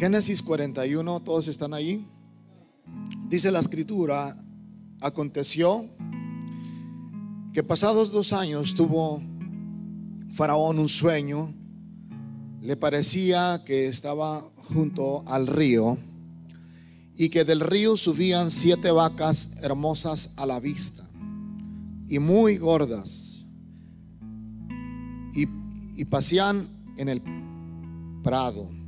Génesis 0.00 0.40
41, 0.40 1.20
todos 1.20 1.46
están 1.48 1.74
ahí. 1.74 2.08
Dice 3.28 3.50
la 3.50 3.60
escritura, 3.60 4.34
aconteció 5.02 5.90
que 7.52 7.62
pasados 7.62 8.10
dos 8.10 8.32
años 8.32 8.74
tuvo 8.74 9.22
Faraón 10.30 10.78
un 10.78 10.88
sueño, 10.88 11.52
le 12.62 12.78
parecía 12.78 13.62
que 13.66 13.88
estaba 13.88 14.40
junto 14.72 15.22
al 15.28 15.46
río 15.46 15.98
y 17.14 17.28
que 17.28 17.44
del 17.44 17.60
río 17.60 17.94
subían 17.94 18.50
siete 18.50 18.90
vacas 18.90 19.58
hermosas 19.62 20.32
a 20.38 20.46
la 20.46 20.60
vista 20.60 21.06
y 22.08 22.18
muy 22.18 22.56
gordas. 22.56 23.44
Y, 25.34 25.42
y 25.94 26.06
en 26.96 27.08
el 27.10 27.22
prado 28.22 28.79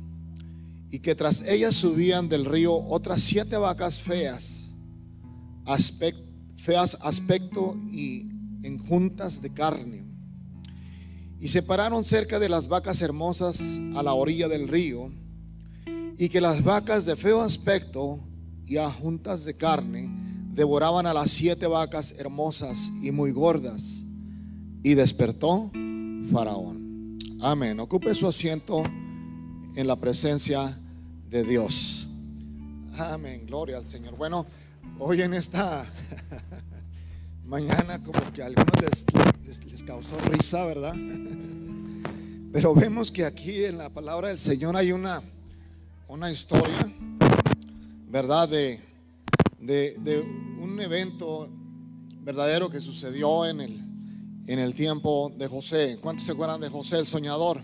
y 0.93 0.99
que 0.99 1.15
tras 1.15 1.41
ellas 1.47 1.73
subían 1.73 2.29
del 2.29 2.45
río 2.45 2.71
otras 2.75 3.23
siete 3.23 3.57
vacas 3.57 3.99
feas, 3.99 4.65
feas 6.55 6.99
aspecto 7.01 7.75
y 7.91 8.29
en 8.61 8.77
juntas 8.77 9.41
de 9.41 9.51
carne. 9.51 10.05
Y 11.39 11.47
se 11.47 11.63
pararon 11.63 12.03
cerca 12.03 12.37
de 12.37 12.47
las 12.47 12.67
vacas 12.67 13.01
hermosas 13.01 13.79
a 13.95 14.03
la 14.03 14.13
orilla 14.13 14.47
del 14.47 14.67
río, 14.67 15.11
y 16.15 16.29
que 16.29 16.39
las 16.39 16.63
vacas 16.63 17.07
de 17.07 17.15
feo 17.15 17.41
aspecto 17.41 18.19
y 18.63 18.77
a 18.77 18.87
juntas 18.87 19.45
de 19.45 19.55
carne 19.55 20.11
devoraban 20.53 21.07
a 21.07 21.13
las 21.15 21.31
siete 21.31 21.65
vacas 21.65 22.13
hermosas 22.19 22.91
y 23.01 23.09
muy 23.09 23.31
gordas. 23.31 24.03
Y 24.83 24.93
despertó 24.93 25.71
Faraón. 26.31 27.17
Amén. 27.41 27.79
Ocupe 27.79 28.13
su 28.13 28.27
asiento 28.27 28.83
en 29.75 29.87
la 29.87 29.95
presencia 29.95 30.79
de 31.33 31.43
Dios. 31.43 32.05
Amén. 32.95 33.47
Gloria 33.47 33.77
al 33.77 33.87
Señor. 33.87 34.15
Bueno, 34.15 34.45
hoy 34.99 35.23
en 35.23 35.33
esta 35.33 35.83
mañana 37.45 37.99
como 38.03 38.31
que 38.31 38.43
a 38.43 38.45
algunos 38.45 38.79
les, 38.79 39.65
les, 39.65 39.81
causó 39.81 40.15
risa, 40.29 40.63
¿verdad? 40.65 40.93
Pero 42.53 42.75
vemos 42.75 43.09
que 43.09 43.25
aquí 43.25 43.65
en 43.65 43.79
la 43.79 43.89
palabra 43.89 44.27
del 44.27 44.37
Señor 44.37 44.77
hay 44.77 44.91
una, 44.91 45.23
una 46.07 46.31
historia, 46.31 46.93
¿verdad? 48.09 48.47
De, 48.47 48.79
de, 49.59 49.95
de, 50.01 50.19
un 50.59 50.79
evento 50.79 51.49
verdadero 52.21 52.69
que 52.69 52.79
sucedió 52.79 53.47
en 53.47 53.59
el, 53.59 53.75
en 54.45 54.59
el 54.59 54.75
tiempo 54.75 55.33
de 55.35 55.47
José. 55.47 55.97
¿Cuántos 55.99 56.27
se 56.27 56.33
acuerdan 56.33 56.61
de 56.61 56.69
José 56.69 56.99
el 56.99 57.07
soñador? 57.07 57.59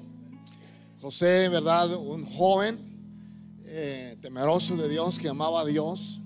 José, 1.02 1.50
¿verdad? 1.50 1.94
Un 1.98 2.26
joven 2.26 2.89
eh, 3.72 4.18
temeroso 4.20 4.76
de 4.78 4.90
Dios 4.90 5.20
que 5.20 5.30
amaba 5.30 5.62
a 5.62 5.66
Dios. 5.66 6.22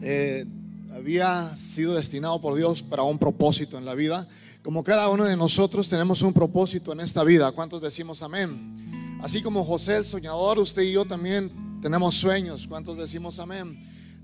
Eh, 0.00 0.46
había 0.94 1.56
sido 1.56 1.94
destinado 1.94 2.40
por 2.40 2.54
Dios 2.54 2.84
para 2.84 3.02
un 3.02 3.18
propósito 3.18 3.76
en 3.76 3.84
la 3.84 3.96
vida. 3.96 4.28
Como 4.62 4.84
cada 4.84 5.08
uno 5.08 5.24
de 5.24 5.36
nosotros 5.36 5.88
tenemos 5.88 6.22
un 6.22 6.32
propósito 6.32 6.92
en 6.92 7.00
esta 7.00 7.24
vida. 7.24 7.50
¿Cuántos 7.50 7.82
decimos 7.82 8.22
amén? 8.22 9.18
Así 9.24 9.42
como 9.42 9.64
José 9.64 9.96
el 9.96 10.04
soñador, 10.04 10.60
usted 10.60 10.82
y 10.82 10.92
yo 10.92 11.04
también 11.04 11.50
tenemos 11.82 12.14
sueños. 12.14 12.68
¿Cuántos 12.68 12.96
decimos 12.96 13.40
amén? 13.40 13.76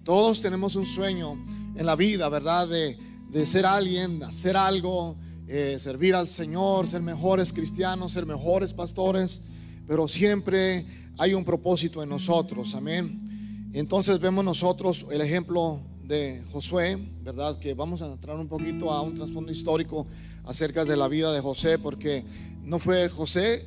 Todos 0.04 0.40
tenemos 0.40 0.76
un 0.76 0.86
sueño 0.86 1.44
en 1.74 1.86
la 1.86 1.96
vida, 1.96 2.28
¿verdad? 2.28 2.68
De, 2.68 3.46
ser 3.46 3.66
alguien, 3.66 4.22
hacer 4.22 4.56
algo, 4.56 5.16
eh, 5.48 5.78
servir 5.80 6.14
al 6.14 6.28
Señor, 6.28 6.86
ser 6.86 7.02
mejores 7.02 7.52
cristianos, 7.52 8.12
ser 8.12 8.26
mejores 8.26 8.72
pastores. 8.72 9.42
Pero 9.88 10.06
siempre 10.06 10.84
hay 11.18 11.34
un 11.34 11.44
propósito 11.44 12.02
en 12.02 12.08
nosotros. 12.08 12.74
Amén. 12.74 13.70
Entonces 13.72 14.20
vemos 14.20 14.44
nosotros 14.44 15.06
el 15.10 15.20
ejemplo 15.20 15.80
de 16.04 16.42
Josué, 16.52 16.96
¿verdad? 17.22 17.58
Que 17.58 17.74
vamos 17.74 18.02
a 18.02 18.12
entrar 18.12 18.36
un 18.36 18.48
poquito 18.48 18.92
a 18.92 19.02
un 19.02 19.14
trasfondo 19.14 19.50
histórico 19.50 20.06
acerca 20.44 20.84
de 20.84 20.96
la 20.96 21.08
vida 21.08 21.32
de 21.32 21.40
José, 21.40 21.78
porque 21.78 22.24
no 22.62 22.78
fue 22.78 23.08
José 23.08 23.66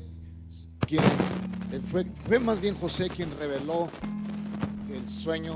quien, 0.87 1.03
fue, 1.91 2.05
fue 2.25 2.39
más 2.39 2.59
bien 2.61 2.75
José 2.75 3.09
quien 3.09 3.29
reveló 3.37 3.89
el 4.91 5.09
sueño 5.09 5.55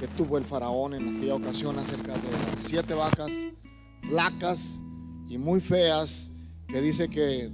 que 0.00 0.08
tuvo 0.08 0.38
el 0.38 0.44
faraón 0.44 0.94
en 0.94 1.16
aquella 1.16 1.34
ocasión 1.34 1.78
acerca 1.78 2.14
de 2.14 2.50
las 2.50 2.60
siete 2.60 2.94
vacas 2.94 3.32
flacas 4.02 4.80
y 5.28 5.38
muy 5.38 5.60
feas, 5.60 6.30
que 6.66 6.80
dice 6.80 7.08
que, 7.08 7.50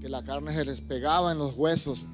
que 0.00 0.08
la 0.08 0.22
carne 0.22 0.52
se 0.52 0.64
les 0.64 0.80
pegaba 0.80 1.32
en 1.32 1.38
los 1.38 1.56
huesos. 1.56 2.06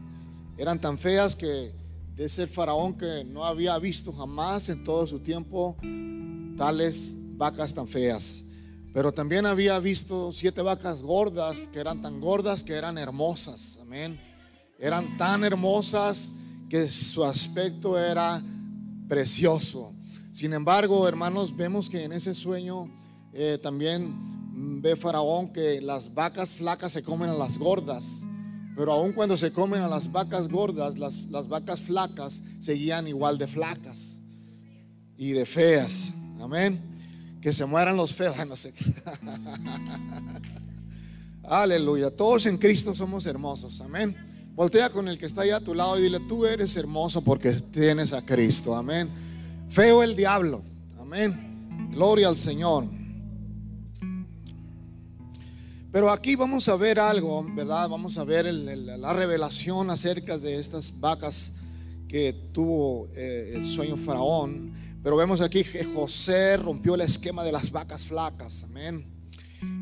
Eran 0.58 0.80
tan 0.80 0.96
feas 0.96 1.36
que 1.36 1.74
de 2.14 2.24
ese 2.24 2.46
faraón 2.46 2.96
que 2.96 3.24
no 3.24 3.44
había 3.44 3.78
visto 3.78 4.10
jamás 4.12 4.70
en 4.70 4.84
todo 4.84 5.06
su 5.06 5.20
tiempo 5.20 5.76
tales 6.56 7.12
vacas 7.36 7.74
tan 7.74 7.86
feas. 7.86 8.44
Pero 8.94 9.12
también 9.12 9.44
había 9.44 9.78
visto 9.78 10.32
siete 10.32 10.62
vacas 10.62 11.02
gordas 11.02 11.68
que 11.68 11.78
eran 11.78 12.00
tan 12.00 12.20
gordas 12.20 12.64
que 12.64 12.72
eran 12.72 12.96
hermosas. 12.96 13.78
Amén. 13.82 14.18
Eran 14.78 15.18
tan 15.18 15.44
hermosas 15.44 16.30
que 16.70 16.90
su 16.90 17.22
aspecto 17.22 17.98
era 17.98 18.42
precioso. 19.06 19.92
Sin 20.32 20.54
embargo, 20.54 21.06
hermanos, 21.06 21.54
vemos 21.54 21.90
que 21.90 22.04
en 22.04 22.12
ese 22.12 22.34
sueño 22.34 22.90
eh, 23.34 23.58
también 23.62 24.80
ve 24.80 24.96
Faraón 24.96 25.52
que 25.52 25.82
las 25.82 26.14
vacas 26.14 26.54
flacas 26.54 26.92
se 26.92 27.02
comen 27.02 27.28
a 27.28 27.34
las 27.34 27.58
gordas 27.58 28.24
pero 28.76 28.92
aun 28.92 29.12
cuando 29.12 29.38
se 29.38 29.52
comen 29.52 29.80
a 29.80 29.88
las 29.88 30.12
vacas 30.12 30.48
gordas, 30.48 30.98
las, 30.98 31.30
las 31.30 31.48
vacas 31.48 31.80
flacas 31.80 32.42
seguían 32.60 33.08
igual 33.08 33.38
de 33.38 33.46
flacas 33.46 34.18
y 35.16 35.30
de 35.30 35.46
feas. 35.46 36.12
Amén. 36.40 36.78
Que 37.40 37.54
se 37.54 37.64
mueran 37.64 37.96
los 37.96 38.14
feos. 38.14 38.36
No 38.46 38.54
sé. 38.54 38.74
Aleluya. 41.42 42.10
Todos 42.10 42.44
en 42.44 42.58
Cristo 42.58 42.94
somos 42.94 43.24
hermosos. 43.24 43.80
Amén. 43.80 44.14
Voltea 44.54 44.90
con 44.90 45.08
el 45.08 45.16
que 45.16 45.24
está 45.24 45.42
ahí 45.42 45.50
a 45.50 45.60
tu 45.60 45.74
lado 45.74 45.98
y 45.98 46.02
dile, 46.02 46.20
tú 46.28 46.44
eres 46.44 46.76
hermoso 46.76 47.22
porque 47.22 47.52
tienes 47.52 48.12
a 48.12 48.22
Cristo. 48.22 48.76
Amén. 48.76 49.08
Feo 49.70 50.02
el 50.02 50.14
diablo. 50.14 50.62
Amén. 50.98 51.88
Gloria 51.92 52.28
al 52.28 52.36
Señor. 52.36 52.84
Pero 55.96 56.10
aquí 56.10 56.36
vamos 56.36 56.68
a 56.68 56.76
ver 56.76 57.00
algo, 57.00 57.42
¿verdad? 57.54 57.88
Vamos 57.88 58.18
a 58.18 58.24
ver 58.24 58.52
la 58.52 59.14
revelación 59.14 59.88
acerca 59.88 60.36
de 60.36 60.60
estas 60.60 61.00
vacas 61.00 61.54
que 62.06 62.34
tuvo 62.52 63.08
eh, 63.14 63.54
el 63.54 63.64
sueño 63.64 63.96
faraón. 63.96 64.74
Pero 65.02 65.16
vemos 65.16 65.40
aquí 65.40 65.64
que 65.64 65.84
José 65.84 66.58
rompió 66.58 66.96
el 66.96 67.00
esquema 67.00 67.42
de 67.44 67.50
las 67.50 67.72
vacas 67.72 68.04
flacas, 68.04 68.64
amén. 68.64 69.06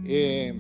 Eh, 0.07 0.55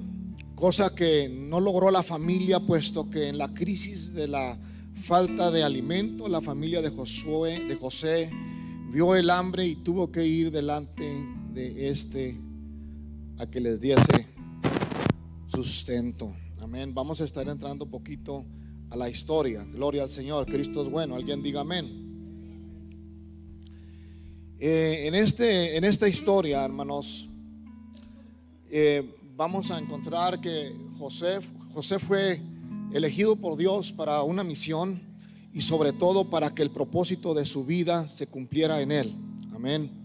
cosa 0.56 0.92
que 0.92 1.28
no 1.28 1.60
logró 1.60 1.88
la 1.92 2.02
familia, 2.02 2.58
puesto 2.58 3.08
que 3.08 3.28
en 3.28 3.38
la 3.38 3.54
crisis 3.54 4.12
de 4.12 4.26
la 4.26 4.58
falta 5.04 5.52
de 5.52 5.62
alimento, 5.62 6.26
la 6.26 6.40
familia 6.40 6.82
de 6.82 6.90
Josué, 6.90 7.64
de 7.68 7.76
José, 7.76 8.28
vio 8.90 9.14
el 9.14 9.30
hambre 9.30 9.64
y 9.64 9.76
tuvo 9.76 10.10
que 10.10 10.26
ir 10.26 10.50
delante 10.50 11.08
de 11.52 11.90
este 11.90 12.40
a 13.38 13.46
que 13.46 13.60
les 13.60 13.80
diese 13.80 14.33
sustento. 15.54 16.34
Amén. 16.60 16.92
Vamos 16.94 17.20
a 17.20 17.24
estar 17.24 17.46
entrando 17.48 17.84
un 17.84 17.90
poquito 17.90 18.44
a 18.90 18.96
la 18.96 19.08
historia. 19.08 19.64
Gloria 19.72 20.02
al 20.02 20.10
Señor. 20.10 20.46
Cristo 20.46 20.82
es 20.82 20.90
bueno. 20.90 21.14
Alguien 21.14 21.42
diga 21.42 21.60
amén. 21.60 21.86
Eh, 24.58 25.06
en, 25.06 25.14
este, 25.14 25.76
en 25.76 25.84
esta 25.84 26.08
historia, 26.08 26.64
hermanos, 26.64 27.28
eh, 28.70 29.08
vamos 29.36 29.70
a 29.70 29.78
encontrar 29.78 30.40
que 30.40 30.72
José, 30.98 31.38
José 31.72 31.98
fue 31.98 32.40
elegido 32.92 33.36
por 33.36 33.56
Dios 33.56 33.92
para 33.92 34.22
una 34.22 34.42
misión 34.42 35.00
y 35.52 35.60
sobre 35.60 35.92
todo 35.92 36.30
para 36.30 36.52
que 36.52 36.62
el 36.62 36.70
propósito 36.70 37.34
de 37.34 37.46
su 37.46 37.64
vida 37.64 38.08
se 38.08 38.26
cumpliera 38.26 38.80
en 38.80 38.90
él. 38.90 39.14
Amén. 39.54 40.03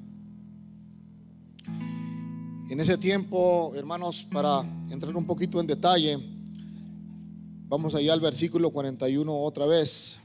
En 2.70 2.80
ese 2.80 3.00
tiempo, 3.00 3.74
hermanos, 3.76 4.28
para 4.32 4.62
entrar 4.92 5.18
un 5.18 5.26
poquito 5.26 5.60
en 5.60 5.66
detalle, 5.66 6.20
vamos 7.68 7.96
allá 7.96 8.14
al 8.14 8.20
versículo 8.20 8.70
41 8.70 9.36
otra 9.36 9.66
vez. 9.66 10.20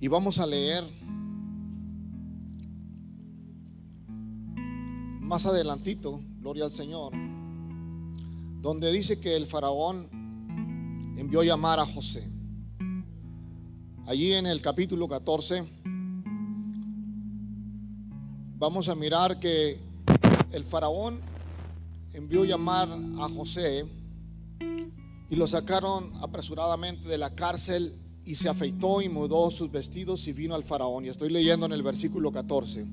Y 0.00 0.08
vamos 0.08 0.38
a 0.38 0.46
leer 0.46 0.82
más 5.20 5.44
adelantito, 5.44 6.22
gloria 6.40 6.64
al 6.64 6.72
Señor, 6.72 7.12
donde 8.62 8.90
dice 8.90 9.20
que 9.20 9.36
el 9.36 9.44
faraón 9.44 10.08
envió 11.18 11.42
llamar 11.42 11.80
a 11.80 11.84
José. 11.84 12.26
Allí 14.06 14.32
en 14.32 14.46
el 14.46 14.62
capítulo 14.62 15.06
14 15.06 15.77
vamos 18.58 18.88
a 18.88 18.94
mirar 18.96 19.38
que 19.38 19.78
el 20.50 20.64
faraón 20.64 21.20
envió 22.12 22.44
llamar 22.44 22.88
a 23.18 23.28
José 23.28 23.86
y 25.30 25.36
lo 25.36 25.46
sacaron 25.46 26.12
apresuradamente 26.22 27.06
de 27.06 27.18
la 27.18 27.30
cárcel 27.30 27.94
y 28.24 28.34
se 28.34 28.48
afeitó 28.48 29.00
y 29.00 29.08
mudó 29.08 29.50
sus 29.50 29.70
vestidos 29.70 30.26
y 30.26 30.32
vino 30.32 30.54
al 30.54 30.64
faraón. 30.64 31.04
Y 31.04 31.08
estoy 31.08 31.30
leyendo 31.30 31.66
en 31.66 31.72
el 31.72 31.82
versículo 31.82 32.32
14. 32.32 32.86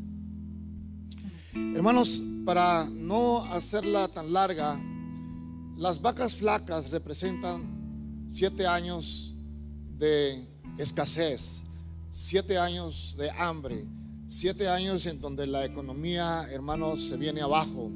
Hermanos, 1.53 2.21
para 2.45 2.88
no 2.91 3.44
hacerla 3.45 4.07
tan 4.09 4.33
larga, 4.33 4.79
las 5.77 6.01
vacas 6.01 6.35
flacas 6.35 6.91
representan 6.91 8.27
siete 8.29 8.67
años 8.67 9.33
de 9.97 10.47
escasez, 10.77 11.63
siete 12.12 12.57
años 12.57 13.15
de 13.17 13.31
hambre, 13.31 13.88
siete 14.27 14.68
años 14.68 15.06
en 15.06 15.22
donde 15.22 15.48
la 15.48 15.66
economía, 15.66 16.48
hermanos, 16.51 17.07
se 17.07 17.18
viene 17.18 17.42
abajo. 17.42 17.92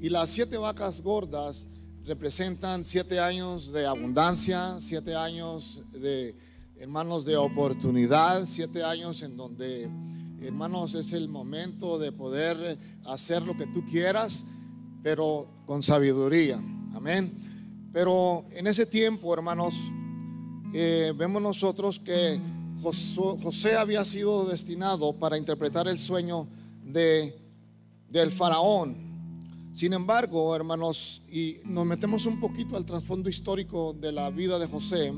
Y 0.00 0.08
las 0.08 0.30
siete 0.30 0.56
vacas 0.56 1.02
gordas 1.02 1.68
representan 2.04 2.84
siete 2.84 3.20
años 3.20 3.72
de 3.72 3.86
abundancia, 3.86 4.76
siete 4.78 5.14
años 5.14 5.82
de, 5.92 6.34
hermanos, 6.78 7.24
de 7.24 7.36
oportunidad, 7.36 8.44
siete 8.46 8.84
años 8.84 9.22
en 9.22 9.36
donde, 9.36 9.90
hermanos, 10.40 10.94
es 10.94 11.12
el 11.12 11.28
momento 11.28 11.98
de 11.98 12.12
poder 12.12 12.78
hacer 13.04 13.42
lo 13.42 13.56
que 13.56 13.66
tú 13.66 13.84
quieras, 13.86 14.44
pero 15.02 15.48
con 15.66 15.82
sabiduría. 15.82 16.58
Amén. 16.94 17.32
Pero 17.92 18.44
en 18.50 18.66
ese 18.66 18.86
tiempo, 18.86 19.32
hermanos, 19.34 19.74
eh, 20.74 21.12
vemos 21.16 21.40
nosotros 21.40 21.98
que 21.98 22.40
José, 22.82 23.76
había 23.76 24.04
sido 24.04 24.46
destinado 24.46 25.12
para 25.14 25.38
interpretar 25.38 25.88
el 25.88 25.98
sueño 25.98 26.46
de, 26.84 27.36
del 28.08 28.30
faraón. 28.30 28.96
Sin 29.72 29.92
embargo, 29.92 30.54
hermanos, 30.54 31.22
y 31.30 31.56
nos 31.64 31.84
metemos 31.84 32.26
un 32.26 32.40
poquito 32.40 32.76
al 32.76 32.86
trasfondo 32.86 33.28
histórico 33.28 33.94
de 33.94 34.12
la 34.12 34.30
vida 34.30 34.58
de 34.58 34.66
José, 34.66 35.12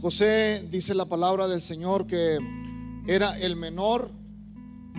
José 0.00 0.66
dice 0.70 0.94
la 0.94 1.06
palabra 1.06 1.48
del 1.48 1.62
Señor 1.62 2.06
que 2.06 2.38
era 3.06 3.38
el 3.38 3.56
menor 3.56 4.10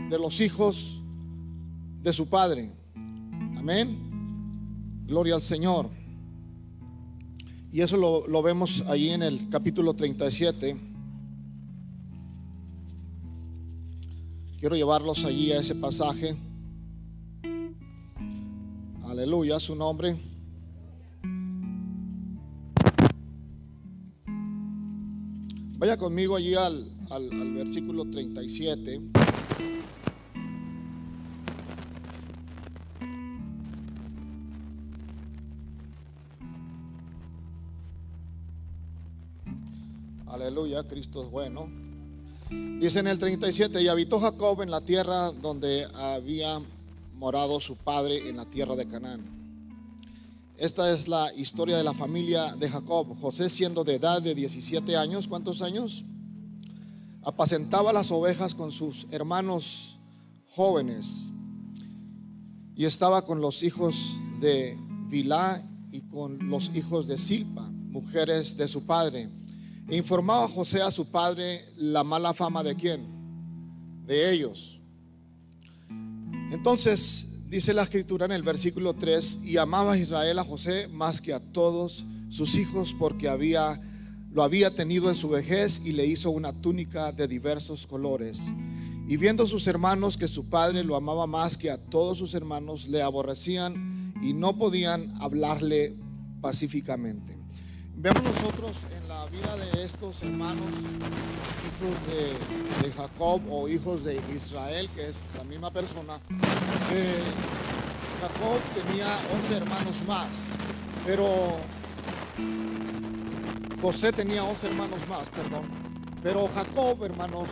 de 0.09 0.17
los 0.17 0.41
hijos 0.41 1.01
de 2.01 2.13
su 2.13 2.29
padre. 2.29 2.71
Amén. 3.57 5.03
Gloria 5.05 5.35
al 5.35 5.43
Señor. 5.43 5.89
Y 7.71 7.81
eso 7.81 7.97
lo, 7.97 8.27
lo 8.27 8.41
vemos 8.41 8.83
allí 8.87 9.09
en 9.09 9.23
el 9.23 9.49
capítulo 9.49 9.93
37. 9.93 10.94
Quiero 14.65 14.77
llevarlos 14.77 15.25
allí 15.25 15.51
a 15.51 15.59
ese 15.59 15.75
pasaje. 15.75 16.35
Aleluya, 19.03 19.59
su 19.59 19.75
nombre. 19.75 20.17
Vaya 25.77 25.97
conmigo 25.97 26.35
allí 26.35 26.55
al, 26.55 26.83
al, 27.11 27.31
al 27.31 27.53
versículo 27.53 28.09
37. 28.09 29.01
Aleluya, 40.25 40.87
Cristo 40.87 41.23
es 41.23 41.29
bueno. 41.29 41.84
Dice 42.49 42.99
en 42.99 43.07
el 43.07 43.17
37, 43.17 43.81
y 43.81 43.87
habitó 43.87 44.19
Jacob 44.19 44.61
en 44.61 44.69
la 44.69 44.81
tierra 44.81 45.31
donde 45.31 45.87
había 45.95 46.61
morado 47.15 47.59
su 47.59 47.75
padre 47.75 48.29
en 48.29 48.37
la 48.37 48.45
tierra 48.45 48.75
de 48.75 48.87
Canaán. 48.87 49.21
Esta 50.57 50.91
es 50.91 51.07
la 51.07 51.33
historia 51.33 51.77
de 51.77 51.83
la 51.83 51.93
familia 51.93 52.55
de 52.55 52.69
Jacob. 52.69 53.19
José 53.19 53.49
siendo 53.49 53.83
de 53.83 53.95
edad 53.95 54.21
de 54.21 54.35
17 54.35 54.95
años, 54.95 55.27
¿cuántos 55.27 55.61
años? 55.61 56.05
Apacentaba 57.23 57.91
las 57.91 58.11
ovejas 58.11 58.53
con 58.53 58.71
sus 58.71 59.07
hermanos 59.11 59.97
jóvenes 60.49 61.29
y 62.75 62.85
estaba 62.85 63.25
con 63.25 63.41
los 63.41 63.63
hijos 63.63 64.13
de 64.39 64.77
Vilá 65.09 65.61
y 65.91 66.01
con 66.01 66.49
los 66.49 66.75
hijos 66.75 67.07
de 67.07 67.17
Silpa, 67.17 67.67
mujeres 67.89 68.55
de 68.57 68.67
su 68.67 68.85
padre 68.85 69.29
informaba 69.89 70.47
José 70.47 70.81
a 70.81 70.91
su 70.91 71.11
padre 71.11 71.61
la 71.77 72.03
mala 72.03 72.33
fama 72.33 72.63
de 72.63 72.75
quién? 72.75 73.05
De 74.05 74.31
ellos. 74.31 74.79
Entonces 76.51 77.49
dice 77.49 77.73
la 77.73 77.83
escritura 77.83 78.25
en 78.25 78.31
el 78.31 78.43
versículo 78.43 78.93
3, 78.93 79.41
y 79.45 79.57
amaba 79.57 79.97
Israel 79.97 80.39
a 80.39 80.43
José 80.43 80.87
más 80.89 81.21
que 81.21 81.33
a 81.33 81.39
todos 81.39 82.05
sus 82.29 82.55
hijos 82.55 82.95
porque 82.97 83.29
había 83.29 83.79
lo 84.35 84.43
había 84.43 84.69
tenido 84.69 85.07
en 85.07 85.15
su 85.15 85.29
vejez 85.29 85.85
y 85.85 85.93
le 85.93 86.05
hizo 86.05 86.29
una 86.29 86.51
túnica 86.51 87.13
de 87.13 87.25
diversos 87.25 87.87
colores. 87.87 88.51
Y 89.07 89.15
viendo 89.15 89.47
sus 89.47 89.65
hermanos 89.65 90.17
que 90.17 90.27
su 90.27 90.49
padre 90.49 90.83
lo 90.83 90.97
amaba 90.97 91.25
más 91.25 91.55
que 91.55 91.71
a 91.71 91.77
todos 91.77 92.17
sus 92.17 92.33
hermanos, 92.33 92.89
le 92.89 93.01
aborrecían 93.01 94.13
y 94.21 94.33
no 94.33 94.57
podían 94.57 95.13
hablarle 95.21 95.95
pacíficamente. 96.41 97.34
Vemos 97.97 98.23
nosotros 98.23 98.77
en 98.95 99.07
la 99.07 99.25
vida 99.27 99.55
de 99.57 99.83
estos 99.83 100.21
hermanos, 100.23 100.65
hijos 101.65 101.95
de, 102.83 102.91
Jacob 102.91 103.41
o 103.49 103.67
hijos 103.67 104.03
de 104.03 104.21
Israel, 104.33 104.89
que 104.93 105.09
es 105.09 105.25
la 105.35 105.43
misma 105.43 105.71
persona, 105.71 106.19
Jacob 108.21 108.59
tenía 108.73 109.07
11 109.33 109.57
hermanos 109.57 110.03
más, 110.07 110.49
pero 111.05 111.57
José 113.81 114.11
tenía 114.11 114.43
11 114.43 114.67
hermanos 114.67 114.99
más, 115.07 115.29
perdón. 115.29 115.63
Pero 116.21 116.49
Jacob, 116.53 117.03
hermanos, 117.03 117.49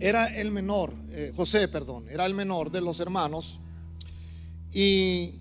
era 0.00 0.26
el 0.26 0.50
menor, 0.50 0.92
eh, 1.10 1.32
José, 1.34 1.68
perdón, 1.68 2.06
era 2.08 2.26
el 2.26 2.34
menor 2.34 2.70
de 2.70 2.80
los 2.80 3.00
hermanos. 3.00 3.60
Y 4.72 5.37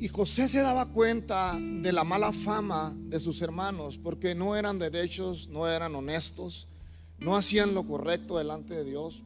y 0.00 0.08
José 0.08 0.48
se 0.48 0.60
daba 0.60 0.86
cuenta 0.86 1.58
de 1.60 1.92
la 1.92 2.04
mala 2.04 2.32
fama 2.32 2.90
de 2.96 3.20
sus 3.20 3.42
hermanos 3.42 3.98
porque 3.98 4.34
no 4.34 4.56
eran 4.56 4.78
derechos, 4.78 5.48
no 5.48 5.68
eran 5.68 5.94
honestos, 5.94 6.68
no 7.18 7.36
hacían 7.36 7.74
lo 7.74 7.86
correcto 7.86 8.38
delante 8.38 8.74
de 8.74 8.84
Dios. 8.84 9.22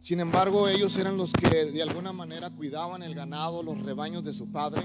Sin 0.00 0.18
embargo, 0.18 0.68
ellos 0.68 0.96
eran 0.98 1.16
los 1.16 1.32
que 1.32 1.66
de 1.66 1.80
alguna 1.80 2.12
manera 2.12 2.50
cuidaban 2.50 3.04
el 3.04 3.14
ganado, 3.14 3.62
los 3.62 3.82
rebaños 3.84 4.24
de 4.24 4.32
su 4.32 4.50
padre. 4.50 4.82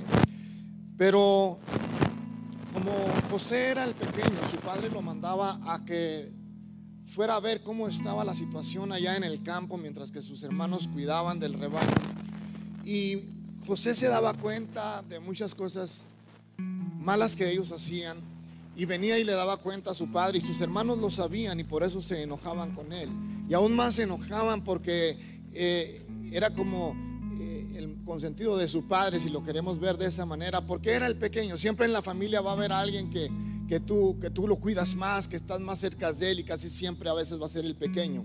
Pero 0.96 1.58
como 2.72 2.92
José 3.32 3.70
era 3.70 3.86
el 3.86 3.96
pequeño, 3.96 4.38
su 4.48 4.58
padre 4.58 4.92
lo 4.92 5.02
mandaba 5.02 5.60
a 5.74 5.84
que 5.86 6.32
fuera 7.08 7.36
a 7.36 7.40
ver 7.40 7.64
cómo 7.64 7.88
estaba 7.88 8.24
la 8.24 8.36
situación 8.36 8.92
allá 8.92 9.18
en 9.18 9.24
el 9.24 9.42
campo 9.42 9.76
mientras 9.80 10.12
que 10.12 10.22
sus 10.22 10.44
hermanos 10.44 10.88
cuidaban 10.88 11.40
del 11.40 11.54
rebaño. 11.54 11.96
Y 12.86 13.39
José 13.70 13.94
se 13.94 14.08
daba 14.08 14.34
cuenta 14.34 15.04
de 15.04 15.20
muchas 15.20 15.54
cosas 15.54 16.06
malas 16.58 17.36
que 17.36 17.52
ellos 17.52 17.72
hacían 17.72 18.18
y 18.76 18.86
venía 18.86 19.20
y 19.20 19.24
le 19.24 19.34
daba 19.34 19.58
cuenta 19.58 19.92
a 19.92 19.94
su 19.94 20.12
padre 20.12 20.40
y 20.40 20.42
sus 20.42 20.60
hermanos 20.62 20.98
lo 20.98 21.12
sabían 21.12 21.60
y 21.60 21.64
por 21.64 21.84
eso 21.84 22.02
se 22.02 22.24
enojaban 22.24 22.74
con 22.74 22.92
él. 22.92 23.10
Y 23.48 23.54
aún 23.54 23.76
más 23.76 23.94
se 23.94 24.04
enojaban 24.04 24.64
porque 24.64 25.16
eh, 25.54 26.04
era 26.32 26.52
como 26.52 26.96
eh, 27.40 27.74
el 27.76 28.04
consentido 28.06 28.58
de 28.58 28.68
su 28.68 28.88
padre, 28.88 29.20
si 29.20 29.30
lo 29.30 29.44
queremos 29.44 29.80
ver 29.80 30.00
de 30.00 30.08
esa 30.08 30.26
manera, 30.26 30.62
porque 30.62 30.94
era 30.94 31.06
el 31.06 31.18
pequeño. 31.18 31.56
Siempre 31.56 31.86
en 31.86 31.94
la 31.94 32.02
familia 32.02 32.42
va 32.42 32.50
a 32.50 32.54
haber 32.54 32.72
alguien 32.72 33.12
que, 33.12 33.30
que, 33.68 33.80
tú, 33.80 34.18
que 34.20 34.32
tú 34.32 34.48
lo 34.48 34.56
cuidas 34.56 34.96
más, 34.96 35.28
que 35.28 35.36
estás 35.36 35.60
más 35.60 35.78
cerca 35.78 36.12
de 36.12 36.32
él 36.32 36.40
y 36.40 36.44
casi 36.44 36.72
siempre 36.72 37.08
a 37.08 37.14
veces 37.14 37.40
va 37.40 37.46
a 37.46 37.50
ser 37.50 37.66
el 37.66 37.76
pequeño. 37.76 38.24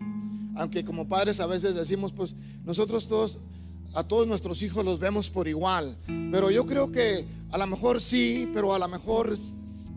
Aunque 0.56 0.86
como 0.86 1.06
padres 1.06 1.38
a 1.40 1.46
veces 1.46 1.74
decimos, 1.74 2.14
pues 2.14 2.34
nosotros 2.64 3.08
todos 3.08 3.40
a 3.94 4.02
todos 4.04 4.26
nuestros 4.26 4.62
hijos 4.62 4.84
los 4.84 4.98
vemos 4.98 5.30
por 5.30 5.48
igual. 5.48 5.96
Pero 6.06 6.50
yo 6.50 6.66
creo 6.66 6.90
que 6.90 7.24
a 7.50 7.58
lo 7.58 7.66
mejor 7.66 8.00
sí, 8.00 8.50
pero 8.52 8.74
a 8.74 8.78
lo 8.78 8.88
mejor 8.88 9.36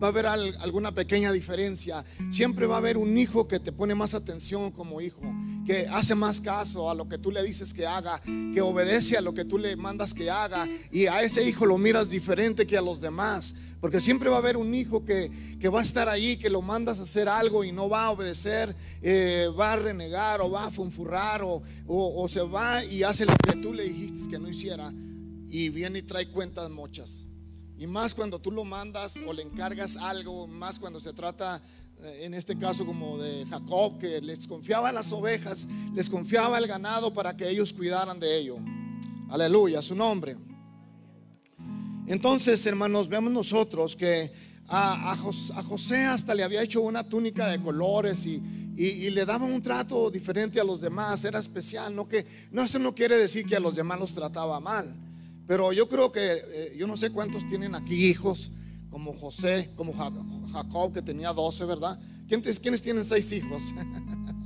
va 0.02 0.08
a 0.08 0.10
haber 0.10 0.26
alguna 0.26 0.92
pequeña 0.92 1.32
diferencia. 1.32 2.04
Siempre 2.30 2.66
va 2.66 2.76
a 2.76 2.78
haber 2.78 2.96
un 2.96 3.16
hijo 3.18 3.48
que 3.48 3.58
te 3.58 3.72
pone 3.72 3.94
más 3.94 4.14
atención 4.14 4.70
como 4.70 5.00
hijo, 5.00 5.22
que 5.66 5.88
hace 5.88 6.14
más 6.14 6.40
caso 6.40 6.90
a 6.90 6.94
lo 6.94 7.08
que 7.08 7.18
tú 7.18 7.30
le 7.30 7.42
dices 7.42 7.74
que 7.74 7.86
haga, 7.86 8.20
que 8.52 8.60
obedece 8.60 9.16
a 9.16 9.20
lo 9.20 9.34
que 9.34 9.44
tú 9.44 9.58
le 9.58 9.76
mandas 9.76 10.14
que 10.14 10.30
haga. 10.30 10.66
Y 10.92 11.06
a 11.06 11.22
ese 11.22 11.42
hijo 11.48 11.66
lo 11.66 11.78
miras 11.78 12.10
diferente 12.10 12.66
que 12.66 12.78
a 12.78 12.82
los 12.82 13.00
demás. 13.00 13.56
Porque 13.80 14.00
siempre 14.00 14.28
va 14.28 14.36
a 14.36 14.38
haber 14.40 14.56
un 14.56 14.74
hijo 14.74 15.04
que, 15.04 15.30
va 15.72 15.80
a 15.80 15.82
estar 15.82 16.08
ahí, 16.08 16.36
que 16.36 16.50
lo 16.50 16.62
mandas 16.62 16.98
a 16.98 17.02
hacer 17.02 17.28
algo 17.28 17.62
y 17.62 17.70
no 17.70 17.88
va 17.88 18.06
a 18.06 18.10
obedecer, 18.10 18.74
eh, 19.02 19.48
va 19.58 19.72
a 19.72 19.76
renegar 19.76 20.40
o 20.40 20.50
va 20.50 20.66
a 20.66 20.70
funfurrar 20.70 21.42
o, 21.42 21.62
o, 21.86 22.28
se 22.28 22.42
va 22.42 22.84
y 22.84 23.04
hace 23.04 23.24
lo 23.24 23.36
que 23.36 23.56
tú 23.56 23.72
le 23.72 23.84
dijiste 23.84 24.30
que 24.30 24.38
no 24.38 24.48
hiciera 24.48 24.92
y 25.46 25.68
viene 25.68 26.00
y 26.00 26.02
trae 26.02 26.26
cuentas 26.26 26.68
mochas. 26.70 27.27
Y 27.78 27.86
más 27.86 28.12
cuando 28.12 28.40
tú 28.40 28.50
lo 28.50 28.64
mandas 28.64 29.20
o 29.26 29.32
le 29.32 29.42
encargas 29.42 29.96
algo, 29.96 30.48
más 30.48 30.80
cuando 30.80 30.98
se 30.98 31.12
trata, 31.12 31.62
eh, 32.02 32.22
en 32.24 32.34
este 32.34 32.58
caso 32.58 32.84
como 32.84 33.18
de 33.18 33.46
Jacob, 33.46 33.98
que 33.98 34.20
les 34.20 34.48
confiaba 34.48 34.90
las 34.90 35.12
ovejas, 35.12 35.68
les 35.94 36.10
confiaba 36.10 36.58
el 36.58 36.66
ganado 36.66 37.14
para 37.14 37.36
que 37.36 37.48
ellos 37.48 37.72
cuidaran 37.72 38.18
de 38.18 38.36
ello. 38.36 38.58
Aleluya, 39.30 39.80
su 39.80 39.94
nombre. 39.94 40.36
Entonces, 42.08 42.64
hermanos, 42.66 43.08
vemos 43.08 43.32
nosotros 43.32 43.94
que 43.94 44.32
a, 44.66 45.16
José 45.16 46.04
hasta 46.04 46.34
le 46.34 46.42
había 46.42 46.62
hecho 46.62 46.80
una 46.80 47.04
túnica 47.04 47.48
de 47.48 47.60
colores 47.60 48.26
y, 48.26 48.42
le 49.10 49.24
daba 49.24 49.44
un 49.44 49.60
trato 49.60 50.08
diferente 50.10 50.60
a 50.60 50.64
los 50.64 50.80
demás, 50.80 51.24
era 51.24 51.40
especial, 51.40 51.94
no 51.96 52.08
que 52.08 52.24
no 52.52 52.62
eso 52.62 52.78
no 52.78 52.94
quiere 52.94 53.16
decir 53.16 53.44
que 53.44 53.56
a 53.56 53.60
los 53.60 53.74
demás 53.74 53.98
los 53.98 54.14
trataba 54.14 54.60
mal, 54.60 54.86
pero 55.48 55.72
yo 55.72 55.88
creo 55.88 56.12
que 56.12 56.20
eh, 56.22 56.76
yo 56.78 56.86
no 56.86 56.96
sé 56.96 57.10
cuántos 57.10 57.48
tienen 57.48 57.74
aquí 57.74 58.06
hijos 58.06 58.52
como 58.90 59.12
José, 59.14 59.72
como 59.74 59.92
Jacob 60.52 60.92
que 60.92 61.02
tenía 61.02 61.32
12, 61.32 61.64
¿verdad? 61.64 61.98
¿Quiénes, 62.28 62.60
¿quiénes 62.60 62.82
tienen 62.82 63.04
seis 63.04 63.32
hijos? 63.32 63.62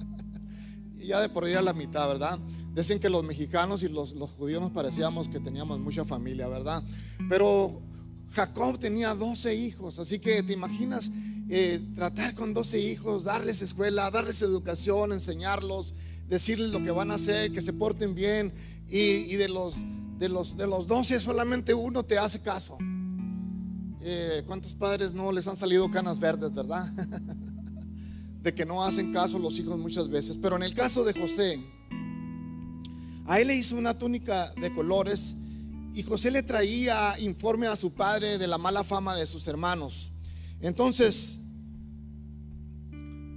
y 0.99 1.09
ya 1.09 1.21
de 1.21 1.29
por 1.29 1.45
ahí 1.45 1.53
a 1.53 1.63
la 1.63 1.75
mitad, 1.75 2.09
¿verdad? 2.09 2.39
Dicen 2.75 2.99
que 2.99 3.11
los 3.11 3.23
mexicanos 3.23 3.83
y 3.83 3.89
los, 3.89 4.15
los 4.15 4.31
judíos 4.31 4.63
nos 4.63 4.71
parecíamos 4.71 5.29
que 5.29 5.41
teníamos 5.41 5.79
mucha 5.81 6.07
familia, 6.07 6.49
¿verdad? 6.49 6.83
Pero 7.29 7.83
Jacob 8.31 8.79
tenía 8.79 9.15
12 9.15 9.55
hijos, 9.55 9.99
así 9.99 10.19
que 10.19 10.43
te 10.43 10.55
imaginas 10.55 11.11
eh, 11.51 11.81
tratar 11.95 12.35
con 12.35 12.55
12 12.55 12.81
hijos, 12.81 13.25
darles 13.25 13.61
escuela, 13.61 14.11
darles 14.11 14.41
educación, 14.41 15.13
enseñarlos, 15.13 15.93
decirles 16.29 16.71
lo 16.71 16.83
que 16.83 16.91
van 16.91 17.11
a 17.11 17.17
hacer, 17.17 17.53
que 17.53 17.61
se 17.61 17.75
porten 17.75 18.15
bien. 18.15 18.53
Y, 18.89 19.37
de, 19.37 19.49
los, 19.49 19.77
de, 20.23 20.29
los, 20.29 20.57
de 20.57 20.69
los 20.69 20.87
12 20.87 21.19
solamente 21.19 21.75
uno 21.75 22.05
te 22.05 22.17
hace 22.17 22.41
caso. 22.41 22.79
Eh, 24.01 24.45
¿Cuántos 24.47 24.73
padres 24.73 25.13
no 25.13 25.33
les 25.33 25.49
han 25.49 25.57
salido 25.57 25.91
canas 25.91 26.21
verdes, 26.21 26.55
verdad? 26.55 26.89
de 28.43 28.55
que 28.55 28.65
no 28.65 28.85
hacen 28.85 29.13
caso 29.13 29.41
los 29.41 29.59
hijos 29.59 29.77
muchas 29.79 30.09
veces. 30.09 30.39
Pero 30.41 30.55
en 30.55 30.63
el 30.63 30.75
caso 30.75 31.03
de 31.03 31.13
José, 31.13 31.61
a 33.27 33.41
él 33.41 33.49
le 33.49 33.57
hizo 33.57 33.75
una 33.75 33.99
túnica 33.99 34.53
de 34.61 34.73
colores 34.73 35.35
y 35.93 36.05
José 36.05 36.31
le 36.31 36.45
traía 36.45 37.19
informe 37.19 37.67
a 37.67 37.75
su 37.75 37.93
padre 37.93 38.39
de 38.39 38.47
la 38.47 38.59
mala 38.59 38.85
fama 38.85 39.17
de 39.17 39.27
sus 39.27 39.49
hermanos. 39.49 40.13
Entonces, 40.61 41.39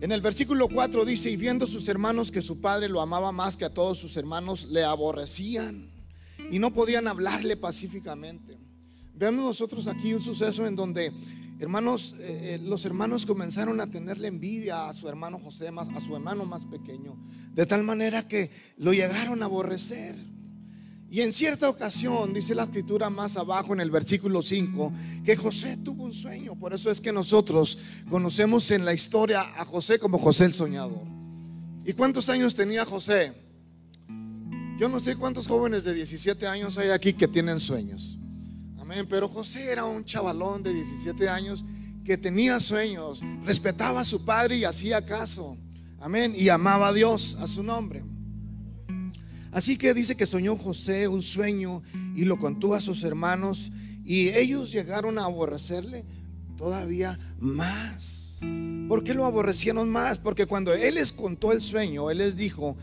en 0.01 0.11
el 0.11 0.21
versículo 0.21 0.67
4 0.67 1.03
dice, 1.03 1.31
y 1.31 1.35
viendo 1.35 1.65
sus 1.65 1.87
hermanos 1.87 2.29
que 2.29 2.43
su 2.43 2.61
padre 2.61 2.89
lo 2.89 3.01
amaba 3.01 3.31
más 3.31 3.57
que 3.57 3.65
a 3.65 3.73
todos 3.73 3.97
sus 3.97 4.17
hermanos, 4.17 4.67
le 4.69 4.83
aborrecían 4.83 5.94
y 6.51 6.59
no 6.59 6.71
podían 6.71 7.07
hablarle 7.07 7.57
pacíficamente. 7.57 8.57
Vemos 9.13 9.45
nosotros 9.45 9.87
aquí 9.87 10.13
un 10.13 10.21
suceso 10.21 10.67
en 10.67 10.75
donde, 10.75 11.11
hermanos, 11.59 12.15
eh, 12.19 12.55
eh, 12.55 12.59
los 12.63 12.83
hermanos 12.85 13.25
comenzaron 13.25 13.79
a 13.79 13.87
tenerle 13.87 14.27
envidia 14.27 14.89
a 14.89 14.93
su 14.93 15.07
hermano 15.07 15.39
José, 15.39 15.71
más, 15.71 15.87
a 15.89 16.01
su 16.01 16.15
hermano 16.15 16.45
más 16.45 16.65
pequeño, 16.65 17.17
de 17.53 17.65
tal 17.65 17.83
manera 17.83 18.27
que 18.27 18.51
lo 18.77 18.93
llegaron 18.93 19.41
a 19.41 19.45
aborrecer. 19.45 20.15
Y 21.09 21.21
en 21.21 21.31
cierta 21.31 21.69
ocasión, 21.69 22.33
dice 22.33 22.55
la 22.55 22.63
escritura 22.63 23.09
más 23.09 23.37
abajo 23.37 23.73
en 23.73 23.79
el 23.79 23.89
versículo 23.89 24.41
5, 24.41 24.91
que 25.23 25.37
José 25.37 25.77
tuvo 25.77 26.03
un 26.03 26.13
sueño. 26.13 26.55
Por 26.55 26.73
eso 26.73 26.91
es 26.91 26.99
que 26.99 27.13
nosotros 27.13 27.77
conocemos 28.09 28.69
en 28.71 28.83
la 28.83 28.93
historia 28.93 29.41
a 29.41 29.63
José 29.63 29.97
como 29.97 30.19
José 30.19 30.45
el 30.45 30.53
soñador. 30.53 31.07
¿Y 31.85 31.93
cuántos 31.93 32.27
años 32.29 32.55
tenía 32.55 32.83
José? 32.83 33.44
Yo 34.77 34.89
no 34.89 34.99
sé 34.99 35.15
cuántos 35.15 35.47
jóvenes 35.47 35.85
de 35.85 35.93
17 35.93 36.47
años 36.47 36.77
hay 36.77 36.89
aquí 36.89 37.13
que 37.13 37.29
tienen 37.29 37.61
sueños. 37.61 38.17
Amén. 38.77 39.07
Pero 39.09 39.29
José 39.29 39.71
era 39.71 39.85
un 39.85 40.03
chavalón 40.03 40.63
de 40.63 40.73
17 40.73 41.29
años 41.29 41.63
que 42.03 42.17
tenía 42.17 42.59
sueños, 42.59 43.21
respetaba 43.45 44.01
a 44.01 44.05
su 44.05 44.25
padre 44.25 44.57
y 44.57 44.65
hacía 44.65 45.05
caso. 45.05 45.57
Amén. 45.99 46.33
Y 46.35 46.49
amaba 46.49 46.89
a 46.89 46.93
Dios, 46.93 47.37
a 47.39 47.47
su 47.47 47.63
nombre. 47.63 48.03
Así 49.51 49.77
que 49.77 49.93
dice 49.93 50.17
que 50.17 50.25
soñó 50.25 50.57
José 50.57 51.07
un 51.07 51.21
sueño 51.21 51.81
y 52.13 52.25
lo 52.25 52.37
contó 52.37 52.73
a 52.73 52.81
sus 52.81 53.03
hermanos 53.03 53.71
y 54.03 54.27
ellos 54.29 54.73
llegaron 54.73 55.17
a 55.17 55.23
aborrecerle 55.23 56.03
todavía 56.57 57.17
más. 57.39 58.39
¿Por 58.89 59.05
qué 59.05 59.13
lo 59.13 59.25
aborrecieron 59.25 59.89
más? 59.89 60.17
Porque 60.17 60.45
cuando 60.45 60.73
él 60.73 60.95
les 60.95 61.13
contó 61.13 61.53
el 61.53 61.61
sueño, 61.61 62.11
él 62.11 62.17
les 62.17 62.35
dijo, 62.35 62.75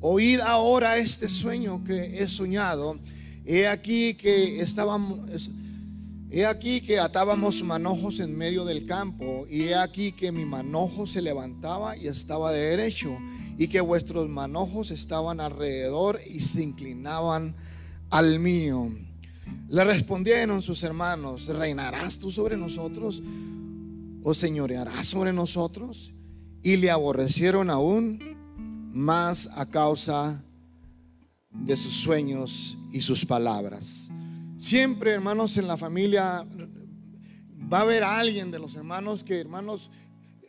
oíd 0.00 0.40
ahora 0.40 0.98
este 0.98 1.28
sueño 1.28 1.84
que 1.84 2.22
he 2.22 2.28
soñado. 2.28 2.98
He 3.44 3.66
aquí 3.66 4.14
que 4.14 4.60
estábamos, 4.60 5.50
he 6.30 6.46
aquí 6.46 6.80
que 6.80 6.98
atábamos 6.98 7.62
manojos 7.64 8.20
en 8.20 8.36
medio 8.36 8.64
del 8.64 8.84
campo 8.84 9.46
y 9.48 9.62
he 9.62 9.74
aquí 9.74 10.12
que 10.12 10.32
mi 10.32 10.44
manojo 10.44 11.06
se 11.06 11.22
levantaba 11.22 11.96
y 11.96 12.06
estaba 12.06 12.52
de 12.52 12.60
derecho 12.60 13.16
y 13.58 13.68
que 13.68 13.80
vuestros 13.80 14.28
manojos 14.28 14.90
estaban 14.90 15.40
alrededor 15.40 16.20
y 16.28 16.40
se 16.40 16.62
inclinaban 16.62 17.54
al 18.10 18.38
mío. 18.38 18.90
Le 19.68 19.84
respondieron 19.84 20.62
sus 20.62 20.82
hermanos, 20.82 21.48
¿reinarás 21.48 22.18
tú 22.18 22.30
sobre 22.30 22.56
nosotros 22.56 23.22
o 24.22 24.34
señorearás 24.34 25.06
sobre 25.06 25.32
nosotros? 25.32 26.12
Y 26.62 26.76
le 26.76 26.90
aborrecieron 26.90 27.70
aún 27.70 28.29
más 28.92 29.50
a 29.56 29.66
causa 29.66 30.42
de 31.50 31.76
sus 31.76 31.94
sueños 31.94 32.76
y 32.92 33.00
sus 33.00 33.24
palabras. 33.24 34.10
Siempre, 34.56 35.12
hermanos, 35.12 35.56
en 35.56 35.66
la 35.66 35.76
familia 35.76 36.46
va 37.72 37.78
a 37.78 37.82
haber 37.82 38.04
alguien 38.04 38.50
de 38.50 38.58
los 38.58 38.74
hermanos 38.74 39.24
que, 39.24 39.40
hermanos, 39.40 39.90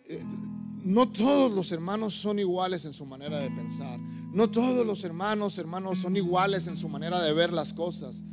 eh, 0.07 0.23
no 0.83 1.07
todos 1.07 1.51
los 1.51 1.71
hermanos 1.71 2.15
son 2.15 2.39
iguales 2.39 2.85
en 2.85 2.93
su 2.93 3.05
manera 3.05 3.39
de 3.39 3.51
pensar. 3.51 3.99
No 4.33 4.49
todos 4.49 4.85
los 4.85 5.03
hermanos, 5.03 5.57
hermanos, 5.57 5.99
son 5.99 6.15
iguales 6.17 6.67
en 6.67 6.75
su 6.75 6.89
manera 6.89 7.21
de 7.21 7.33
ver 7.33 7.53
las 7.53 7.73
cosas. 7.73 8.23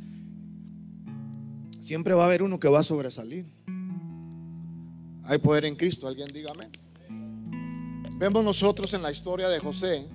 Siempre 1.79 2.13
va 2.13 2.23
a 2.23 2.25
haber 2.25 2.43
uno 2.43 2.59
que 2.59 2.67
va 2.67 2.79
a 2.79 2.83
sobresalir. 2.83 3.45
Hay 5.23 5.37
poder 5.37 5.65
en 5.65 5.75
Cristo, 5.75 6.07
alguien 6.07 6.29
dígame. 6.33 6.69
Vemos 8.19 8.43
nosotros 8.43 8.93
en 8.93 9.01
la 9.01 9.11
historia 9.11 9.49
de 9.49 9.59
José 9.59 10.05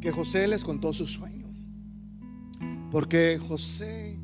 que 0.00 0.10
José 0.10 0.46
les 0.48 0.64
contó 0.64 0.92
su 0.92 1.06
sueño. 1.06 1.46
Porque 2.90 3.38
José 3.38 4.18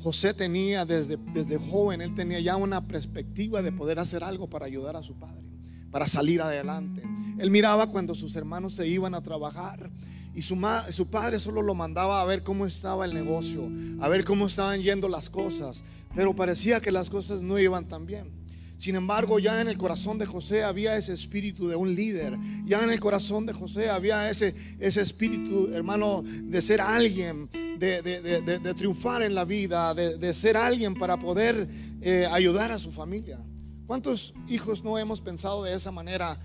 José 0.00 0.32
tenía 0.32 0.84
desde, 0.84 1.16
desde 1.34 1.58
joven, 1.58 2.00
él 2.00 2.14
tenía 2.14 2.38
ya 2.38 2.56
una 2.56 2.86
perspectiva 2.86 3.62
de 3.62 3.72
poder 3.72 3.98
hacer 3.98 4.22
algo 4.22 4.48
para 4.48 4.66
ayudar 4.66 4.94
a 4.94 5.02
su 5.02 5.18
padre, 5.18 5.48
para 5.90 6.06
salir 6.06 6.40
adelante. 6.40 7.02
Él 7.38 7.50
miraba 7.50 7.88
cuando 7.88 8.14
sus 8.14 8.36
hermanos 8.36 8.74
se 8.74 8.86
iban 8.86 9.14
a 9.14 9.22
trabajar 9.22 9.90
y 10.34 10.42
su, 10.42 10.56
su 10.90 11.10
padre 11.10 11.40
solo 11.40 11.62
lo 11.62 11.74
mandaba 11.74 12.22
a 12.22 12.24
ver 12.26 12.44
cómo 12.44 12.64
estaba 12.64 13.06
el 13.06 13.14
negocio, 13.14 13.68
a 14.00 14.08
ver 14.08 14.24
cómo 14.24 14.46
estaban 14.46 14.80
yendo 14.80 15.08
las 15.08 15.28
cosas, 15.28 15.82
pero 16.14 16.36
parecía 16.36 16.80
que 16.80 16.92
las 16.92 17.10
cosas 17.10 17.42
no 17.42 17.58
iban 17.58 17.88
tan 17.88 18.06
bien. 18.06 18.37
Sin 18.78 18.94
embargo, 18.94 19.40
ya 19.40 19.60
en 19.60 19.66
el 19.66 19.76
corazón 19.76 20.18
de 20.18 20.26
José 20.26 20.62
había 20.62 20.96
ese 20.96 21.12
espíritu 21.12 21.66
de 21.66 21.74
un 21.74 21.96
líder. 21.96 22.38
Ya 22.64 22.82
en 22.84 22.90
el 22.90 23.00
corazón 23.00 23.44
de 23.44 23.52
José 23.52 23.90
había 23.90 24.30
ese, 24.30 24.54
ese 24.78 25.02
espíritu, 25.02 25.68
hermano, 25.74 26.22
de 26.22 26.62
ser 26.62 26.80
alguien, 26.80 27.50
de, 27.76 28.74
triunfar 28.76 29.22
en 29.22 29.34
la 29.34 29.44
vida, 29.44 29.94
de, 29.94 30.32
ser 30.32 30.56
alguien 30.56 30.94
para 30.94 31.18
poder 31.18 31.68
eh, 32.00 32.28
ayudar 32.30 32.70
a 32.70 32.78
su 32.78 32.92
familia. 32.92 33.40
¿Cuántos 33.88 34.34
hijos 34.48 34.84
no 34.84 34.96
hemos 34.96 35.20
pensado 35.20 35.64
de 35.64 35.74
esa 35.74 35.90
manera 35.90 36.38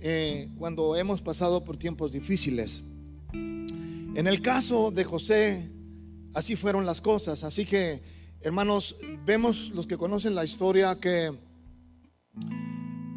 eh, 0.00 0.48
cuando 0.58 0.94
hemos 0.94 1.20
pasado 1.20 1.64
por 1.64 1.76
tiempos 1.76 2.12
difíciles? 2.12 2.84
En 3.32 4.26
el 4.28 4.40
caso 4.40 4.92
de 4.92 5.02
José, 5.02 5.68
así 6.32 6.54
fueron 6.54 6.86
las 6.86 7.00
cosas. 7.00 7.42
Así 7.42 7.66
que, 7.66 8.00
hermanos, 8.40 8.98
vemos 9.24 9.72
los 9.74 9.88
que 9.88 9.96
conocen 9.96 10.36
la 10.36 10.44
historia 10.44 10.94
que 11.00 11.45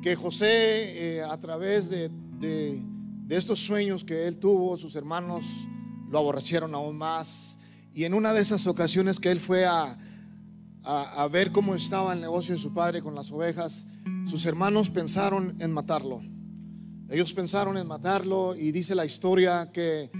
que 0.02 0.16
José 0.16 1.24
a 1.30 1.38
través 1.38 1.90
de, 1.90 2.10
estos 3.30 3.60
sueños 3.60 4.04
que 4.04 4.28
él 4.28 4.38
tuvo, 4.38 4.78
sus 4.78 4.96
hermanos 4.96 5.46
lo 6.10 6.20
aborrecieron 6.20 6.74
aún 6.74 6.98
más. 6.98 7.58
Y 7.94 8.06
en 8.06 8.14
una 8.14 8.34
de 8.34 8.42
esas 8.42 8.66
ocasiones 8.68 9.20
que 9.20 9.32
él 9.32 9.40
fue 9.40 9.66
a, 9.66 9.98
a, 10.84 11.28
ver 11.28 11.52
cómo 11.52 11.76
estaba 11.76 12.14
el 12.14 12.22
negocio 12.22 12.56
de 12.56 12.60
su 12.60 12.74
padre 12.74 13.02
con 13.02 13.14
las 13.14 13.32
ovejas, 13.32 13.86
sus 14.26 14.46
hermanos 14.46 14.90
pensaron 14.90 15.56
en 15.60 15.72
matarlo. 15.72 16.22
Ellos 17.10 17.34
pensaron 17.34 17.78
en 17.78 17.88
matarlo 17.88 18.56
y 18.56 18.72
dice 18.72 18.96
la 18.96 19.06
historia 19.06 19.72
que 19.72 20.12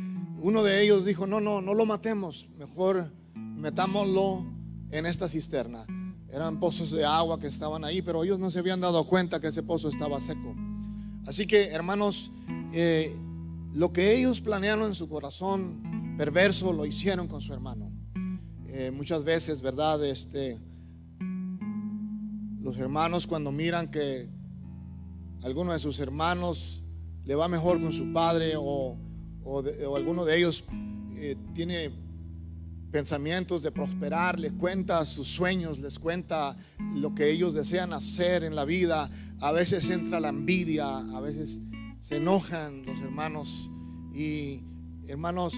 uno 0.42 0.64
de 0.64 0.84
ellos 0.84 1.06
dijo, 1.06 1.28
no, 1.28 1.40
no, 1.40 1.62
no 1.62 1.74
lo 1.74 1.86
matemos, 1.86 2.50
mejor 2.58 3.12
metámoslo 3.36 4.46
en 4.92 5.06
esta 5.06 5.30
cisterna. 5.30 5.86
Eran 6.32 6.60
pozos 6.60 6.92
de 6.92 7.06
agua 7.06 7.40
que 7.40 7.48
estaban 7.48 7.84
ahí, 7.84 8.02
pero 8.02 8.24
ellos 8.24 8.40
no 8.40 8.52
se 8.52 8.60
habían 8.60 8.80
dado 8.80 9.04
cuenta 9.06 9.40
que 9.40 9.48
ese 9.48 9.64
pozo 9.64 9.90
estaba 9.90 10.20
seco. 10.20 10.56
Así 11.26 11.48
que, 11.48 11.68
hermanos, 11.70 12.32
eh, 12.74 13.16
lo 13.74 13.92
que 13.92 14.18
ellos 14.18 14.42
planearon 14.42 14.88
en 14.88 14.96
su 14.96 15.10
corazón 15.10 16.16
perverso 16.18 16.74
lo 16.74 16.86
hicieron 16.86 17.28
con 17.28 17.42
su 17.42 17.54
hermano. 17.54 17.92
Eh, 18.68 18.92
muchas 18.92 19.24
veces, 19.24 19.62
¿verdad? 19.62 20.04
Este, 20.06 20.60
los 22.60 22.78
hermanos 22.78 23.26
cuando 23.26 23.52
miran 23.52 23.90
que 23.90 24.30
alguno 25.44 25.72
de 25.74 25.80
sus 25.80 26.00
hermanos 26.00 26.84
le 27.26 27.36
va 27.36 27.48
mejor 27.48 27.82
con 27.82 27.94
su 27.94 28.12
padre 28.12 28.54
o, 28.58 28.98
o, 29.44 29.96
alguno 29.96 30.26
de 30.26 30.38
ellos 30.38 30.66
eh, 31.16 31.36
tiene 31.54 31.90
pensamientos 32.92 33.62
de 33.62 33.72
prosperar, 33.72 34.40
les 34.40 34.52
cuenta 34.54 35.06
sus 35.06 35.28
sueños, 35.28 35.80
les 35.80 36.00
cuenta 36.00 36.56
lo 36.96 37.14
que 37.14 37.30
ellos 37.30 37.54
desean 37.54 37.94
hacer 37.94 38.44
en 38.44 38.56
la 38.56 38.66
vida. 38.66 39.10
A 39.40 39.52
veces 39.52 39.90
entra 39.90 40.20
la 40.20 40.30
envidia, 40.30 40.98
a 40.98 41.20
veces 41.22 41.60
se 42.02 42.18
enojan 42.18 42.86
los 42.86 43.00
hermanos 43.02 43.70
y 44.14 44.62
hermanos, 45.08 45.54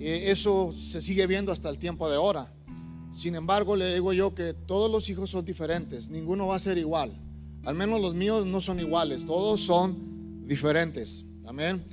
eh, 0.00 0.24
eso 0.28 0.72
se 0.72 1.02
sigue 1.02 1.26
viendo 1.26 1.52
hasta 1.52 1.70
el 1.70 1.78
tiempo 1.78 2.08
de 2.08 2.16
ahora. 2.16 2.50
Sin 3.12 3.36
embargo, 3.36 3.76
le 3.76 3.94
digo 3.94 4.12
yo 4.12 4.34
que 4.34 4.54
todos 4.54 4.90
los 4.90 5.08
hijos 5.08 5.30
son 5.30 5.44
diferentes, 5.44 6.08
ninguno 6.08 6.48
va 6.48 6.56
a 6.56 6.60
ser 6.60 6.78
igual. 6.78 7.12
Al 7.64 7.74
menos 7.74 8.00
los 8.00 8.14
míos 8.14 8.44
no 8.46 8.60
son 8.60 8.80
iguales, 8.80 9.24
todos 9.24 9.60
son 9.60 10.44
diferentes. 10.46 11.24
Amén. 11.46 11.84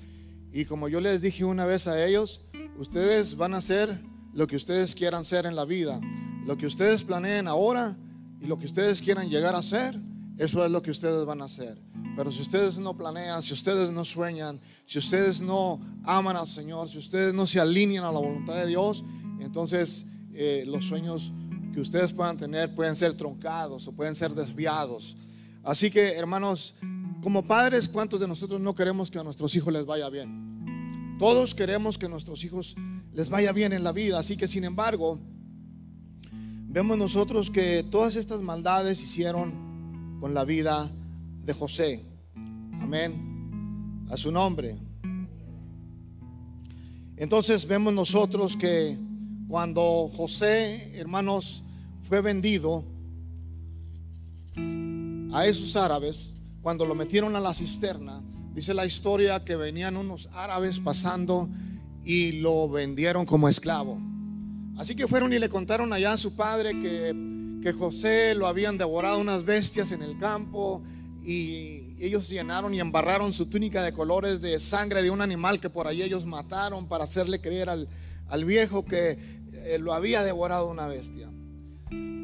Y 0.51 0.65
como 0.65 0.89
yo 0.89 0.99
les 0.99 1.21
dije 1.21 1.45
una 1.45 1.65
vez 1.65 1.87
a 1.87 2.05
ellos, 2.05 2.41
ustedes 2.77 3.37
van 3.37 3.53
a 3.53 3.61
ser 3.61 3.97
lo 4.33 4.47
que 4.47 4.55
ustedes 4.55 4.95
quieran 4.95 5.25
ser 5.25 5.45
en 5.45 5.55
la 5.55 5.65
vida, 5.65 5.99
lo 6.45 6.57
que 6.57 6.65
ustedes 6.65 7.03
planeen 7.03 7.47
ahora 7.47 7.97
y 8.39 8.47
lo 8.47 8.57
que 8.57 8.65
ustedes 8.65 9.01
quieran 9.01 9.29
llegar 9.29 9.55
a 9.55 9.61
ser, 9.61 9.95
eso 10.37 10.65
es 10.65 10.71
lo 10.71 10.81
que 10.81 10.91
ustedes 10.91 11.25
van 11.25 11.41
a 11.41 11.45
hacer. 11.45 11.77
Pero 12.15 12.31
si 12.31 12.41
ustedes 12.41 12.77
no 12.77 12.97
planean, 12.97 13.43
si 13.43 13.53
ustedes 13.53 13.91
no 13.91 14.03
sueñan, 14.03 14.59
si 14.85 14.99
ustedes 14.99 15.41
no 15.41 15.79
aman 16.03 16.35
al 16.35 16.47
Señor, 16.47 16.89
si 16.89 16.97
ustedes 16.97 17.33
no 17.33 17.45
se 17.45 17.59
alinean 17.59 18.03
a 18.03 18.11
la 18.11 18.19
voluntad 18.19 18.55
de 18.55 18.67
Dios, 18.67 19.03
entonces 19.39 20.07
eh, 20.33 20.63
los 20.67 20.85
sueños 20.85 21.31
que 21.73 21.79
ustedes 21.79 22.11
puedan 22.13 22.37
tener 22.37 22.73
pueden 22.75 22.95
ser 22.95 23.13
troncados 23.13 23.87
o 23.87 23.93
pueden 23.93 24.15
ser 24.15 24.31
desviados. 24.31 25.15
Así 25.63 25.91
que, 25.91 26.13
hermanos, 26.13 26.75
como 27.21 27.43
padres, 27.43 27.87
¿cuántos 27.87 28.19
de 28.19 28.27
nosotros 28.27 28.59
no 28.59 28.73
queremos 28.73 29.11
que 29.11 29.19
a 29.19 29.23
nuestros 29.23 29.55
hijos 29.55 29.71
les 29.71 29.85
vaya 29.85 30.09
bien? 30.09 31.17
Todos 31.19 31.53
queremos 31.53 31.97
que 31.97 32.09
nuestros 32.09 32.43
hijos 32.43 32.75
les 33.13 33.29
vaya 33.29 33.51
bien 33.51 33.73
en 33.73 33.83
la 33.83 33.91
vida. 33.91 34.19
Así 34.19 34.37
que, 34.37 34.47
sin 34.47 34.63
embargo, 34.63 35.19
vemos 36.67 36.97
nosotros 36.97 37.49
que 37.49 37.83
todas 37.83 38.15
estas 38.15 38.41
maldades 38.41 39.01
hicieron 39.03 40.17
con 40.19 40.33
la 40.33 40.45
vida 40.45 40.89
de 41.43 41.53
José. 41.53 42.03
Amén. 42.79 44.05
A 44.09 44.17
su 44.17 44.31
nombre. 44.31 44.77
Entonces 47.17 47.67
vemos 47.67 47.93
nosotros 47.93 48.55
que 48.55 48.97
cuando 49.47 50.09
José, 50.15 50.97
hermanos, 50.97 51.63
fue 52.03 52.21
vendido 52.21 52.83
a 55.33 55.45
esos 55.45 55.75
árabes, 55.75 56.35
cuando 56.61 56.85
lo 56.85 56.95
metieron 56.95 57.35
a 57.35 57.39
la 57.39 57.53
cisterna, 57.53 58.21
dice 58.53 58.73
la 58.73 58.85
historia 58.85 59.43
que 59.43 59.55
venían 59.55 59.97
unos 59.97 60.29
árabes 60.33 60.79
pasando 60.79 61.49
y 62.03 62.33
lo 62.33 62.69
vendieron 62.69 63.25
como 63.25 63.49
esclavo. 63.49 63.99
Así 64.77 64.95
que 64.95 65.07
fueron 65.07 65.33
y 65.33 65.39
le 65.39 65.49
contaron 65.49 65.93
allá 65.93 66.13
a 66.13 66.17
su 66.17 66.35
padre 66.35 66.79
que, 66.79 67.15
que 67.61 67.73
José 67.73 68.33
lo 68.35 68.47
habían 68.47 68.77
devorado 68.77 69.19
unas 69.19 69.45
bestias 69.45 69.91
en 69.91 70.01
el 70.01 70.17
campo 70.17 70.81
y 71.23 71.95
ellos 71.99 72.29
llenaron 72.29 72.73
y 72.73 72.79
embarraron 72.79 73.31
su 73.31 73.47
túnica 73.47 73.83
de 73.83 73.93
colores 73.93 74.41
de 74.41 74.59
sangre 74.59 75.03
de 75.03 75.11
un 75.11 75.21
animal 75.21 75.59
que 75.59 75.69
por 75.69 75.87
ahí 75.87 76.01
ellos 76.01 76.25
mataron 76.25 76.87
para 76.87 77.03
hacerle 77.03 77.39
creer 77.39 77.69
al, 77.69 77.87
al 78.27 78.45
viejo 78.45 78.85
que 78.85 79.19
eh, 79.53 79.77
lo 79.79 79.93
había 79.93 80.23
devorado 80.23 80.69
una 80.69 80.87
bestia. 80.87 81.29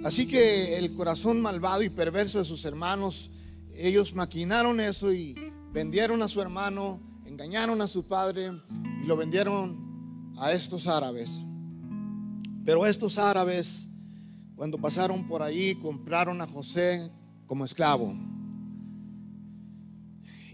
Así 0.03 0.27
que 0.27 0.77
el 0.77 0.95
corazón 0.95 1.41
malvado 1.41 1.83
y 1.83 1.89
perverso 1.89 2.39
de 2.39 2.45
sus 2.45 2.65
hermanos, 2.65 3.29
ellos 3.75 4.15
maquinaron 4.15 4.79
eso 4.79 5.13
y 5.13 5.35
vendieron 5.71 6.21
a 6.21 6.27
su 6.27 6.41
hermano, 6.41 6.99
engañaron 7.37 7.79
a 7.83 7.87
su 7.87 8.07
padre 8.07 8.51
y 8.99 9.05
lo 9.05 9.15
vendieron 9.15 10.33
a 10.39 10.53
estos 10.53 10.87
árabes. 10.87 11.43
Pero 12.65 12.83
estos 12.83 13.19
árabes, 13.19 13.89
cuando 14.55 14.79
pasaron 14.79 15.27
por 15.27 15.43
ahí, 15.43 15.75
compraron 15.75 16.41
a 16.41 16.47
José 16.47 17.11
como 17.45 17.63
esclavo. 17.63 18.11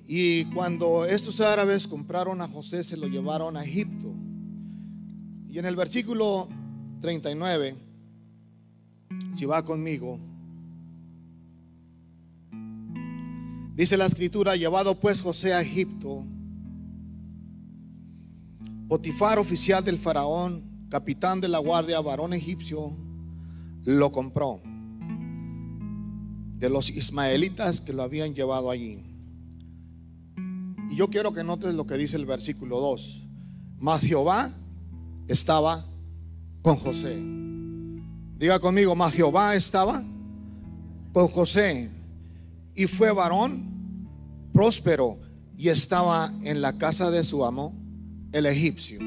Y 0.06 0.43
cuando 0.54 1.06
estos 1.06 1.39
árabes 1.39 1.88
compraron 1.88 2.41
a 2.41 2.50
José, 2.50 2.84
se 2.84 2.98
lo 2.98 3.08
llevaron 3.08 3.56
a 3.56 3.63
Egipto. 3.63 4.13
Y 5.48 5.60
en 5.60 5.65
el 5.65 5.78
versículo 5.78 6.50
39, 7.00 7.78
si 9.34 9.46
va 9.46 9.63
conmigo, 9.63 10.19
dice 13.74 13.96
la 13.96 14.06
escritura, 14.06 14.58
llevado 14.58 15.00
pues 15.00 15.22
José 15.22 15.54
a 15.54 15.62
Egipto, 15.62 16.26
Potifar, 18.94 19.40
oficial 19.40 19.84
del 19.84 19.98
faraón, 19.98 20.86
capitán 20.88 21.42
de 21.42 21.48
la 21.48 21.58
guardia, 21.58 22.00
varón 22.00 22.32
egipcio, 22.32 22.96
lo 23.86 24.12
compró 24.12 24.62
de 26.60 26.70
los 26.70 26.92
ismaelitas 26.92 27.82
que 27.82 27.92
lo 27.92 28.04
habían 28.04 28.36
llevado 28.36 28.70
allí. 28.70 29.04
Y 30.92 30.96
yo 30.96 31.08
quiero 31.08 31.34
que 31.34 31.44
notes 31.44 31.74
lo 31.74 31.88
que 31.88 31.98
dice 31.98 32.18
el 32.18 32.28
versículo 32.28 32.80
2. 32.82 33.28
Mas 33.80 34.02
Jehová 34.02 34.52
estaba 35.28 35.84
con 36.62 36.76
José. 36.76 37.20
Diga 38.38 38.60
conmigo, 38.60 38.96
mas 38.96 39.14
Jehová 39.14 39.56
estaba 39.56 40.04
con 41.14 41.30
José. 41.30 41.90
Y 42.76 42.86
fue 42.86 43.12
varón 43.12 44.08
próspero 44.54 45.18
y 45.58 45.70
estaba 45.70 46.32
en 46.44 46.62
la 46.62 46.78
casa 46.78 47.10
de 47.10 47.24
su 47.24 47.44
amo, 47.44 47.83
el 48.34 48.46
egipcio. 48.46 49.00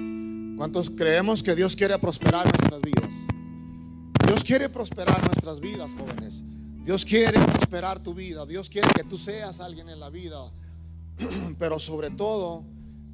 ¿Cuántos 0.56 0.90
creemos 0.90 1.42
que 1.42 1.54
Dios 1.54 1.76
quiere 1.76 1.98
prosperar 1.98 2.44
nuestras 2.44 2.80
vidas? 2.80 3.14
Dios 4.26 4.42
quiere 4.42 4.68
prosperar 4.68 5.22
nuestras 5.24 5.60
vidas, 5.60 5.92
jóvenes. 5.92 6.42
Dios 6.84 7.04
quiere 7.04 7.38
prosperar 7.40 8.02
tu 8.02 8.14
vida. 8.14 8.46
Dios 8.46 8.70
quiere 8.70 8.88
que 8.94 9.04
tú 9.04 9.18
seas 9.18 9.60
alguien 9.60 9.88
en 9.88 10.00
la 10.00 10.08
vida 10.08 10.50
pero 11.58 11.78
sobre 11.78 12.10
todo 12.10 12.64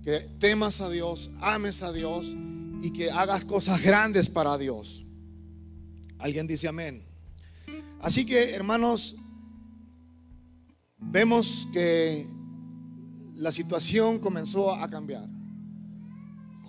que 0.02 0.20
temas 0.38 0.80
a 0.80 0.90
Dios, 0.90 1.30
ames 1.40 1.82
a 1.82 1.92
Dios 1.92 2.34
y 2.82 2.92
que 2.92 3.10
hagas 3.10 3.44
cosas 3.44 3.82
grandes 3.82 4.28
para 4.28 4.58
Dios. 4.58 5.04
Alguien 6.18 6.46
dice 6.46 6.68
amén. 6.68 7.04
Así 8.00 8.26
que, 8.26 8.50
hermanos, 8.50 9.16
vemos 10.98 11.68
que 11.72 12.26
la 13.34 13.52
situación 13.52 14.18
comenzó 14.18 14.74
a 14.74 14.88
cambiar. 14.88 15.28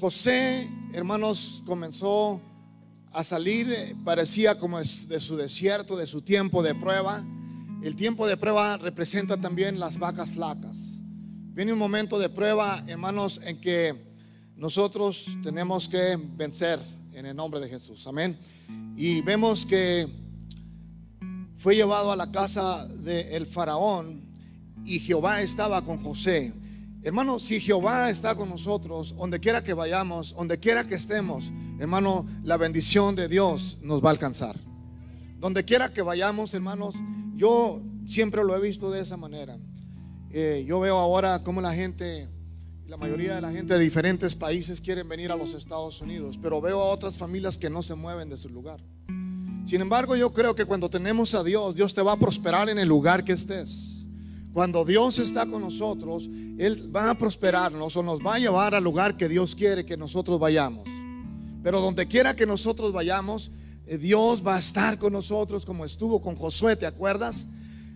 José, 0.03 0.69
hermanos, 0.91 1.63
comenzó 1.65 2.41
a 3.13 3.23
salir, 3.23 3.95
parecía 4.03 4.59
como 4.59 4.77
de 4.79 4.85
su 4.85 5.37
desierto, 5.37 5.95
de 5.95 6.07
su 6.07 6.21
tiempo 6.21 6.61
de 6.61 6.75
prueba. 6.75 7.23
El 7.81 7.95
tiempo 7.95 8.27
de 8.27 8.35
prueba 8.35 8.75
representa 8.75 9.39
también 9.39 9.79
las 9.79 9.99
vacas 9.99 10.31
flacas. 10.31 10.99
Viene 11.53 11.71
un 11.71 11.79
momento 11.79 12.19
de 12.19 12.27
prueba, 12.27 12.83
hermanos, 12.87 13.39
en 13.45 13.61
que 13.61 13.95
nosotros 14.57 15.25
tenemos 15.41 15.87
que 15.87 16.19
vencer 16.35 16.81
en 17.13 17.25
el 17.25 17.37
nombre 17.37 17.61
de 17.61 17.69
Jesús. 17.69 18.05
Amén. 18.05 18.37
Y 18.97 19.21
vemos 19.21 19.65
que 19.65 20.05
fue 21.55 21.77
llevado 21.77 22.11
a 22.11 22.17
la 22.17 22.29
casa 22.29 22.85
del 22.87 23.47
faraón 23.47 24.19
y 24.83 24.99
Jehová 24.99 25.41
estaba 25.41 25.81
con 25.81 26.03
José. 26.03 26.51
Hermano, 27.03 27.37
si 27.37 27.59
Jehová 27.59 28.09
está 28.09 28.33
con 28.33 28.47
nosotros, 28.47 29.15
donde 29.17 29.41
quiera 29.41 29.61
que 29.61 29.73
vayamos, 29.73 30.33
donde 30.35 30.57
quiera 30.57 30.87
que 30.87 30.95
estemos, 30.95 31.51
hermano, 31.77 32.25
la 32.43 32.55
bendición 32.55 33.13
de 33.15 33.27
Dios 33.27 33.77
nos 33.81 34.01
va 34.01 34.07
a 34.07 34.11
alcanzar. 34.11 34.55
Donde 35.39 35.65
quiera 35.65 35.91
que 35.91 36.01
vayamos, 36.01 36.53
hermanos, 36.53 36.95
yo 37.35 37.81
siempre 38.07 38.41
lo 38.45 38.55
he 38.55 38.61
visto 38.61 38.89
de 38.89 39.01
esa 39.01 39.17
manera. 39.17 39.57
Eh, 40.31 40.63
yo 40.65 40.79
veo 40.79 40.97
ahora 40.97 41.43
cómo 41.43 41.59
la 41.59 41.73
gente, 41.73 42.29
la 42.87 42.95
mayoría 42.95 43.35
de 43.35 43.41
la 43.41 43.51
gente 43.51 43.73
de 43.73 43.79
diferentes 43.81 44.33
países 44.33 44.79
quieren 44.79 45.09
venir 45.09 45.29
a 45.33 45.35
los 45.35 45.55
Estados 45.55 45.99
Unidos, 45.99 46.39
pero 46.41 46.61
veo 46.61 46.81
a 46.81 46.85
otras 46.85 47.17
familias 47.17 47.57
que 47.57 47.69
no 47.69 47.81
se 47.81 47.95
mueven 47.95 48.29
de 48.29 48.37
su 48.37 48.47
lugar. 48.47 48.79
Sin 49.65 49.81
embargo, 49.81 50.15
yo 50.15 50.31
creo 50.31 50.55
que 50.55 50.63
cuando 50.63 50.89
tenemos 50.89 51.35
a 51.35 51.43
Dios, 51.43 51.75
Dios 51.75 51.93
te 51.93 52.01
va 52.01 52.13
a 52.13 52.17
prosperar 52.17 52.69
en 52.69 52.79
el 52.79 52.87
lugar 52.87 53.25
que 53.25 53.33
estés. 53.33 53.92
Cuando 54.53 54.85
Dios 54.85 55.19
está 55.19 55.45
con 55.45 55.61
nosotros, 55.61 56.29
Él 56.57 56.95
va 56.95 57.09
a 57.09 57.17
prosperarnos 57.17 57.95
o 57.97 58.03
nos 58.03 58.19
va 58.19 58.35
a 58.35 58.39
llevar 58.39 58.75
al 58.75 58.83
lugar 58.83 59.17
que 59.17 59.27
Dios 59.27 59.55
quiere 59.55 59.85
que 59.85 59.97
nosotros 59.97 60.39
vayamos. 60.39 60.87
Pero 61.63 61.81
donde 61.81 62.05
quiera 62.05 62.35
que 62.35 62.45
nosotros 62.45 62.91
vayamos, 62.93 63.49
eh, 63.87 63.97
Dios 63.97 64.45
va 64.45 64.55
a 64.55 64.59
estar 64.59 64.97
con 64.99 65.13
nosotros 65.13 65.65
como 65.65 65.85
estuvo 65.85 66.21
con 66.21 66.35
Josué, 66.35 66.75
¿te 66.75 66.85
acuerdas? 66.85 67.47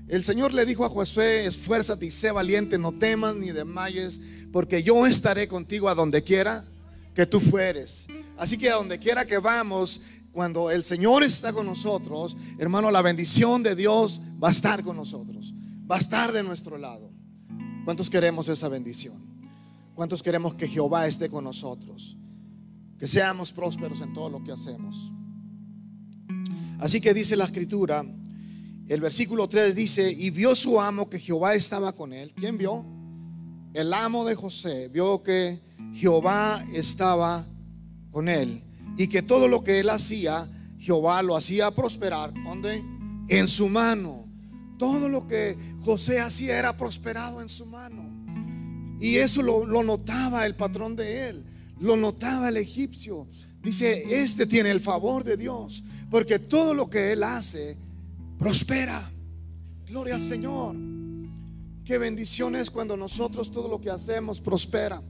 El 0.08 0.24
Señor 0.24 0.54
le 0.54 0.66
dijo 0.66 0.86
a 0.86 0.90
Josué, 0.90 1.46
esfuérzate 1.46 2.06
y 2.06 2.12
sé 2.12 2.32
valiente, 2.32 2.78
no 2.78 2.94
temas 2.94 3.36
ni 3.36 3.52
desmayes, 3.52 4.22
porque 4.52 4.82
yo 4.82 5.06
estaré 5.06 5.48
contigo 5.48 5.90
a 5.90 5.96
donde 5.96 6.24
quiera 6.24 6.64
que 7.14 7.26
tú 7.26 7.40
fueres. 7.40 8.08
Así 8.38 8.58
que 8.58 8.70
a 8.70 8.76
donde 8.76 9.00
quiera 9.00 9.26
que 9.26 9.38
vamos, 9.38 10.02
cuando 10.32 10.72
el 10.72 10.84
Señor 10.84 11.24
está 11.24 11.52
con 11.52 11.66
nosotros, 11.66 12.38
hermano, 12.58 12.90
la 12.90 13.02
bendición 13.02 13.64
de 13.64 13.76
Dios 13.76 14.22
va 14.42 14.50
a 14.50 14.52
estar 14.52 14.84
con 14.84 14.96
nosotros, 14.96 15.54
va 15.90 15.96
a 15.96 16.00
estar 16.00 16.32
de 16.32 16.44
nuestro 16.44 16.78
lado. 16.78 17.10
¿Cuántos 17.86 18.10
queremos 18.10 18.48
esa 18.50 18.70
bendición? 18.70 19.16
¿Cuántos 19.96 20.22
queremos 20.22 20.56
que 20.56 20.68
Jehová 20.68 21.08
esté 21.08 21.30
con 21.30 21.44
nosotros? 21.44 22.18
que 22.98 23.08
seamos 23.08 23.52
prósperos 23.52 24.02
en 24.02 24.14
todo 24.14 24.30
lo 24.30 24.44
que 24.44 24.52
hacemos. 24.52 25.12
Así 26.80 27.02
que 27.02 27.14
dice 27.14 27.36
la 27.36 27.46
escritura, 27.46 28.04
el 28.88 29.02
versículo 29.02 29.48
3 29.48 29.76
dice, 29.76 30.12
y 30.12 30.30
vio 30.30 30.56
su 30.56 30.80
amo 30.80 31.10
que 31.10 31.20
Jehová 31.20 31.56
estaba 31.56 31.92
con 31.92 32.14
él. 32.14 32.34
¿Quién 32.36 32.58
vio? 32.58 32.86
El 33.74 33.94
amo 33.94 34.26
de 34.26 34.36
José 34.36 34.88
vio 34.88 35.22
que 35.24 35.60
Jehová 35.94 36.64
estaba 36.74 37.46
con 38.12 38.30
él 38.30 38.64
y 38.98 39.08
que 39.08 39.22
todo 39.22 39.48
lo 39.48 39.64
que 39.64 39.80
él 39.80 39.90
hacía, 39.90 40.48
Jehová 40.80 41.22
lo 41.22 41.36
hacía 41.36 41.72
prosperar. 41.72 42.34
¿Dónde? 42.34 42.84
En 43.30 43.48
su 43.48 43.70
mano. 43.70 44.27
Todo 44.78 45.10
lo 45.10 45.28
que 45.28 45.58
José 45.82 46.20
hacía 46.20 46.58
era 46.58 46.78
prosperado 46.78 47.42
en 47.42 47.50
su 47.50 47.66
mano. 47.66 48.04
Y 49.00 49.16
eso 49.18 49.42
lo, 49.42 49.66
lo 49.66 49.84
notaba 49.84 50.46
el 50.46 50.56
patrón 50.56 50.96
de 50.96 51.30
él, 51.30 51.46
lo 51.80 51.96
notaba 51.96 52.50
el 52.50 52.58
egipcio. 52.58 53.28
Dice, 53.62 54.22
este 54.24 54.46
tiene 54.46 54.72
el 54.72 54.80
favor 54.80 55.24
de 55.24 55.38
Dios, 55.38 55.84
porque 56.10 56.40
todo 56.40 56.74
lo 56.74 56.90
que 56.90 57.12
él 57.14 57.24
hace 57.24 57.78
prospera. 58.38 59.12
Gloria 59.88 60.16
al 60.16 60.22
Señor. 60.22 60.76
Qué 61.86 61.98
bendición 61.98 62.56
es 62.56 62.70
cuando 62.70 62.98
nosotros 62.98 63.52
todo 63.52 63.70
lo 63.70 63.80
que 63.80 63.90
hacemos 63.90 64.42
prospera. 64.42 65.02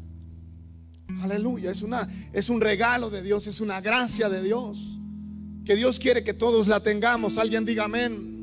Aleluya, 1.21 1.71
es 1.71 1.81
una 1.81 2.07
es 2.33 2.49
un 2.49 2.61
regalo 2.61 3.09
de 3.09 3.21
Dios, 3.23 3.47
es 3.47 3.61
una 3.61 3.81
gracia 3.81 4.29
de 4.29 4.43
Dios. 4.43 4.99
Que 5.65 5.75
Dios 5.75 5.99
quiere 5.99 6.23
que 6.23 6.33
todos 6.33 6.67
la 6.67 6.79
tengamos. 6.81 7.37
Alguien 7.37 7.65
diga 7.65 7.85
amén. 7.85 8.36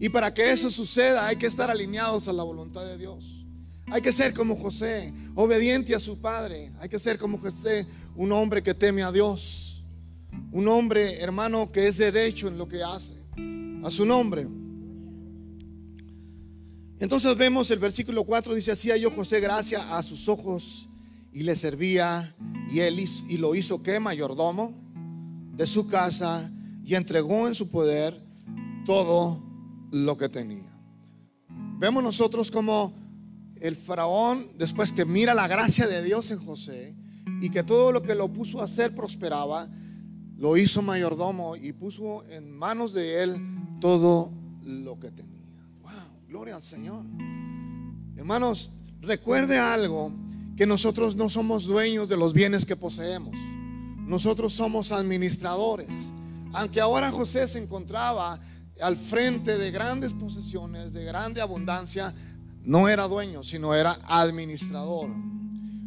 Y 0.00 0.08
para 0.08 0.32
que 0.32 0.52
eso 0.52 0.70
suceda 0.70 1.26
hay 1.26 1.36
que 1.36 1.46
estar 1.46 1.70
alineados 1.70 2.28
a 2.28 2.32
la 2.32 2.42
voluntad 2.42 2.86
de 2.86 2.98
Dios. 2.98 3.46
Hay 3.90 4.02
que 4.02 4.12
ser 4.12 4.34
como 4.34 4.56
José, 4.56 5.12
obediente 5.34 5.94
a 5.94 6.00
su 6.00 6.20
padre. 6.20 6.72
Hay 6.78 6.88
que 6.88 6.98
ser 6.98 7.18
como 7.18 7.38
José, 7.38 7.86
un 8.14 8.30
hombre 8.32 8.62
que 8.62 8.74
teme 8.74 9.02
a 9.02 9.10
Dios. 9.10 9.82
Un 10.52 10.68
hombre, 10.68 11.20
hermano, 11.20 11.72
que 11.72 11.88
es 11.88 11.98
derecho 11.98 12.48
en 12.48 12.58
lo 12.58 12.68
que 12.68 12.82
hace. 12.82 13.16
A 13.82 13.90
su 13.90 14.04
nombre. 14.04 14.46
Entonces 17.00 17.36
vemos 17.36 17.70
el 17.70 17.78
versículo 17.78 18.24
4, 18.24 18.54
dice, 18.54 18.72
así 18.72 18.90
yo 19.00 19.10
José 19.10 19.40
gracia 19.40 19.96
a 19.96 20.02
sus 20.02 20.28
ojos 20.28 20.88
y 21.32 21.44
le 21.44 21.54
servía 21.54 22.34
y 22.70 22.80
él 22.80 22.98
y 23.28 23.36
lo 23.36 23.54
hizo 23.54 23.82
que 23.82 24.00
mayordomo 24.00 24.74
de 25.54 25.66
su 25.66 25.86
casa 25.86 26.50
y 26.84 26.96
entregó 26.96 27.46
en 27.46 27.54
su 27.54 27.70
poder 27.70 28.20
todo 28.84 29.47
lo 29.90 30.16
que 30.16 30.28
tenía. 30.28 30.68
Vemos 31.78 32.02
nosotros 32.02 32.50
como 32.50 32.92
el 33.60 33.76
faraón, 33.76 34.52
después 34.56 34.92
que 34.92 35.04
mira 35.04 35.34
la 35.34 35.48
gracia 35.48 35.86
de 35.86 36.02
Dios 36.02 36.30
en 36.30 36.38
José 36.38 36.96
y 37.40 37.50
que 37.50 37.62
todo 37.62 37.92
lo 37.92 38.02
que 38.02 38.14
lo 38.14 38.32
puso 38.32 38.60
a 38.60 38.64
hacer 38.64 38.94
prosperaba, 38.94 39.68
lo 40.36 40.56
hizo 40.56 40.82
mayordomo 40.82 41.56
y 41.56 41.72
puso 41.72 42.24
en 42.30 42.50
manos 42.50 42.92
de 42.92 43.24
él 43.24 43.36
todo 43.80 44.32
lo 44.62 44.98
que 44.98 45.10
tenía. 45.10 45.38
Gloria 46.28 46.56
al 46.56 46.62
Señor. 46.62 47.04
Hermanos, 48.16 48.70
recuerde 49.00 49.58
algo, 49.58 50.12
que 50.56 50.66
nosotros 50.66 51.14
no 51.14 51.30
somos 51.30 51.66
dueños 51.66 52.08
de 52.08 52.16
los 52.16 52.32
bienes 52.32 52.66
que 52.66 52.74
poseemos. 52.74 53.36
Nosotros 54.06 54.52
somos 54.52 54.90
administradores. 54.90 56.12
Aunque 56.52 56.80
ahora 56.80 57.12
José 57.12 57.46
se 57.46 57.62
encontraba 57.62 58.40
al 58.80 58.96
frente 58.96 59.58
de 59.58 59.70
grandes 59.70 60.12
posesiones, 60.12 60.92
de 60.92 61.04
grande 61.04 61.40
abundancia, 61.40 62.14
no 62.64 62.88
era 62.88 63.08
dueño, 63.08 63.42
sino 63.42 63.74
era 63.74 63.96
administrador. 64.06 65.10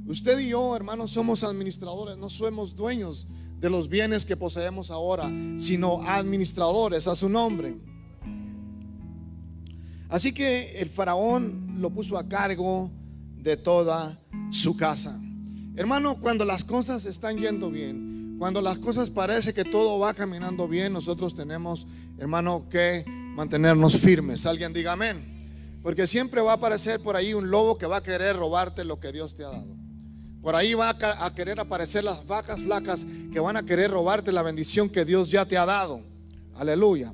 Usted 0.07 0.39
y 0.39 0.49
yo, 0.49 0.75
hermanos, 0.75 1.11
somos 1.11 1.43
administradores, 1.43 2.17
no 2.17 2.29
somos 2.29 2.75
dueños 2.75 3.27
de 3.59 3.69
los 3.69 3.87
bienes 3.87 4.25
que 4.25 4.35
poseemos 4.35 4.89
ahora, 4.89 5.31
sino 5.57 6.01
administradores 6.03 7.07
a 7.07 7.15
su 7.15 7.29
nombre. 7.29 7.77
Así 10.09 10.33
que 10.33 10.81
el 10.81 10.89
faraón 10.89 11.75
lo 11.79 11.91
puso 11.91 12.17
a 12.17 12.27
cargo 12.27 12.91
de 13.37 13.55
toda 13.55 14.19
su 14.49 14.75
casa. 14.75 15.17
Hermano, 15.75 16.19
cuando 16.19 16.43
las 16.43 16.65
cosas 16.65 17.05
están 17.05 17.37
yendo 17.37 17.71
bien, 17.71 18.10
cuando 18.41 18.59
las 18.59 18.79
cosas 18.79 19.11
parece 19.11 19.53
que 19.53 19.63
todo 19.63 19.99
va 19.99 20.15
caminando 20.15 20.67
bien, 20.67 20.93
nosotros 20.93 21.35
tenemos, 21.35 21.85
hermano, 22.17 22.67
que 22.71 23.05
mantenernos 23.35 23.97
firmes. 23.97 24.47
Alguien 24.47 24.73
diga 24.73 24.93
amén. 24.93 25.79
Porque 25.83 26.07
siempre 26.07 26.41
va 26.41 26.53
a 26.53 26.55
aparecer 26.55 26.99
por 27.01 27.15
ahí 27.15 27.35
un 27.35 27.51
lobo 27.51 27.77
que 27.77 27.85
va 27.85 27.97
a 27.97 28.01
querer 28.03 28.35
robarte 28.35 28.83
lo 28.83 28.99
que 28.99 29.11
Dios 29.11 29.35
te 29.35 29.43
ha 29.43 29.49
dado. 29.49 29.77
Por 30.41 30.55
ahí 30.55 30.73
va 30.73 30.89
a 30.89 31.35
querer 31.35 31.59
aparecer 31.59 32.03
las 32.03 32.25
vacas 32.25 32.59
flacas 32.59 33.05
que 33.31 33.39
van 33.39 33.57
a 33.57 33.63
querer 33.63 33.91
robarte 33.91 34.31
la 34.31 34.41
bendición 34.41 34.89
que 34.89 35.05
Dios 35.05 35.29
ya 35.29 35.45
te 35.45 35.59
ha 35.59 35.67
dado. 35.67 36.01
Aleluya. 36.55 37.13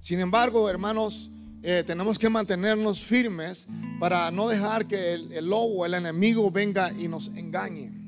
Sin 0.00 0.18
embargo, 0.18 0.68
hermanos, 0.68 1.30
eh, 1.62 1.84
tenemos 1.86 2.18
que 2.18 2.28
mantenernos 2.28 3.04
firmes 3.04 3.68
para 4.00 4.32
no 4.32 4.48
dejar 4.48 4.86
que 4.86 5.12
el, 5.12 5.30
el 5.30 5.48
lobo, 5.48 5.86
el 5.86 5.94
enemigo 5.94 6.50
venga 6.50 6.90
y 6.98 7.06
nos 7.06 7.28
engañe. 7.36 7.99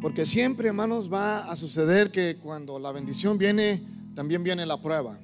Porque 0.00 0.26
siempre, 0.26 0.68
hermanos, 0.68 1.12
va 1.12 1.50
a 1.50 1.56
suceder 1.56 2.10
que 2.10 2.36
cuando 2.36 2.78
la 2.78 2.92
bendición 2.92 3.38
viene, 3.38 3.82
también 4.14 4.44
viene 4.44 4.66
la 4.66 4.80
prueba, 4.80 5.18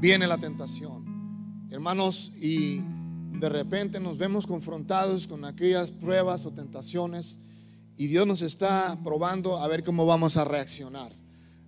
viene 0.00 0.26
la 0.26 0.38
tentación. 0.38 1.68
Hermanos, 1.70 2.32
y 2.40 2.80
de 3.38 3.48
repente 3.48 3.98
nos 3.98 4.18
vemos 4.18 4.46
confrontados 4.46 5.26
con 5.26 5.44
aquellas 5.44 5.90
pruebas 5.90 6.46
o 6.46 6.52
tentaciones 6.52 7.40
y 7.96 8.06
Dios 8.06 8.26
nos 8.26 8.42
está 8.42 8.98
probando 9.02 9.58
a 9.58 9.68
ver 9.68 9.82
cómo 9.82 10.06
vamos 10.06 10.36
a 10.36 10.44
reaccionar. 10.44 11.12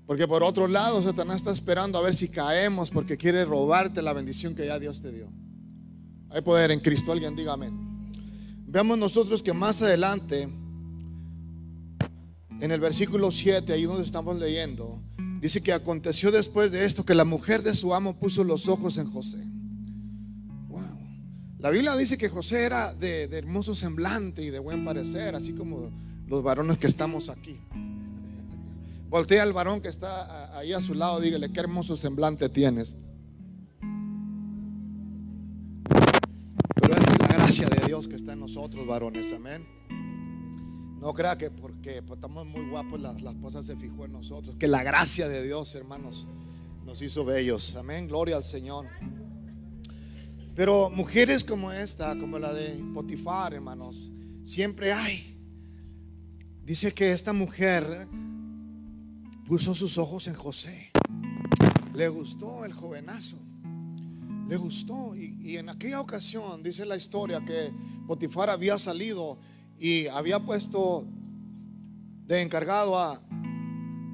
Porque 0.06 0.28
por 0.28 0.42
otro 0.42 0.68
lado, 0.68 1.02
Satanás 1.02 1.36
está 1.36 1.50
esperando 1.50 1.98
a 1.98 2.02
ver 2.02 2.14
si 2.14 2.28
caemos 2.28 2.90
porque 2.90 3.16
quiere 3.16 3.44
robarte 3.44 4.02
la 4.02 4.12
bendición 4.12 4.54
que 4.54 4.66
ya 4.66 4.78
Dios 4.78 5.00
te 5.00 5.10
dio. 5.12 5.32
Hay 6.30 6.42
poder 6.42 6.70
en 6.70 6.80
Cristo, 6.80 7.12
alguien 7.12 7.34
diga 7.34 7.54
amén. 7.54 8.12
Veamos 8.66 8.98
nosotros 8.98 9.42
que 9.42 9.52
más 9.52 9.82
adelante, 9.82 10.48
en 12.60 12.70
el 12.70 12.80
versículo 12.80 13.30
7, 13.30 13.72
ahí 13.72 13.84
donde 13.84 14.04
estamos 14.04 14.38
leyendo, 14.38 15.02
dice 15.40 15.60
que 15.60 15.72
aconteció 15.72 16.30
después 16.30 16.72
de 16.72 16.84
esto 16.84 17.04
que 17.04 17.14
la 17.14 17.24
mujer 17.24 17.62
de 17.62 17.74
su 17.74 17.94
amo 17.94 18.18
puso 18.18 18.44
los 18.44 18.68
ojos 18.68 18.98
en 18.98 19.10
José. 19.10 19.38
Wow. 20.68 20.80
La 21.58 21.70
Biblia 21.70 21.96
dice 21.96 22.16
que 22.16 22.28
José 22.28 22.64
era 22.64 22.94
de, 22.94 23.28
de 23.28 23.38
hermoso 23.38 23.74
semblante 23.74 24.42
y 24.42 24.50
de 24.50 24.58
buen 24.58 24.84
parecer, 24.84 25.34
así 25.34 25.52
como 25.52 25.90
los 26.26 26.42
varones 26.42 26.78
que 26.78 26.86
estamos 26.86 27.28
aquí. 27.28 27.60
Voltea 29.08 29.42
al 29.42 29.52
varón 29.52 29.80
que 29.80 29.88
está 29.88 30.56
ahí 30.58 30.72
a 30.72 30.80
su 30.80 30.94
lado, 30.94 31.20
dígale, 31.20 31.52
qué 31.52 31.60
hermoso 31.60 31.96
semblante 31.96 32.48
tienes. 32.48 32.96
Pero 36.74 36.94
es 36.94 37.02
la 37.02 37.28
gracia 37.28 37.68
de 37.68 37.86
Dios 37.86 38.08
que 38.08 38.16
está 38.16 38.32
en 38.32 38.40
nosotros, 38.40 38.86
varones, 38.86 39.32
amén. 39.32 39.73
No 41.04 41.12
crea 41.12 41.36
que 41.36 41.50
porque 41.50 42.00
pues, 42.00 42.16
estamos 42.16 42.46
muy 42.46 42.64
guapos 42.64 42.98
la, 42.98 43.12
la 43.12 43.62
se 43.62 43.76
fijó 43.76 44.06
en 44.06 44.12
nosotros. 44.12 44.56
Que 44.56 44.66
la 44.66 44.82
gracia 44.82 45.28
de 45.28 45.44
Dios, 45.44 45.74
hermanos, 45.74 46.26
nos 46.86 47.02
hizo 47.02 47.26
bellos. 47.26 47.76
Amén, 47.76 48.08
gloria 48.08 48.38
al 48.38 48.42
Señor. 48.42 48.86
Pero 50.56 50.88
mujeres 50.88 51.44
como 51.44 51.70
esta, 51.70 52.18
como 52.18 52.38
la 52.38 52.54
de 52.54 52.82
Potifar, 52.94 53.52
hermanos, 53.52 54.10
siempre 54.44 54.94
hay. 54.94 55.38
Dice 56.64 56.94
que 56.94 57.12
esta 57.12 57.34
mujer 57.34 58.08
puso 59.46 59.74
sus 59.74 59.98
ojos 59.98 60.26
en 60.26 60.34
José. 60.34 60.90
Le 61.92 62.08
gustó 62.08 62.64
el 62.64 62.72
jovenazo. 62.72 63.36
Le 64.48 64.56
gustó. 64.56 65.14
Y, 65.14 65.58
en 65.58 65.68
aquella 65.68 66.00
ocasión 66.00 66.62
dice 66.62 66.86
la 66.86 66.96
historia 66.96 67.44
que 67.44 67.74
Potifar 68.06 68.48
había 68.48 68.78
salido 68.78 69.38
y 69.78 70.06
había 70.08 70.40
puesto 70.40 71.06
de 72.26 72.42
encargado 72.42 72.98
a, 72.98 73.20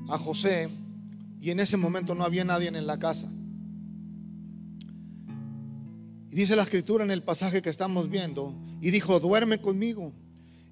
a 0.08 0.18
José. 0.18 0.68
Y 1.40 1.50
en 1.50 1.60
ese 1.60 1.76
momento 1.76 2.14
no 2.14 2.24
había 2.24 2.44
nadie 2.44 2.68
en 2.68 2.86
la 2.86 2.98
casa. 2.98 3.30
Y 6.30 6.36
dice 6.36 6.54
la 6.56 6.62
escritura 6.62 7.04
en 7.04 7.10
el 7.10 7.22
pasaje 7.22 7.62
que 7.62 7.70
estamos 7.70 8.08
viendo. 8.08 8.54
Y 8.80 8.90
dijo, 8.90 9.18
duerme 9.20 9.58
conmigo. 9.60 10.12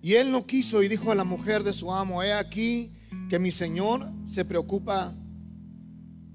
Y 0.00 0.14
él 0.14 0.30
no 0.30 0.46
quiso 0.46 0.82
y 0.82 0.88
dijo 0.88 1.10
a 1.10 1.14
la 1.14 1.24
mujer 1.24 1.64
de 1.64 1.72
su 1.72 1.92
amo, 1.92 2.22
he 2.22 2.32
aquí 2.32 2.90
que 3.28 3.38
mi 3.38 3.50
Señor 3.50 4.06
se 4.26 4.44
preocupa 4.44 5.12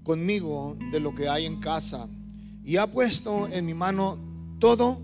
conmigo 0.03 0.77
de 0.91 0.99
lo 0.99 1.15
que 1.15 1.29
hay 1.29 1.45
en 1.45 1.59
casa 1.59 2.09
y 2.63 2.77
ha 2.77 2.87
puesto 2.87 3.47
en 3.47 3.65
mi 3.65 3.73
mano 3.73 4.17
todo 4.59 4.99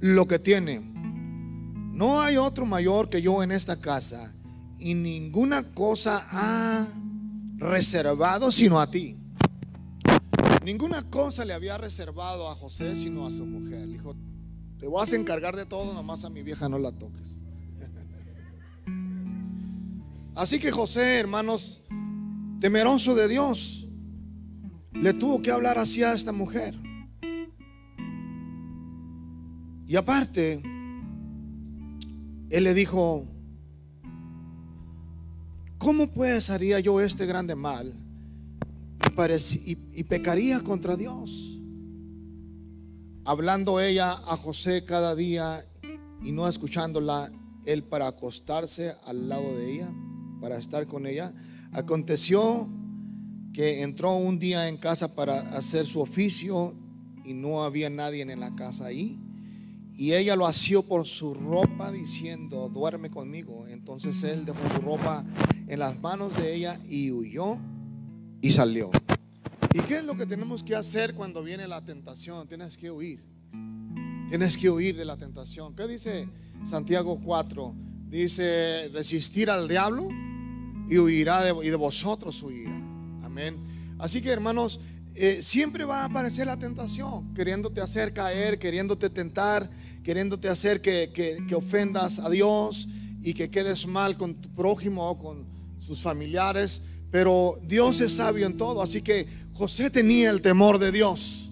lo 0.00 0.26
que 0.26 0.38
tiene. 0.38 0.95
No 1.96 2.20
hay 2.20 2.36
otro 2.36 2.66
mayor 2.66 3.08
que 3.08 3.22
yo 3.22 3.42
en 3.42 3.50
esta 3.50 3.80
casa 3.80 4.30
y 4.78 4.92
ninguna 4.92 5.62
cosa 5.72 6.22
ha 6.30 6.86
reservado 7.56 8.52
sino 8.52 8.78
a 8.78 8.90
ti. 8.90 9.16
Ninguna 10.62 11.08
cosa 11.08 11.46
le 11.46 11.54
había 11.54 11.78
reservado 11.78 12.50
a 12.50 12.54
José 12.54 12.94
sino 12.96 13.26
a 13.26 13.30
su 13.30 13.46
mujer. 13.46 13.88
dijo, 13.88 14.14
te 14.78 14.86
vas 14.86 15.14
a 15.14 15.16
encargar 15.16 15.56
de 15.56 15.64
todo, 15.64 15.94
nomás 15.94 16.22
a 16.26 16.28
mi 16.28 16.42
vieja 16.42 16.68
no 16.68 16.76
la 16.76 16.92
toques. 16.92 17.40
Así 20.34 20.58
que 20.58 20.70
José, 20.70 21.18
hermanos, 21.18 21.80
temeroso 22.60 23.14
de 23.14 23.26
Dios, 23.26 23.86
le 24.92 25.14
tuvo 25.14 25.40
que 25.40 25.50
hablar 25.50 25.78
así 25.78 26.02
a 26.02 26.12
esta 26.12 26.32
mujer. 26.32 26.74
Y 29.86 29.96
aparte, 29.96 30.62
él 32.50 32.64
le 32.64 32.74
dijo, 32.74 33.24
¿cómo 35.78 36.12
pues 36.12 36.50
haría 36.50 36.80
yo 36.80 37.00
este 37.00 37.26
grande 37.26 37.54
mal 37.54 37.92
y, 39.64 39.78
y 39.94 40.04
pecaría 40.04 40.60
contra 40.60 40.96
Dios? 40.96 41.60
Hablando 43.24 43.80
ella 43.80 44.12
a 44.12 44.36
José 44.36 44.84
cada 44.84 45.14
día 45.14 45.64
y 46.22 46.32
no 46.32 46.48
escuchándola, 46.48 47.30
él 47.64 47.82
para 47.82 48.06
acostarse 48.06 48.94
al 49.04 49.28
lado 49.28 49.56
de 49.56 49.72
ella 49.72 49.92
para 50.40 50.58
estar 50.58 50.86
con 50.86 51.06
ella. 51.06 51.32
Aconteció 51.72 52.68
que 53.52 53.82
entró 53.82 54.14
un 54.16 54.38
día 54.38 54.68
en 54.68 54.76
casa 54.76 55.14
para 55.14 55.40
hacer 55.56 55.86
su 55.86 56.00
oficio 56.00 56.74
y 57.24 57.34
no 57.34 57.64
había 57.64 57.90
nadie 57.90 58.22
en 58.22 58.38
la 58.38 58.54
casa 58.54 58.86
ahí. 58.86 59.18
Y 59.96 60.12
ella 60.12 60.36
lo 60.36 60.46
asió 60.46 60.82
por 60.82 61.06
su 61.06 61.32
ropa 61.32 61.90
diciendo, 61.90 62.68
duerme 62.68 63.10
conmigo. 63.10 63.66
Entonces 63.66 64.22
él 64.24 64.44
dejó 64.44 64.58
su 64.74 64.80
ropa 64.82 65.24
en 65.66 65.78
las 65.78 65.98
manos 66.00 66.36
de 66.36 66.54
ella 66.54 66.78
y 66.86 67.10
huyó 67.10 67.56
y 68.42 68.52
salió. 68.52 68.90
¿Y 69.72 69.80
qué 69.80 69.98
es 69.98 70.04
lo 70.04 70.16
que 70.16 70.26
tenemos 70.26 70.62
que 70.62 70.76
hacer 70.76 71.14
cuando 71.14 71.42
viene 71.42 71.66
la 71.66 71.82
tentación? 71.82 72.46
Tienes 72.46 72.76
que 72.76 72.90
huir. 72.90 73.24
Tienes 74.28 74.58
que 74.58 74.68
huir 74.68 74.96
de 74.96 75.04
la 75.04 75.16
tentación. 75.16 75.74
¿Qué 75.74 75.86
dice 75.86 76.28
Santiago 76.66 77.18
4? 77.24 77.74
Dice, 78.08 78.90
resistir 78.92 79.50
al 79.50 79.66
diablo 79.66 80.08
y 80.88 80.98
huirá 80.98 81.42
de, 81.42 81.54
y 81.66 81.70
de 81.70 81.76
vosotros 81.76 82.42
huirá. 82.42 82.76
Amén. 83.22 83.56
Así 83.98 84.20
que 84.20 84.30
hermanos, 84.30 84.80
eh, 85.14 85.40
siempre 85.42 85.86
va 85.86 86.02
a 86.02 86.04
aparecer 86.04 86.46
la 86.46 86.58
tentación, 86.58 87.32
queriéndote 87.32 87.80
hacer 87.80 88.12
caer, 88.12 88.58
queriéndote 88.58 89.08
tentar, 89.08 89.66
queriéndote 90.06 90.48
hacer 90.48 90.80
que, 90.80 91.10
que, 91.12 91.54
ofendas 91.56 92.20
a 92.20 92.30
Dios 92.30 92.86
y 93.22 93.34
que 93.34 93.50
quedes 93.50 93.88
mal 93.88 94.16
con 94.16 94.36
tu 94.36 94.48
prójimo 94.54 95.10
o 95.10 95.18
con 95.18 95.44
sus 95.80 96.00
familiares. 96.00 96.90
Pero 97.10 97.58
Dios 97.66 98.00
es 98.00 98.12
sabio 98.12 98.46
en 98.46 98.56
todo. 98.56 98.82
Así 98.82 99.02
que 99.02 99.26
José 99.54 99.90
tenía 99.90 100.30
el 100.30 100.42
temor 100.42 100.78
de 100.78 100.92
Dios. 100.92 101.50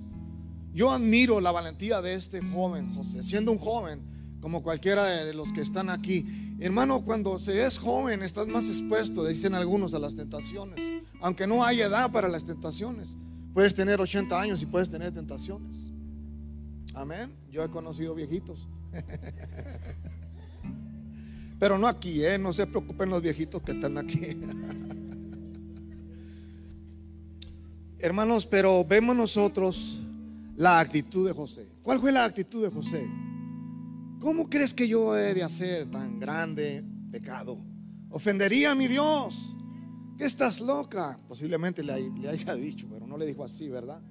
Yo 0.73 0.93
admiro 0.93 1.41
la 1.41 1.51
valentía 1.51 2.01
de 2.01 2.15
este 2.15 2.43
joven 2.43 2.95
José, 2.95 3.25
siendo 3.25 3.51
un 3.51 3.59
joven 3.59 4.01
como 4.41 4.63
cualquiera 4.63 5.05
de 5.05 5.35
los 5.35 5.53
que 5.53 5.61
están 5.61 5.91
aquí. 5.91 6.25
Hermano, 6.61 7.05
cuando 7.05 7.41
se 7.41 7.67
es 7.67 7.79
joven 7.79 8.23
estás 8.23 8.47
más 8.47 8.69
expuesto, 8.69 9.27
dicen 9.27 9.57
algunos, 9.57 9.95
a 9.95 9.99
las 9.99 10.15
tentaciones. 10.15 10.79
Aunque 11.21 11.49
no 11.49 11.65
hay 11.65 11.81
edad 11.81 12.13
para 12.13 12.29
las 12.29 12.45
tentaciones. 12.45 13.17
Puedes 13.53 13.75
tener 13.75 14.01
80 14.01 14.41
años 14.41 14.63
y 14.63 14.67
puedes 14.67 14.91
tener 14.91 15.13
tentaciones. 15.13 15.91
Amén. 16.95 17.35
Yo 17.51 17.65
he 17.65 17.71
conocido 17.71 18.15
viejitos. 18.15 18.69
Pero 21.59 21.79
no 21.79 21.89
aquí, 21.89 22.25
¿eh? 22.25 22.39
no 22.39 22.53
se 22.53 22.67
preocupen 22.67 23.09
los 23.11 23.23
viejitos 23.23 23.63
que 23.63 23.73
están 23.73 23.99
aquí. 23.99 24.21
Hermanos, 27.99 28.45
pero 28.45 28.85
vemos 28.85 29.17
nosotros 29.17 29.99
la 30.57 30.79
actitud 30.79 31.27
de 31.27 31.33
José. 31.33 31.67
¿Cuál 31.83 32.01
fue 32.01 32.13
la 32.13 32.27
actitud 32.27 32.63
de 32.63 32.69
José? 32.69 33.09
¿Cómo 34.21 34.51
crees 34.51 34.75
que 34.75 34.87
yo 34.87 35.17
he 35.17 35.33
de 35.33 35.43
hacer 35.43 35.91
tan 35.91 36.21
grande 36.21 36.85
pecado? 37.11 37.57
Ofendería 38.11 38.73
a 38.73 38.75
mi 38.75 38.89
Dios. 38.89 39.57
¿Qué 40.19 40.25
estás 40.25 40.61
loca? 40.61 41.19
Posiblemente 41.27 41.83
le, 41.83 41.95
haya 42.29 42.55
dicho, 42.55 42.87
pero 42.91 43.07
no 43.07 43.17
le 43.17 43.25
dijo 43.25 43.43
así, 43.43 43.71
¿verdad? 43.71 44.03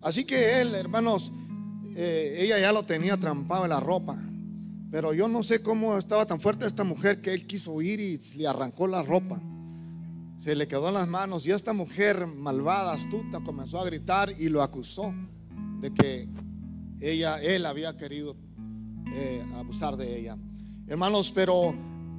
Así 0.00 0.24
que 0.24 0.60
él, 0.60 0.74
hermanos, 0.74 1.32
eh, 1.98 2.36
ella 2.40 2.58
ya 2.58 2.72
lo 2.72 2.82
tenía 2.82 3.16
trampado 3.16 3.64
en 3.64 3.70
la 3.70 3.80
ropa. 3.80 4.18
Pero 4.90 5.14
yo 5.14 5.28
no 5.28 5.42
sé 5.42 5.62
cómo 5.62 5.96
estaba 5.96 6.26
tan 6.26 6.38
fuerte 6.38 6.66
esta 6.66 6.84
mujer 6.84 7.22
que 7.22 7.32
él 7.32 7.46
quiso 7.46 7.80
ir 7.80 8.00
y 8.00 8.18
le 8.36 8.46
arrancó 8.46 8.86
la 8.86 9.02
ropa. 9.02 9.40
Se 10.38 10.54
le 10.54 10.68
quedó 10.68 10.88
en 10.88 10.94
las 10.94 11.08
manos 11.08 11.46
y 11.46 11.52
esta 11.52 11.72
mujer 11.72 12.26
malvada, 12.26 12.92
astuta, 12.92 13.40
comenzó 13.40 13.80
a 13.80 13.86
gritar 13.86 14.30
y 14.38 14.50
lo 14.50 14.62
acusó 14.62 15.14
de 15.80 15.92
que 15.92 16.28
ella, 17.00 17.40
él 17.42 17.64
había 17.64 17.96
querido 17.96 18.36
eh, 19.14 19.42
abusar 19.56 19.96
de 19.96 20.18
ella. 20.18 20.36
Hermanos, 20.86 21.32
pero 21.34 21.74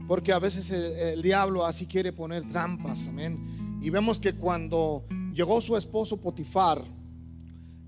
porque 0.08 0.34
a 0.34 0.40
veces 0.40 0.72
el, 0.72 1.22
diablo 1.22 1.66
así 1.66 1.86
quiere 1.86 2.12
poner 2.12 2.48
trampas, 2.48 3.10
amén. 3.10 3.80
Y 3.82 3.92
vemos 3.92 4.18
que 4.18 4.34
cuando 4.34 5.06
llegó 5.34 5.62
su 5.62 5.78
esposo 5.78 6.18
Potifar 6.18 6.82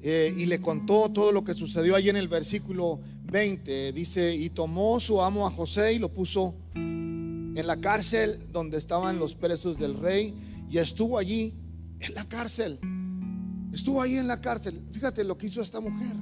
eh, 0.01 0.33
y 0.37 0.45
le 0.45 0.61
contó 0.61 1.09
todo 1.09 1.31
lo 1.31 1.43
que 1.43 1.53
sucedió 1.53 1.95
allí 1.95 2.09
en 2.09 2.17
el 2.17 2.27
versículo 2.27 2.99
20, 3.31 3.93
dice, 3.93 4.35
y 4.35 4.49
tomó 4.49 4.99
su 4.99 5.21
amo 5.21 5.45
a 5.45 5.51
José 5.51 5.93
y 5.93 5.99
lo 5.99 6.09
puso 6.09 6.55
en 6.73 7.67
la 7.67 7.79
cárcel 7.81 8.37
donde 8.51 8.77
estaban 8.77 9.19
los 9.19 9.35
presos 9.35 9.77
del 9.77 9.95
rey 9.95 10.33
y 10.69 10.77
estuvo 10.77 11.17
allí 11.17 11.53
en 11.99 12.13
la 12.13 12.25
cárcel. 12.25 12.79
Estuvo 13.73 14.01
allí 14.01 14.17
en 14.17 14.27
la 14.27 14.41
cárcel. 14.41 14.81
Fíjate 14.91 15.23
lo 15.23 15.37
que 15.37 15.47
hizo 15.47 15.61
esta 15.61 15.79
mujer. 15.79 16.15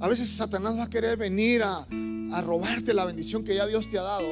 A 0.00 0.08
veces 0.08 0.30
Satanás 0.30 0.78
va 0.78 0.84
a 0.84 0.90
querer 0.90 1.16
venir 1.16 1.62
a, 1.62 1.86
robarte 2.42 2.94
la 2.94 3.04
bendición 3.04 3.44
que 3.44 3.56
ya 3.56 3.66
Dios 3.66 3.88
te 3.88 3.98
ha 3.98 4.02
dado, 4.02 4.24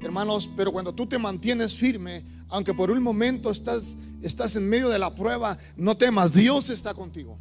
hermanos, 0.00 0.48
pero 0.56 0.72
cuando 0.72 0.94
tú 0.94 1.06
te 1.06 1.18
mantienes 1.18 1.74
firme, 1.74 2.24
aunque 2.48 2.72
por 2.72 2.90
un 2.90 3.02
momento 3.02 3.50
estás, 3.50 3.96
estás 4.22 4.56
en 4.56 4.66
medio 4.66 4.88
de 4.88 4.98
la 4.98 5.14
prueba, 5.14 5.58
no 5.76 5.98
temas, 5.98 6.32
Dios 6.32 6.70
está 6.70 6.94
contigo, 6.94 7.38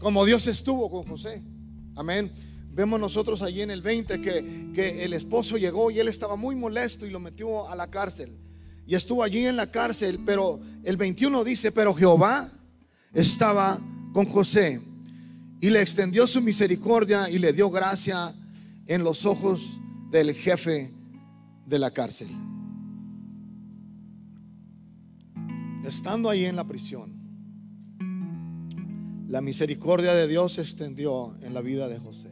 como 0.00 0.24
Dios 0.24 0.46
estuvo 0.46 0.90
con 0.90 1.04
José. 1.04 1.44
Amén. 1.94 2.32
Vemos 2.72 2.98
nosotros 2.98 3.42
allí 3.42 3.60
en 3.60 3.70
el 3.70 3.82
20 3.82 4.20
que, 4.20 4.72
que 4.74 5.04
el 5.04 5.12
esposo 5.12 5.58
llegó 5.58 5.90
y 5.90 6.00
él 6.00 6.08
estaba 6.08 6.36
muy 6.36 6.56
molesto 6.56 7.06
y 7.06 7.10
lo 7.10 7.20
metió 7.20 7.68
a 7.68 7.76
la 7.76 7.90
cárcel. 7.90 8.36
Y 8.86 8.94
estuvo 8.94 9.22
allí 9.22 9.46
en 9.46 9.56
la 9.56 9.70
cárcel, 9.70 10.18
pero 10.24 10.58
el 10.82 10.96
21 10.96 11.44
dice, 11.44 11.70
pero 11.70 11.94
Jehová 11.94 12.50
estaba 13.12 13.78
con 14.12 14.26
José 14.26 14.80
y 15.60 15.68
le 15.68 15.82
extendió 15.82 16.26
su 16.26 16.40
misericordia 16.40 17.28
y 17.28 17.38
le 17.38 17.52
dio 17.52 17.70
gracia 17.70 18.34
en 18.86 19.04
los 19.04 19.26
ojos 19.26 19.78
del 20.10 20.34
jefe 20.34 20.90
de 21.66 21.78
la 21.78 21.90
cárcel. 21.90 22.28
Estando 25.84 26.30
ahí 26.30 26.46
en 26.46 26.56
la 26.56 26.64
prisión, 26.64 27.19
la 29.30 29.40
misericordia 29.40 30.12
de 30.12 30.26
Dios 30.26 30.54
se 30.54 30.62
extendió 30.62 31.36
en 31.42 31.54
la 31.54 31.60
vida 31.60 31.88
de 31.88 32.00
José. 32.00 32.28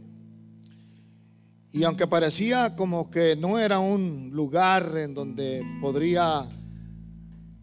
Y 1.72 1.84
aunque 1.84 2.08
parecía 2.08 2.74
como 2.74 3.08
que 3.08 3.36
no 3.36 3.60
era 3.60 3.78
un 3.78 4.30
lugar 4.32 4.96
en 4.96 5.14
donde 5.14 5.62
podría 5.80 6.44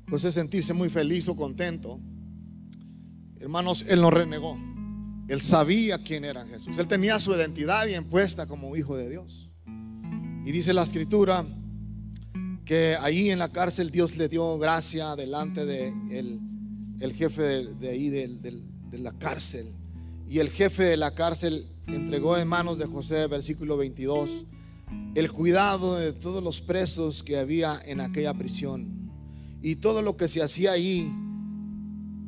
José 0.09 0.31
sentirse 0.31 0.73
muy 0.73 0.89
feliz 0.89 1.27
o 1.27 1.35
contento, 1.35 1.99
hermanos, 3.41 3.85
él 3.89 3.99
no 3.99 4.09
renegó. 4.09 4.57
Él 5.27 5.41
sabía 5.41 5.97
quién 5.97 6.23
era 6.23 6.45
Jesús. 6.45 6.77
Él 6.77 6.87
tenía 6.87 7.19
su 7.19 7.33
identidad 7.33 7.85
bien 7.85 8.05
puesta 8.05 8.47
como 8.47 8.73
hijo 8.77 8.95
de 8.95 9.09
Dios. 9.09 9.49
Y 10.45 10.51
dice 10.53 10.71
la 10.71 10.83
escritura 10.83 11.45
que 12.63 12.95
ahí 13.01 13.31
en 13.31 13.39
la 13.39 13.51
cárcel 13.51 13.91
Dios 13.91 14.15
le 14.15 14.29
dio 14.29 14.57
gracia 14.59 15.13
delante 15.17 15.65
de 15.65 15.87
el, 17.01 17.13
jefe 17.13 17.65
de, 17.65 17.89
ahí 17.89 18.09
de, 18.09 18.63
de, 18.89 18.97
la 18.99 19.11
cárcel. 19.13 19.67
Y 20.27 20.39
el 20.39 20.49
jefe 20.49 20.83
de 20.83 20.97
la 20.97 21.11
cárcel 21.11 21.67
entregó 21.87 22.37
en 22.37 22.47
manos 22.47 22.77
de 22.77 22.85
José, 22.85 23.27
versículo 23.27 23.77
22, 23.77 24.45
el 25.15 25.31
cuidado 25.31 25.95
de 25.95 26.13
todos 26.13 26.43
los 26.43 26.61
presos 26.61 27.23
que 27.23 27.37
había 27.37 27.79
en 27.85 28.01
aquella 28.01 28.33
prisión. 28.33 29.11
Y 29.61 29.77
todo 29.77 30.01
lo 30.01 30.17
que 30.17 30.27
se 30.27 30.41
hacía 30.41 30.73
ahí 30.73 31.11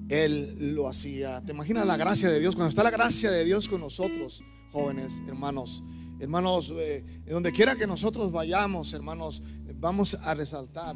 él 0.10 0.76
lo 0.76 0.88
hacía. 0.88 1.42
¿Te 1.42 1.52
imaginas 1.52 1.86
la 1.86 1.98
gracia 1.98 2.30
de 2.30 2.40
Dios? 2.40 2.56
Cuando 2.56 2.70
está 2.70 2.84
la 2.84 2.92
gracia 2.92 3.30
de 3.30 3.44
Dios 3.44 3.68
con 3.68 3.82
nosotros, 3.82 4.44
jóvenes, 4.72 5.22
hermanos, 5.28 5.84
hermanos, 6.20 6.74
eh, 6.76 7.04
donde 7.28 7.52
quiera 7.52 7.76
que 7.76 7.88
nosotros 7.88 8.32
vayamos, 8.32 8.94
hermanos, 8.94 9.44
vamos 9.76 10.16
a 10.16 10.34
resaltar. 10.34 10.96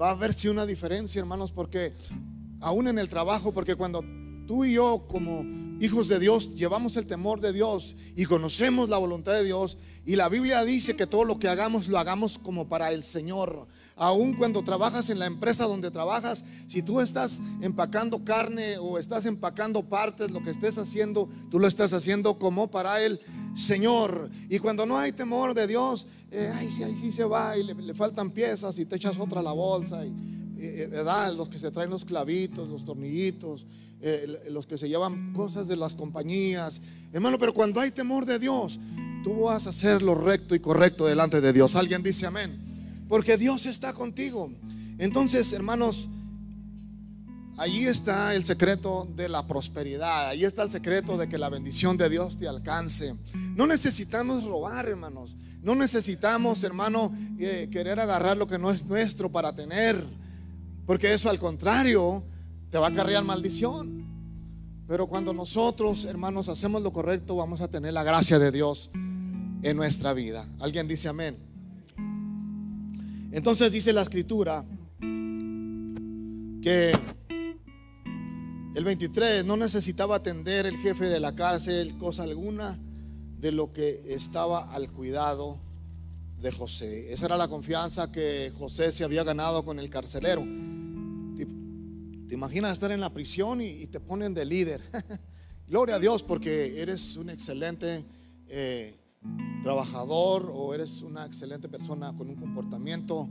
Va 0.00 0.10
a 0.10 0.14
verse 0.14 0.50
una 0.50 0.66
diferencia, 0.66 1.20
hermanos, 1.20 1.52
porque 1.52 1.94
aún 2.60 2.88
en 2.88 2.98
el 2.98 3.08
trabajo, 3.08 3.52
porque 3.52 3.74
cuando 3.74 4.04
tú 4.48 4.64
y 4.64 4.72
yo 4.72 5.04
como 5.08 5.44
hijos 5.78 6.08
de 6.08 6.18
Dios, 6.18 6.56
llevamos 6.56 6.96
el 6.96 7.06
temor 7.06 7.40
de 7.40 7.52
Dios 7.52 7.94
y 8.16 8.24
conocemos 8.24 8.88
la 8.88 8.96
voluntad 8.96 9.32
de 9.32 9.44
Dios. 9.44 9.76
Y 10.06 10.16
la 10.16 10.30
Biblia 10.30 10.64
dice 10.64 10.96
que 10.96 11.06
todo 11.06 11.24
lo 11.24 11.38
que 11.38 11.48
hagamos 11.48 11.86
lo 11.88 11.98
hagamos 11.98 12.38
como 12.38 12.66
para 12.66 12.90
el 12.90 13.04
Señor. 13.04 13.68
Aun 13.94 14.32
cuando 14.32 14.62
trabajas 14.62 15.10
en 15.10 15.18
la 15.18 15.26
empresa 15.26 15.64
donde 15.64 15.90
trabajas, 15.90 16.46
si 16.66 16.80
tú 16.80 17.00
estás 17.00 17.40
empacando 17.60 18.24
carne 18.24 18.78
o 18.78 18.98
estás 18.98 19.26
empacando 19.26 19.82
partes, 19.82 20.30
lo 20.30 20.42
que 20.42 20.50
estés 20.50 20.78
haciendo, 20.78 21.28
tú 21.50 21.58
lo 21.58 21.68
estás 21.68 21.92
haciendo 21.92 22.38
como 22.38 22.68
para 22.68 23.02
el 23.04 23.20
Señor. 23.54 24.30
Y 24.48 24.60
cuando 24.60 24.86
no 24.86 24.98
hay 24.98 25.12
temor 25.12 25.52
de 25.52 25.66
Dios, 25.66 26.06
eh, 26.30 26.50
ay, 26.54 26.70
sí, 26.70 26.84
ahí 26.84 26.96
sí 26.96 27.12
se 27.12 27.24
va 27.24 27.58
y 27.58 27.64
le, 27.64 27.94
faltan 27.94 28.30
piezas 28.30 28.78
y 28.78 28.86
te 28.86 28.96
echas 28.96 29.18
otra 29.18 29.40
a 29.40 29.42
la 29.42 29.52
bolsa. 29.52 30.06
Y, 30.06 30.14
eh, 30.58 30.88
¿verdad? 30.90 31.34
Los 31.34 31.50
que 31.50 31.58
se 31.58 31.70
traen 31.70 31.90
los 31.90 32.06
clavitos, 32.06 32.66
los 32.68 32.84
tornillitos, 32.84 33.66
eh, 34.00 34.48
los 34.50 34.66
que 34.66 34.78
se 34.78 34.88
llevan 34.88 35.32
cosas 35.32 35.66
de 35.66 35.76
las 35.76 35.94
compañías. 35.94 36.80
Hermano, 37.12 37.38
pero 37.38 37.52
cuando 37.52 37.80
hay 37.80 37.90
temor 37.90 38.26
de 38.26 38.38
Dios, 38.38 38.78
tú 39.24 39.40
vas 39.42 39.66
a 39.66 39.70
hacer 39.70 40.02
lo 40.02 40.14
recto 40.14 40.54
y 40.54 40.60
correcto 40.60 41.06
delante 41.06 41.40
de 41.40 41.52
Dios. 41.52 41.74
Alguien 41.74 42.02
dice 42.02 42.26
amén. 42.26 42.56
Porque 43.08 43.36
Dios 43.36 43.66
está 43.66 43.92
contigo. 43.92 44.52
Entonces, 44.98 45.52
hermanos, 45.52 46.08
allí 47.56 47.86
está 47.86 48.34
el 48.34 48.44
secreto 48.44 49.08
de 49.16 49.28
la 49.28 49.46
prosperidad. 49.46 50.28
Allí 50.28 50.44
está 50.44 50.62
el 50.62 50.70
secreto 50.70 51.16
de 51.16 51.28
que 51.28 51.38
la 51.38 51.48
bendición 51.48 51.96
de 51.96 52.08
Dios 52.08 52.38
te 52.38 52.46
alcance. 52.46 53.14
No 53.56 53.66
necesitamos 53.66 54.44
robar, 54.44 54.88
hermanos. 54.88 55.36
No 55.62 55.74
necesitamos, 55.74 56.62
hermano, 56.62 57.12
eh, 57.38 57.68
querer 57.72 57.98
agarrar 57.98 58.36
lo 58.36 58.46
que 58.46 58.58
no 58.58 58.70
es 58.70 58.84
nuestro 58.84 59.32
para 59.32 59.54
tener. 59.54 60.00
Porque 60.86 61.12
eso 61.12 61.28
al 61.28 61.38
contrario 61.38 62.22
te 62.70 62.78
va 62.78 62.88
a 62.88 62.92
cargar 62.92 63.24
maldición. 63.24 64.06
Pero 64.86 65.06
cuando 65.06 65.32
nosotros, 65.32 66.04
hermanos, 66.06 66.48
hacemos 66.48 66.82
lo 66.82 66.92
correcto, 66.92 67.36
vamos 67.36 67.60
a 67.60 67.68
tener 67.68 67.92
la 67.92 68.02
gracia 68.02 68.38
de 68.38 68.50
Dios 68.50 68.90
en 69.62 69.76
nuestra 69.76 70.12
vida. 70.14 70.46
¿Alguien 70.60 70.88
dice 70.88 71.08
amén? 71.08 71.36
Entonces 73.30 73.70
dice 73.72 73.92
la 73.92 74.02
escritura 74.02 74.64
que 76.62 76.92
el 78.74 78.84
23 78.84 79.44
no 79.44 79.56
necesitaba 79.56 80.16
atender 80.16 80.64
el 80.64 80.76
jefe 80.78 81.06
de 81.06 81.20
la 81.20 81.34
cárcel 81.34 81.96
cosa 81.98 82.22
alguna 82.22 82.78
de 83.38 83.52
lo 83.52 83.72
que 83.72 84.00
estaba 84.08 84.72
al 84.72 84.90
cuidado 84.90 85.58
de 86.40 86.52
José. 86.52 87.12
Esa 87.12 87.26
era 87.26 87.36
la 87.36 87.48
confianza 87.48 88.10
que 88.10 88.52
José 88.58 88.92
se 88.92 89.04
había 89.04 89.24
ganado 89.24 89.64
con 89.64 89.78
el 89.78 89.90
carcelero. 89.90 90.44
Te 92.28 92.34
imaginas 92.34 92.74
estar 92.74 92.92
en 92.92 93.00
la 93.00 93.08
prisión 93.08 93.62
y, 93.62 93.86
te 93.86 94.00
ponen 94.00 94.34
de 94.34 94.44
líder. 94.44 94.82
Gloria 95.66 95.94
a 95.94 95.98
Dios 95.98 96.22
porque 96.22 96.82
eres 96.82 97.16
un 97.16 97.30
excelente 97.30 98.04
eh, 98.48 98.94
trabajador 99.62 100.52
o 100.52 100.74
eres 100.74 101.00
una 101.00 101.24
excelente 101.24 101.70
persona 101.70 102.14
con 102.18 102.28
un 102.28 102.36
comportamiento, 102.36 103.30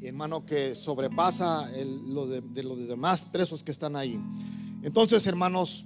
hermano, 0.00 0.46
que 0.46 0.76
sobrepasa 0.76 1.68
lo 2.06 2.28
de, 2.28 2.62
los 2.62 2.86
demás 2.86 3.24
presos 3.24 3.64
que 3.64 3.72
están 3.72 3.96
ahí. 3.96 4.16
Entonces, 4.84 5.26
hermanos, 5.26 5.84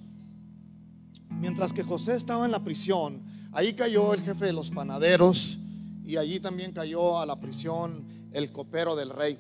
mientras 1.31 1.72
que 1.72 1.83
José 1.83 2.14
estaba 2.14 2.44
en 2.44 2.51
la 2.51 2.62
prisión, 2.62 3.22
ahí 3.53 3.72
cayó 3.72 4.12
el 4.12 4.20
jefe 4.20 4.44
de 4.44 4.53
los 4.53 4.70
panaderos 4.70 5.61
y 6.05 6.18
allí 6.18 6.40
también 6.40 6.72
cayó 6.72 7.22
a 7.22 7.25
la 7.25 7.40
prisión 7.40 8.05
el 8.33 8.53
copero 8.53 8.96
del 8.96 9.09
rey. 9.09 9.38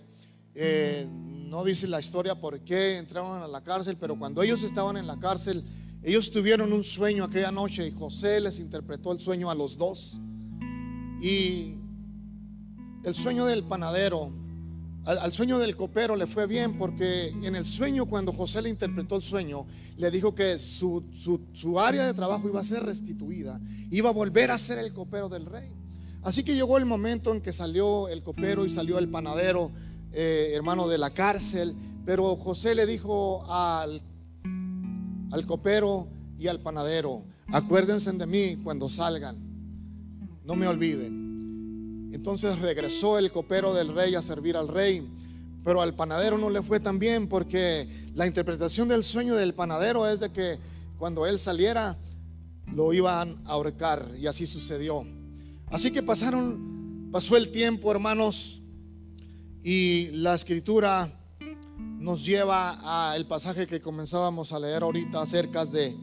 Eh, 0.54 1.06
no 1.52 1.64
dice 1.64 1.86
la 1.86 2.00
historia 2.00 2.34
por 2.34 2.60
qué 2.60 2.96
entraron 2.96 3.42
a 3.42 3.46
la 3.46 3.60
cárcel, 3.60 3.98
pero 4.00 4.18
cuando 4.18 4.42
ellos 4.42 4.62
estaban 4.62 4.96
en 4.96 5.06
la 5.06 5.18
cárcel, 5.18 5.62
ellos 6.02 6.32
tuvieron 6.32 6.72
un 6.72 6.82
sueño 6.82 7.24
aquella 7.24 7.52
noche 7.52 7.86
y 7.86 7.90
José 7.90 8.40
les 8.40 8.58
interpretó 8.58 9.12
el 9.12 9.20
sueño 9.20 9.50
a 9.50 9.54
los 9.54 9.76
dos. 9.76 10.16
Y 11.20 11.74
el 13.04 13.14
sueño 13.14 13.44
del 13.44 13.64
panadero, 13.64 14.32
al, 15.04 15.30
sueño 15.34 15.58
del 15.58 15.76
copero 15.76 16.16
le 16.16 16.26
fue 16.26 16.46
bien 16.46 16.78
porque 16.78 17.28
en 17.42 17.54
el 17.54 17.66
sueño, 17.66 18.06
cuando 18.06 18.32
José 18.32 18.62
le 18.62 18.70
interpretó 18.70 19.16
el 19.16 19.22
sueño, 19.22 19.66
le 19.98 20.10
dijo 20.10 20.34
que 20.34 20.58
su, 20.58 21.04
su 21.52 21.78
área 21.78 22.06
de 22.06 22.14
trabajo 22.14 22.48
iba 22.48 22.60
a 22.60 22.64
ser 22.64 22.82
restituida, 22.82 23.60
iba 23.90 24.08
a 24.08 24.12
volver 24.14 24.50
a 24.52 24.56
ser 24.56 24.78
el 24.78 24.94
copero 24.94 25.28
del 25.28 25.44
rey. 25.44 25.70
Así 26.22 26.44
que 26.44 26.54
llegó 26.54 26.78
el 26.78 26.86
momento 26.86 27.30
en 27.32 27.42
que 27.42 27.52
salió 27.52 28.08
el 28.08 28.22
copero 28.22 28.64
y 28.64 28.70
salió 28.70 28.98
el 28.98 29.10
panadero 29.10 29.70
eh, 30.12 30.52
hermano, 30.54 30.88
de 30.88 30.98
la 30.98 31.10
cárcel. 31.10 31.74
Pero 32.04 32.36
José 32.36 32.74
le 32.74 32.86
dijo 32.86 33.44
al, 33.50 34.02
al 35.30 35.46
copero 35.46 36.08
y 36.38 36.48
al 36.48 36.60
panadero, 36.60 37.22
acuérdense 37.52 38.10
de 38.12 38.26
mí 38.26 38.56
cuando 38.62 38.88
salgan, 38.88 39.36
no 40.44 40.56
me 40.56 40.66
olviden. 40.66 42.10
Entonces 42.12 42.58
regresó 42.58 43.18
el 43.18 43.30
copero 43.30 43.72
del 43.72 43.94
rey 43.94 44.14
a 44.14 44.22
servir 44.22 44.56
al 44.56 44.68
rey, 44.68 45.06
pero 45.64 45.80
al 45.80 45.94
panadero 45.94 46.36
no 46.36 46.50
le 46.50 46.62
fue 46.62 46.80
tan 46.80 46.98
bien 46.98 47.28
porque 47.28 47.86
la 48.14 48.26
interpretación 48.26 48.88
del 48.88 49.04
sueño 49.04 49.34
del 49.36 49.54
panadero 49.54 50.08
es 50.08 50.20
de 50.20 50.30
que 50.30 50.58
cuando 50.98 51.26
él 51.26 51.38
saliera 51.38 51.96
lo 52.74 52.92
iban 52.92 53.40
a 53.46 53.52
ahorcar 53.52 54.10
y 54.18 54.26
así 54.26 54.46
sucedió. 54.46 55.06
Así 55.70 55.90
que 55.90 56.02
pasaron, 56.02 57.08
pasó 57.12 57.36
el 57.36 57.50
tiempo, 57.50 57.90
hermanos, 57.90 58.61
y 59.62 60.08
la 60.12 60.34
escritura 60.34 61.10
nos 61.98 62.24
lleva 62.24 63.12
al 63.12 63.26
pasaje 63.26 63.66
que 63.66 63.80
comenzábamos 63.80 64.52
a 64.52 64.58
leer 64.58 64.82
ahorita 64.82 65.22
acerca 65.22 65.64
de 65.64 65.96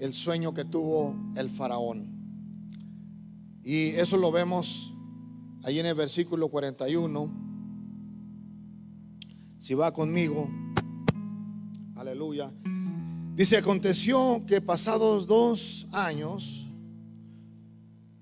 el 0.00 0.12
sueño 0.12 0.52
que 0.52 0.64
tuvo 0.64 1.14
el 1.36 1.48
faraón. 1.48 2.16
Y 3.62 3.90
eso 3.90 4.16
lo 4.16 4.32
vemos 4.32 4.92
ahí 5.62 5.78
en 5.78 5.86
el 5.86 5.94
versículo 5.94 6.48
41. 6.48 7.46
Si 9.58 9.74
va 9.74 9.92
conmigo, 9.92 10.50
aleluya. 11.94 12.52
Dice, 13.36 13.58
aconteció 13.58 14.44
que 14.46 14.60
pasados 14.60 15.26
dos 15.26 15.88
años 15.92 16.66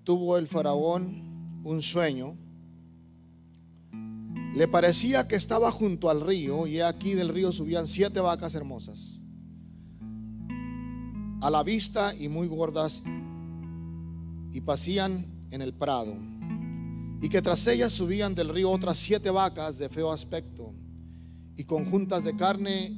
tuvo 0.03 0.37
el 0.37 0.47
faraón 0.49 1.63
un 1.65 1.81
sueño 1.83 2.37
le 4.55 4.69
parecía 4.69 5.27
que 5.27 5.35
estaba 5.35 5.73
junto 5.73 6.11
al 6.11 6.21
río 6.21 6.69
y 6.69 6.81
aquí 6.81 7.15
del 7.15 7.29
río 7.29 7.51
subían 7.51 7.89
siete 7.89 8.21
vacas 8.21 8.55
hermosas, 8.55 9.19
a 11.41 11.51
la 11.51 11.65
vista 11.65 12.15
y 12.15 12.29
muy 12.29 12.47
gordas, 12.47 13.03
y 14.53 14.61
pasían 14.61 15.49
en 15.51 15.61
el 15.61 15.75
prado, 15.75 16.15
y 17.21 17.29
que 17.29 17.43
tras 17.43 17.67
ellas 17.67 17.93
subían 17.93 18.37
del 18.37 18.49
río 18.49 18.71
otras 18.71 18.97
siete 18.97 19.29
vacas 19.29 19.79
de 19.79 19.89
feo 19.89 20.13
aspecto 20.13 20.73
y 21.57 21.65
con 21.65 21.85
juntas 21.91 22.25
de 22.25 22.37
carne, 22.37 22.97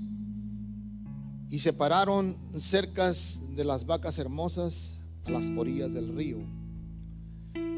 y 1.48 1.58
separaron 1.58 2.36
cercas 2.54 3.54
de 3.56 3.64
las 3.64 3.86
vacas 3.86 4.18
hermosas 4.18 5.06
a 5.24 5.30
las 5.30 5.48
orillas 5.56 5.94
del 5.94 6.14
río, 6.14 6.38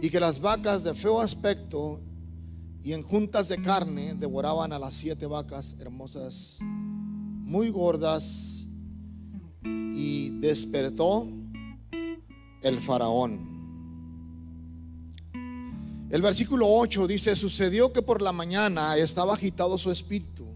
y 0.03 0.11
que 0.11 0.19
las 0.19 0.41
vacas 0.41 0.83
de 0.83 0.95
feo 0.95 1.21
aspecto 1.21 2.01
y 2.83 2.93
en 2.93 3.03
juntas 3.03 3.49
de 3.49 3.61
carne 3.61 4.15
devoraban 4.15 4.73
a 4.73 4.79
las 4.79 4.95
siete 4.95 5.27
vacas 5.27 5.77
hermosas, 5.81 6.59
muy 6.61 7.71
gordas, 7.71 8.67
y 9.65 10.31
despertó 10.39 11.27
el 12.63 12.81
faraón. 12.81 13.59
El 16.11 16.23
versículo 16.23 16.69
8 16.69 17.07
dice, 17.07 17.37
sucedió 17.37 17.93
que 17.93 18.01
por 18.01 18.23
la 18.23 18.33
mañana 18.33 18.97
estaba 18.97 19.35
agitado 19.35 19.77
su 19.77 19.91
espíritu 19.91 20.47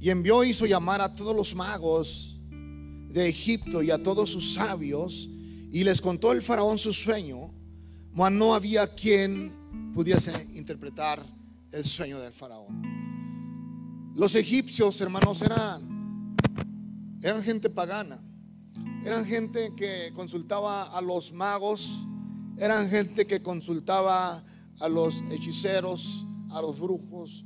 y 0.00 0.10
envió, 0.10 0.42
hizo 0.42 0.66
llamar 0.66 1.00
a 1.00 1.14
todos 1.14 1.36
los 1.36 1.54
magos 1.54 2.38
de 2.50 3.28
Egipto 3.28 3.82
y 3.82 3.90
a 3.90 4.02
todos 4.02 4.30
sus 4.30 4.54
sabios 4.54 5.28
y 5.72 5.84
les 5.84 6.00
contó 6.00 6.32
el 6.32 6.42
faraón 6.42 6.78
su 6.78 6.92
sueño, 6.92 7.52
mas 8.12 8.32
no 8.32 8.54
había 8.54 8.92
quien 8.92 9.52
pudiese 9.94 10.32
interpretar 10.54 11.22
el 11.72 11.84
sueño 11.84 12.18
del 12.20 12.32
faraón. 12.32 12.82
Los 14.14 14.34
egipcios, 14.34 15.00
hermanos, 15.00 15.40
eran, 15.42 16.36
eran 17.22 17.42
gente 17.42 17.70
pagana. 17.70 18.20
Eran 19.04 19.24
gente 19.24 19.74
que 19.76 20.12
consultaba 20.14 20.82
a 20.84 21.00
los 21.00 21.32
magos. 21.32 22.06
Eran 22.58 22.90
gente 22.90 23.26
que 23.26 23.40
consultaba 23.40 24.44
a 24.78 24.88
los 24.88 25.22
hechiceros, 25.30 26.24
a 26.50 26.60
los 26.60 26.78
brujos. 26.78 27.44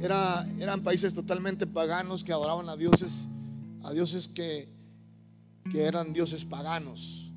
Era, 0.00 0.46
eran 0.58 0.82
países 0.82 1.14
totalmente 1.14 1.66
paganos 1.66 2.22
que 2.24 2.32
adoraban 2.32 2.68
a 2.68 2.76
dioses, 2.76 3.28
a 3.82 3.92
dioses 3.92 4.28
que, 4.28 4.68
que 5.70 5.84
eran 5.84 6.12
dioses 6.12 6.44
paganos. 6.44 7.32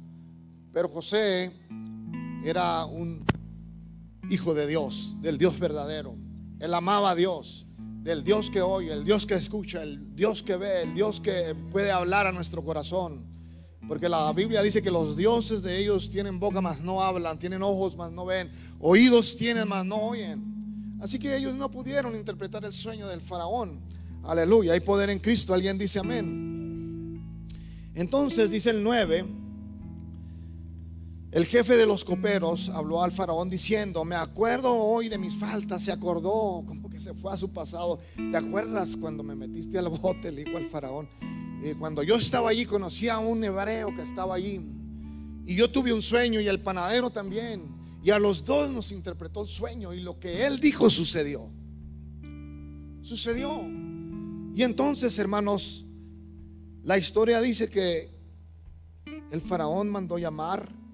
Pero 0.71 0.89
José 0.89 1.51
era 2.43 2.85
un 2.85 3.25
hijo 4.29 4.53
de 4.53 4.67
Dios, 4.67 5.15
del 5.21 5.37
Dios 5.37 5.59
verdadero. 5.59 6.24
Él 6.65 6.73
amaba 6.73 7.11
a 7.11 7.15
Dios, 7.15 7.67
del 7.77 8.23
Dios 8.23 8.49
que 8.49 8.61
oye, 8.61 8.91
el 8.91 9.05
Dios 9.05 9.25
que 9.27 9.35
escucha, 9.35 9.83
el 9.83 10.15
Dios 10.15 10.41
que 10.41 10.55
ve, 10.55 10.81
el 10.81 10.95
Dios 10.95 11.21
que 11.21 11.55
puede 11.71 11.91
hablar 11.91 12.25
a 12.25 12.31
nuestro 12.31 12.63
corazón. 12.63 13.23
Porque 13.87 14.09
la 14.09 14.33
Biblia 14.33 14.63
dice 14.63 14.81
que 14.81 14.89
los 14.89 15.15
dioses 15.15 15.61
de 15.61 15.77
ellos 15.77 16.09
tienen 16.09 16.39
boca, 16.39 16.61
mas 16.61 16.81
no 16.81 17.03
hablan, 17.03 17.37
tienen 17.37 17.61
ojos, 17.61 17.95
mas 17.95 18.11
no 18.11 18.25
ven, 18.25 18.49
oídos 18.79 19.37
tienen, 19.37 19.67
mas 19.67 19.85
no 19.85 19.97
oyen. 19.97 20.97
Así 20.99 21.19
que 21.19 21.37
ellos 21.37 21.53
no 21.53 21.69
pudieron 21.69 22.15
interpretar 22.15 22.65
el 22.65 22.73
sueño 22.73 23.07
del 23.07 23.21
faraón. 23.21 23.79
Aleluya, 24.23 24.73
hay 24.73 24.79
poder 24.79 25.11
en 25.11 25.19
Cristo. 25.19 25.53
Alguien 25.53 25.77
dice 25.77 25.99
amén. 25.99 27.21
Entonces 27.93 28.49
dice 28.49 28.71
el 28.71 28.83
9. 28.83 29.44
El 31.35 31.45
jefe 31.47 31.75
de 31.75 31.85
los 31.85 32.05
coperos 32.05 32.69
habló 32.69 33.03
al 33.03 33.11
faraón 33.11 33.49
diciendo, 33.49 34.05
me 34.05 34.15
acuerdo 34.15 34.73
hoy 34.73 35.09
de 35.09 35.17
mis 35.17 35.35
faltas, 35.35 35.83
se 35.83 35.91
acordó, 35.91 36.63
como 36.65 36.89
que 36.89 36.97
se 36.97 37.13
fue 37.13 37.33
a 37.33 37.35
su 37.35 37.51
pasado. 37.51 37.99
¿Te 38.15 38.37
acuerdas 38.37 38.95
cuando 38.95 39.21
me 39.21 39.35
metiste 39.35 39.77
al 39.77 39.89
bote? 39.89 40.31
Le 40.31 40.45
dijo 40.45 40.55
al 40.55 40.65
faraón. 40.65 41.09
Eh, 41.61 41.75
cuando 41.77 42.03
yo 42.03 42.15
estaba 42.15 42.51
allí 42.51 42.65
conocí 42.65 43.09
a 43.09 43.19
un 43.19 43.43
hebreo 43.43 43.93
que 43.93 44.01
estaba 44.01 44.35
allí. 44.35 44.61
Y 45.43 45.55
yo 45.55 45.69
tuve 45.69 45.91
un 45.91 46.01
sueño 46.01 46.39
y 46.39 46.47
el 46.47 46.61
panadero 46.61 47.09
también. 47.09 47.63
Y 48.01 48.11
a 48.11 48.19
los 48.19 48.45
dos 48.45 48.71
nos 48.71 48.93
interpretó 48.93 49.41
el 49.41 49.49
sueño 49.49 49.93
y 49.93 49.99
lo 49.99 50.17
que 50.17 50.45
él 50.45 50.61
dijo 50.61 50.89
sucedió. 50.89 51.51
Sucedió. 53.01 53.61
Y 54.53 54.63
entonces, 54.63 55.19
hermanos, 55.19 55.83
la 56.85 56.97
historia 56.97 57.41
dice 57.41 57.69
que 57.69 58.09
el 59.31 59.41
faraón 59.41 59.89
mandó 59.89 60.17
llamar 60.17 60.84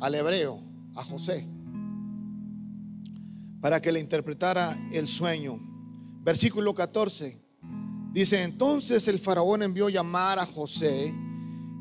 al 0.00 0.14
hebreo, 0.14 0.60
a 0.94 1.04
José, 1.04 1.46
para 3.60 3.80
que 3.80 3.92
le 3.92 4.00
interpretara 4.00 4.76
el 4.92 5.06
sueño. 5.08 5.58
Versículo 6.22 6.74
14. 6.74 7.40
Dice, 8.12 8.42
entonces 8.42 9.06
el 9.08 9.18
faraón 9.18 9.62
envió 9.62 9.88
llamar 9.88 10.38
a 10.38 10.46
José 10.46 11.14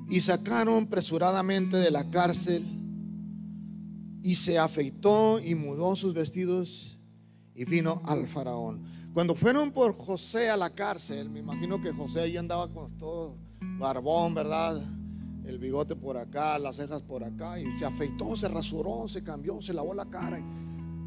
y 0.10 0.22
sacaron 0.22 0.88
presuradamente 0.88 1.78
de 1.78 1.92
la 1.92 2.10
cárcel 2.10 2.66
y 4.22 4.36
se 4.36 4.58
afeitó 4.58 5.40
y 5.40 5.56
mudó 5.56 5.96
sus 5.96 6.14
vestidos 6.14 7.00
y 7.56 7.66
vino 7.66 8.02
al 8.06 8.28
faraón. 8.28 8.84
Cuando 9.14 9.36
fueron 9.36 9.72
por 9.72 9.98
José 9.98 10.50
a 10.50 10.58
la 10.58 10.70
cárcel, 10.70 11.30
me 11.30 11.40
imagino 11.40 11.82
que 11.82 11.92
José 11.92 12.22
ahí 12.22 12.38
andaba 12.38 12.70
con 12.70 12.96
todo 12.98 13.36
barbón, 13.80 14.36
¿verdad? 14.36 14.80
El 15.48 15.60
bigote 15.60 15.96
por 15.96 16.18
acá, 16.18 16.60
las 16.60 16.76
cejas 16.76 17.02
por 17.02 17.24
acá, 17.24 17.60
y 17.60 17.72
se 17.72 17.86
afeitó, 17.86 18.36
se 18.36 18.48
rasuró, 18.48 19.08
se 19.08 19.24
cambió, 19.24 19.62
se 19.62 19.74
lavó 19.74 19.94
la 19.94 20.06
cara, 20.06 20.40
y 20.40 20.44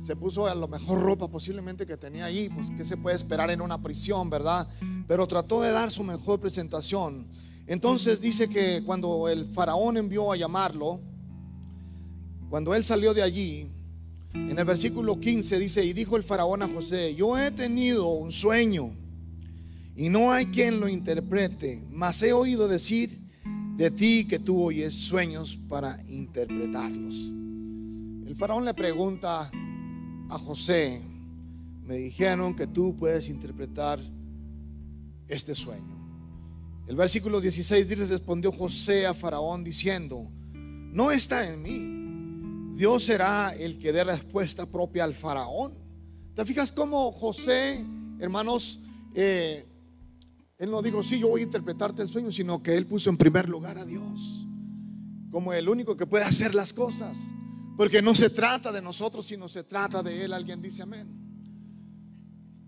se 0.02 0.16
puso 0.16 0.46
a 0.46 0.54
lo 0.54 0.66
mejor 0.66 1.00
ropa 1.00 1.28
posiblemente 1.28 1.86
que 1.86 1.96
tenía 1.96 2.24
ahí, 2.24 2.48
pues 2.48 2.70
que 2.70 2.84
se 2.84 2.96
puede 2.96 3.16
esperar 3.16 3.50
en 3.50 3.60
una 3.60 3.82
prisión, 3.82 4.30
¿verdad? 4.30 4.66
Pero 5.06 5.26
trató 5.28 5.60
de 5.60 5.72
dar 5.72 5.90
su 5.90 6.02
mejor 6.02 6.40
presentación. 6.40 7.26
Entonces 7.66 8.20
dice 8.20 8.48
que 8.48 8.82
cuando 8.84 9.28
el 9.28 9.46
faraón 9.52 9.98
envió 9.98 10.32
a 10.32 10.36
llamarlo, 10.36 11.00
cuando 12.48 12.74
él 12.74 12.82
salió 12.82 13.12
de 13.12 13.22
allí, 13.22 13.68
en 14.32 14.58
el 14.58 14.64
versículo 14.64 15.20
15 15.20 15.58
dice, 15.58 15.84
y 15.84 15.92
dijo 15.92 16.16
el 16.16 16.22
faraón 16.22 16.62
a 16.62 16.68
José, 16.68 17.14
yo 17.14 17.36
he 17.38 17.50
tenido 17.50 18.08
un 18.08 18.32
sueño 18.32 18.90
y 19.96 20.08
no 20.08 20.32
hay 20.32 20.46
quien 20.46 20.80
lo 20.80 20.88
interprete, 20.88 21.84
mas 21.90 22.22
he 22.22 22.32
oído 22.32 22.68
decir 22.68 23.19
de 23.80 23.90
ti 23.90 24.26
que 24.28 24.38
tú 24.38 24.62
oyes 24.62 24.92
sueños 24.92 25.58
para 25.66 25.98
interpretarlos. 26.06 27.30
El 28.26 28.36
faraón 28.36 28.66
le 28.66 28.74
pregunta 28.74 29.50
a 30.28 30.38
José, 30.38 31.00
me 31.86 31.96
dijeron 31.96 32.54
que 32.54 32.66
tú 32.66 32.94
puedes 32.94 33.30
interpretar 33.30 33.98
este 35.28 35.54
sueño. 35.54 35.98
El 36.88 36.94
versículo 36.94 37.40
16 37.40 37.88
dice, 37.88 38.04
respondió 38.04 38.52
José 38.52 39.06
a 39.06 39.14
Faraón 39.14 39.64
diciendo, 39.64 40.30
no 40.52 41.10
está 41.10 41.50
en 41.50 41.62
mí. 41.62 42.76
Dios 42.76 43.04
será 43.04 43.54
el 43.58 43.78
que 43.78 43.92
dé 43.92 44.04
respuesta 44.04 44.66
propia 44.66 45.04
al 45.04 45.14
Faraón. 45.14 45.72
¿Te 46.34 46.44
fijas 46.44 46.70
cómo 46.70 47.12
José, 47.12 47.82
hermanos, 48.18 48.80
eh, 49.14 49.69
él 50.60 50.70
no 50.70 50.82
dijo, 50.82 51.02
sí, 51.02 51.18
yo 51.18 51.28
voy 51.28 51.40
a 51.40 51.44
interpretarte 51.44 52.02
el 52.02 52.08
sueño, 52.08 52.30
sino 52.30 52.62
que 52.62 52.76
Él 52.76 52.84
puso 52.84 53.08
en 53.08 53.16
primer 53.16 53.48
lugar 53.48 53.78
a 53.78 53.84
Dios 53.86 54.46
como 55.30 55.54
el 55.54 55.70
único 55.70 55.96
que 55.96 56.06
puede 56.06 56.24
hacer 56.24 56.54
las 56.54 56.74
cosas. 56.74 57.16
Porque 57.78 58.02
no 58.02 58.14
se 58.14 58.28
trata 58.28 58.70
de 58.70 58.82
nosotros, 58.82 59.26
sino 59.26 59.48
se 59.48 59.64
trata 59.64 60.02
de 60.02 60.22
Él. 60.22 60.34
Alguien 60.34 60.60
dice 60.60 60.82
amén. 60.82 61.08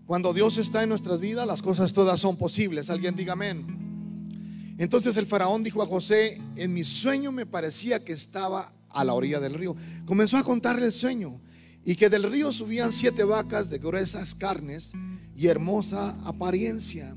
Cuando 0.07 0.33
Dios 0.33 0.57
está 0.57 0.81
en 0.81 0.89
nuestras 0.89 1.19
vidas, 1.19 1.45
las 1.45 1.61
cosas 1.61 1.93
todas 1.93 2.19
son 2.19 2.35
posibles. 2.35 2.89
Alguien 2.89 3.15
diga 3.15 3.33
amén. 3.33 4.75
Entonces 4.79 5.15
el 5.17 5.27
faraón 5.27 5.63
dijo 5.63 5.83
a 5.83 5.85
José, 5.85 6.41
en 6.55 6.73
mi 6.73 6.83
sueño 6.83 7.31
me 7.31 7.45
parecía 7.45 8.03
que 8.03 8.13
estaba 8.13 8.73
a 8.89 9.03
la 9.03 9.13
orilla 9.13 9.39
del 9.39 9.53
río. 9.53 9.75
Comenzó 10.05 10.37
a 10.37 10.43
contarle 10.43 10.87
el 10.87 10.91
sueño 10.91 11.39
y 11.85 11.95
que 11.95 12.09
del 12.09 12.23
río 12.23 12.51
subían 12.51 12.91
siete 12.91 13.23
vacas 13.23 13.69
de 13.69 13.77
gruesas 13.77 14.33
carnes 14.33 14.93
y 15.35 15.45
hermosa 15.45 16.17
apariencia 16.23 17.15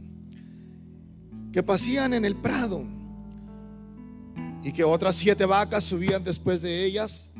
que 1.56 1.62
pasían 1.62 2.12
en 2.12 2.26
el 2.26 2.36
prado 2.36 2.84
y 4.62 4.72
que 4.72 4.84
otras 4.84 5.16
siete 5.16 5.46
vacas 5.46 5.84
subían 5.84 6.22
después 6.22 6.60
de 6.60 6.84
ellas, 6.84 7.30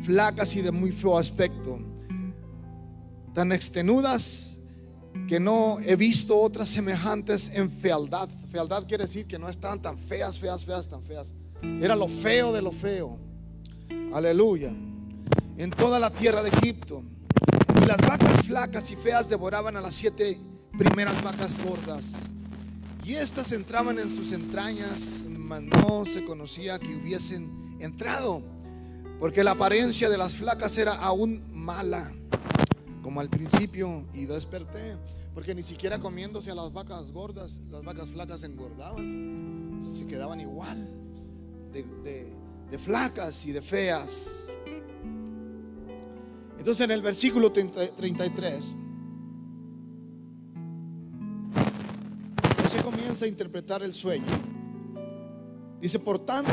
flacas 0.00 0.56
y 0.56 0.62
de 0.62 0.72
muy 0.72 0.90
feo 0.90 1.16
aspecto, 1.16 1.78
tan 3.32 3.52
extenudas 3.52 4.56
que 5.28 5.38
no 5.38 5.78
he 5.78 5.94
visto 5.94 6.36
otras 6.40 6.70
semejantes 6.70 7.52
en 7.54 7.70
fealdad. 7.70 8.28
Fealdad 8.50 8.84
quiere 8.88 9.04
decir 9.04 9.28
que 9.28 9.38
no 9.38 9.48
estaban 9.48 9.80
tan 9.80 9.96
feas, 9.96 10.40
feas, 10.40 10.64
feas, 10.64 10.88
tan 10.88 11.04
feas. 11.04 11.32
Era 11.80 11.94
lo 11.94 12.08
feo 12.08 12.52
de 12.52 12.62
lo 12.62 12.72
feo. 12.72 13.16
Aleluya. 14.12 14.70
En 15.56 15.70
toda 15.70 16.00
la 16.00 16.10
tierra 16.10 16.42
de 16.42 16.48
Egipto. 16.48 17.04
Y 17.80 17.86
las 17.86 17.98
vacas 17.98 18.44
flacas 18.44 18.90
y 18.90 18.96
feas 18.96 19.28
devoraban 19.28 19.76
a 19.76 19.80
las 19.80 19.94
siete 19.94 20.36
primeras 20.76 21.22
vacas 21.22 21.62
gordas 21.64 22.31
y 23.04 23.14
estas 23.14 23.52
entraban 23.52 23.98
en 23.98 24.10
sus 24.10 24.32
entrañas, 24.32 25.24
mas 25.28 25.62
no 25.62 26.04
se 26.04 26.24
conocía 26.24 26.78
que 26.78 26.94
hubiesen 26.94 27.76
entrado, 27.80 28.42
porque 29.18 29.42
la 29.42 29.52
apariencia 29.52 30.08
de 30.08 30.16
las 30.16 30.36
flacas 30.36 30.78
era 30.78 30.94
aún 30.94 31.42
mala, 31.52 32.12
como 33.02 33.20
al 33.20 33.28
principio, 33.28 34.06
y 34.14 34.26
desperté, 34.26 34.96
porque 35.34 35.54
ni 35.54 35.62
siquiera 35.62 35.98
comiéndose 35.98 36.50
a 36.52 36.54
las 36.54 36.72
vacas 36.72 37.10
gordas, 37.10 37.60
las 37.70 37.82
vacas 37.82 38.10
flacas 38.10 38.44
engordaban, 38.44 39.80
se 39.82 40.06
quedaban 40.06 40.40
igual 40.40 40.78
de, 41.72 42.28
de 42.70 42.78
flacas 42.78 43.46
y 43.46 43.52
de 43.52 43.62
feas. 43.62 44.44
Entonces 46.56 46.84
en 46.84 46.92
el 46.92 47.02
versículo 47.02 47.50
33 47.50 48.81
a 53.22 53.26
interpretar 53.26 53.82
el 53.82 53.92
sueño. 53.92 54.24
Dice, 55.80 55.98
por 55.98 56.18
tanto, 56.20 56.50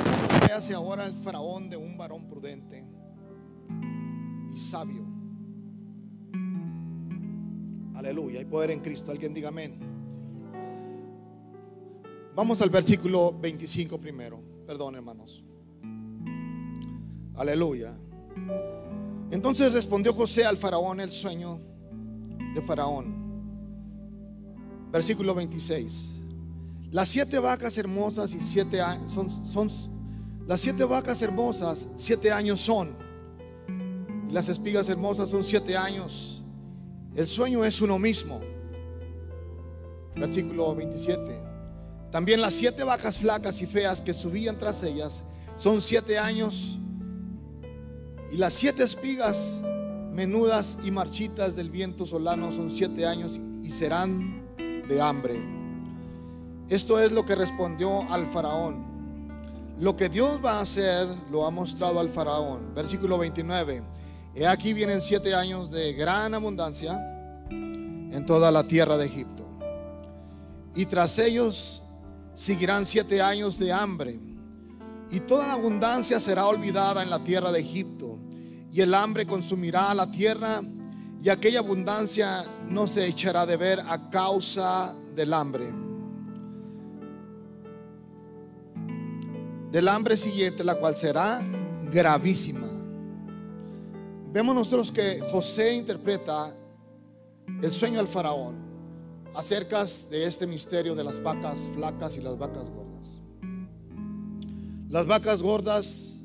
hace 0.53 0.73
ahora 0.73 1.05
el 1.05 1.13
faraón 1.13 1.69
de 1.69 1.77
un 1.77 1.97
varón 1.97 2.27
prudente 2.27 2.85
y 4.53 4.59
sabio. 4.59 5.05
Aleluya, 7.95 8.39
hay 8.39 8.45
poder 8.45 8.71
en 8.71 8.79
Cristo. 8.79 9.11
Alguien 9.11 9.33
diga 9.33 9.49
amén. 9.49 9.79
Vamos 12.35 12.61
al 12.61 12.69
versículo 12.69 13.37
25 13.39 13.97
primero. 13.99 14.41
Perdón, 14.65 14.95
hermanos. 14.95 15.45
Aleluya. 17.35 17.93
Entonces 19.31 19.73
respondió 19.73 20.13
José 20.13 20.45
al 20.45 20.57
faraón 20.57 20.99
el 20.99 21.11
sueño 21.11 21.59
de 22.53 22.61
faraón. 22.61 23.18
Versículo 24.91 25.35
26. 25.35 26.15
Las 26.91 27.09
siete 27.09 27.37
vacas 27.37 27.77
hermosas 27.77 28.33
y 28.33 28.39
siete 28.39 28.81
años 28.81 29.11
son, 29.11 29.29
son 29.45 29.69
las 30.47 30.61
siete 30.61 30.83
vacas 30.83 31.21
hermosas, 31.21 31.87
siete 31.95 32.31
años 32.31 32.61
son. 32.61 32.89
Y 34.27 34.31
las 34.31 34.49
espigas 34.49 34.89
hermosas 34.89 35.29
son 35.29 35.43
siete 35.43 35.77
años. 35.77 36.41
El 37.15 37.27
sueño 37.27 37.63
es 37.63 37.81
uno 37.81 37.99
mismo. 37.99 38.41
Versículo 40.15 40.75
27. 40.75 41.21
También 42.11 42.41
las 42.41 42.55
siete 42.55 42.83
vacas 42.83 43.19
flacas 43.19 43.61
y 43.61 43.67
feas 43.67 44.01
que 44.01 44.13
subían 44.13 44.57
tras 44.57 44.81
ellas 44.83 45.23
son 45.55 45.81
siete 45.81 46.17
años. 46.17 46.77
Y 48.31 48.37
las 48.37 48.53
siete 48.53 48.83
espigas 48.83 49.59
menudas 50.13 50.79
y 50.83 50.89
marchitas 50.89 51.55
del 51.55 51.69
viento 51.69 52.05
solano 52.05 52.51
son 52.51 52.69
siete 52.71 53.05
años 53.05 53.39
y 53.61 53.69
serán 53.69 54.38
de 54.89 55.01
hambre. 55.01 55.39
Esto 56.67 56.99
es 56.99 57.11
lo 57.11 57.25
que 57.25 57.35
respondió 57.35 58.11
al 58.11 58.27
faraón. 58.27 58.83
Lo 59.79 59.95
que 59.95 60.09
Dios 60.09 60.43
va 60.43 60.57
a 60.57 60.61
hacer 60.61 61.07
lo 61.31 61.45
ha 61.45 61.51
mostrado 61.51 61.99
al 61.99 62.09
faraón. 62.09 62.73
Versículo 62.75 63.17
29. 63.17 63.81
He 64.35 64.45
aquí 64.45 64.73
vienen 64.73 65.01
siete 65.01 65.33
años 65.33 65.71
de 65.71 65.93
gran 65.93 66.33
abundancia 66.33 66.99
en 67.49 68.25
toda 68.25 68.51
la 68.51 68.63
tierra 68.67 68.97
de 68.97 69.05
Egipto. 69.05 69.45
Y 70.75 70.85
tras 70.85 71.17
ellos 71.19 71.83
seguirán 72.33 72.85
siete 72.85 73.21
años 73.21 73.57
de 73.57 73.71
hambre. 73.71 74.19
Y 75.11 75.21
toda 75.21 75.47
la 75.47 75.53
abundancia 75.53 76.19
será 76.19 76.45
olvidada 76.47 77.01
en 77.01 77.09
la 77.09 77.19
tierra 77.19 77.51
de 77.51 77.61
Egipto. 77.61 78.19
Y 78.71 78.81
el 78.81 78.93
hambre 78.93 79.25
consumirá 79.25 79.93
la 79.93 80.11
tierra 80.11 80.61
y 81.21 81.29
aquella 81.29 81.59
abundancia 81.59 82.45
no 82.69 82.87
se 82.87 83.05
echará 83.05 83.45
de 83.45 83.57
ver 83.57 83.79
a 83.79 84.09
causa 84.09 84.95
del 85.15 85.33
hambre. 85.33 85.69
Del 89.71 89.87
hambre 89.87 90.15
siguiente, 90.15 90.63
la 90.63 90.75
cual 90.75 90.95
será 90.95 91.41
gravísima. 91.91 92.67
Vemos 94.31 94.55
nosotros 94.55 94.91
que 94.91 95.19
José 95.31 95.75
interpreta 95.75 96.53
el 97.61 97.71
sueño 97.71 97.97
del 97.97 98.07
faraón 98.07 98.55
acerca 99.35 99.83
de 99.83 100.25
este 100.25 100.47
misterio 100.47 100.95
de 100.95 101.03
las 101.03 101.21
vacas 101.21 101.59
flacas 101.75 102.17
y 102.17 102.21
las 102.21 102.37
vacas 102.37 102.69
gordas. 102.69 103.21
Las 104.89 105.05
vacas 105.05 105.41
gordas 105.41 106.15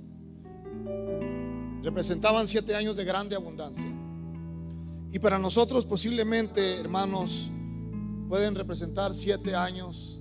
representaban 1.82 2.46
siete 2.46 2.74
años 2.76 2.96
de 2.96 3.04
grande 3.04 3.34
abundancia. 3.34 4.03
Y 5.14 5.20
para 5.20 5.38
nosotros 5.38 5.86
posiblemente, 5.86 6.80
hermanos, 6.80 7.48
pueden 8.28 8.56
representar 8.56 9.14
siete 9.14 9.54
años. 9.54 10.20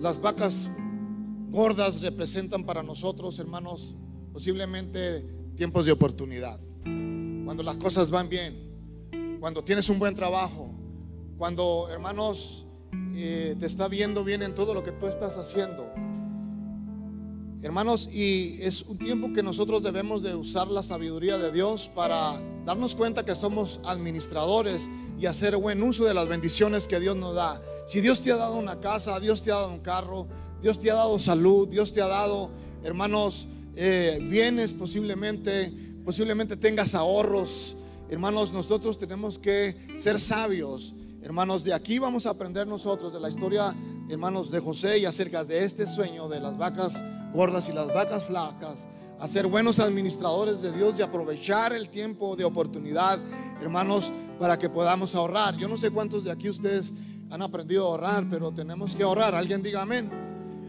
Las 0.00 0.20
vacas 0.20 0.70
gordas 1.50 2.00
representan 2.00 2.62
para 2.62 2.80
nosotros, 2.84 3.40
hermanos, 3.40 3.96
posiblemente 4.32 5.26
tiempos 5.56 5.84
de 5.84 5.90
oportunidad. 5.90 6.60
Cuando 6.84 7.64
las 7.64 7.76
cosas 7.76 8.08
van 8.08 8.28
bien, 8.28 8.54
cuando 9.40 9.64
tienes 9.64 9.88
un 9.88 9.98
buen 9.98 10.14
trabajo, 10.14 10.72
cuando, 11.38 11.88
hermanos, 11.90 12.66
eh, 13.16 13.56
te 13.58 13.66
está 13.66 13.88
viendo 13.88 14.22
bien 14.22 14.44
en 14.44 14.54
todo 14.54 14.74
lo 14.74 14.84
que 14.84 14.92
tú 14.92 15.08
estás 15.08 15.36
haciendo. 15.38 15.92
Hermanos, 17.62 18.08
y 18.12 18.60
es 18.60 18.82
un 18.82 18.98
tiempo 18.98 19.32
que 19.32 19.40
nosotros 19.40 19.84
debemos 19.84 20.24
de 20.24 20.34
usar 20.34 20.66
la 20.66 20.82
sabiduría 20.82 21.38
de 21.38 21.52
Dios 21.52 21.88
para 21.94 22.36
darnos 22.66 22.96
cuenta 22.96 23.24
que 23.24 23.36
somos 23.36 23.80
administradores 23.84 24.90
y 25.16 25.26
hacer 25.26 25.56
buen 25.56 25.80
uso 25.80 26.04
de 26.04 26.12
las 26.12 26.26
bendiciones 26.26 26.88
que 26.88 26.98
Dios 26.98 27.16
nos 27.16 27.36
da. 27.36 27.62
Si 27.86 28.00
Dios 28.00 28.20
te 28.20 28.32
ha 28.32 28.36
dado 28.36 28.56
una 28.56 28.80
casa, 28.80 29.20
Dios 29.20 29.42
te 29.42 29.52
ha 29.52 29.54
dado 29.54 29.70
un 29.70 29.78
carro, 29.78 30.26
Dios 30.60 30.80
te 30.80 30.90
ha 30.90 30.96
dado 30.96 31.20
salud, 31.20 31.68
Dios 31.68 31.92
te 31.92 32.02
ha 32.02 32.08
dado, 32.08 32.50
hermanos, 32.82 33.46
eh, 33.76 34.18
bienes 34.28 34.72
posiblemente, 34.72 35.72
posiblemente 36.04 36.56
tengas 36.56 36.96
ahorros. 36.96 37.76
Hermanos, 38.10 38.52
nosotros 38.52 38.98
tenemos 38.98 39.38
que 39.38 39.76
ser 39.96 40.18
sabios. 40.18 40.94
Hermanos, 41.22 41.62
de 41.62 41.74
aquí 41.74 42.00
vamos 42.00 42.26
a 42.26 42.30
aprender 42.30 42.66
nosotros 42.66 43.12
de 43.12 43.20
la 43.20 43.30
historia, 43.30 43.72
hermanos, 44.08 44.50
de 44.50 44.58
José 44.58 44.98
y 44.98 45.04
acerca 45.04 45.44
de 45.44 45.64
este 45.64 45.86
sueño 45.86 46.28
de 46.28 46.40
las 46.40 46.58
vacas 46.58 46.92
gordas 47.32 47.68
y 47.68 47.72
las 47.72 47.88
vacas 47.88 48.24
flacas 48.24 48.88
a 49.18 49.28
ser 49.28 49.46
buenos 49.46 49.78
administradores 49.78 50.62
de 50.62 50.72
Dios 50.72 50.98
y 50.98 51.02
aprovechar 51.02 51.72
el 51.72 51.88
tiempo 51.88 52.34
de 52.34 52.44
oportunidad, 52.44 53.20
hermanos, 53.60 54.10
para 54.38 54.58
que 54.58 54.68
podamos 54.68 55.14
ahorrar. 55.14 55.56
Yo 55.56 55.68
no 55.68 55.76
sé 55.76 55.92
cuántos 55.92 56.24
de 56.24 56.32
aquí 56.32 56.48
ustedes 56.50 56.94
han 57.30 57.40
aprendido 57.40 57.84
a 57.84 57.90
ahorrar, 57.90 58.24
pero 58.28 58.52
tenemos 58.52 58.96
que 58.96 59.04
ahorrar. 59.04 59.34
Alguien 59.36 59.62
diga 59.62 59.82
amén. 59.82 60.10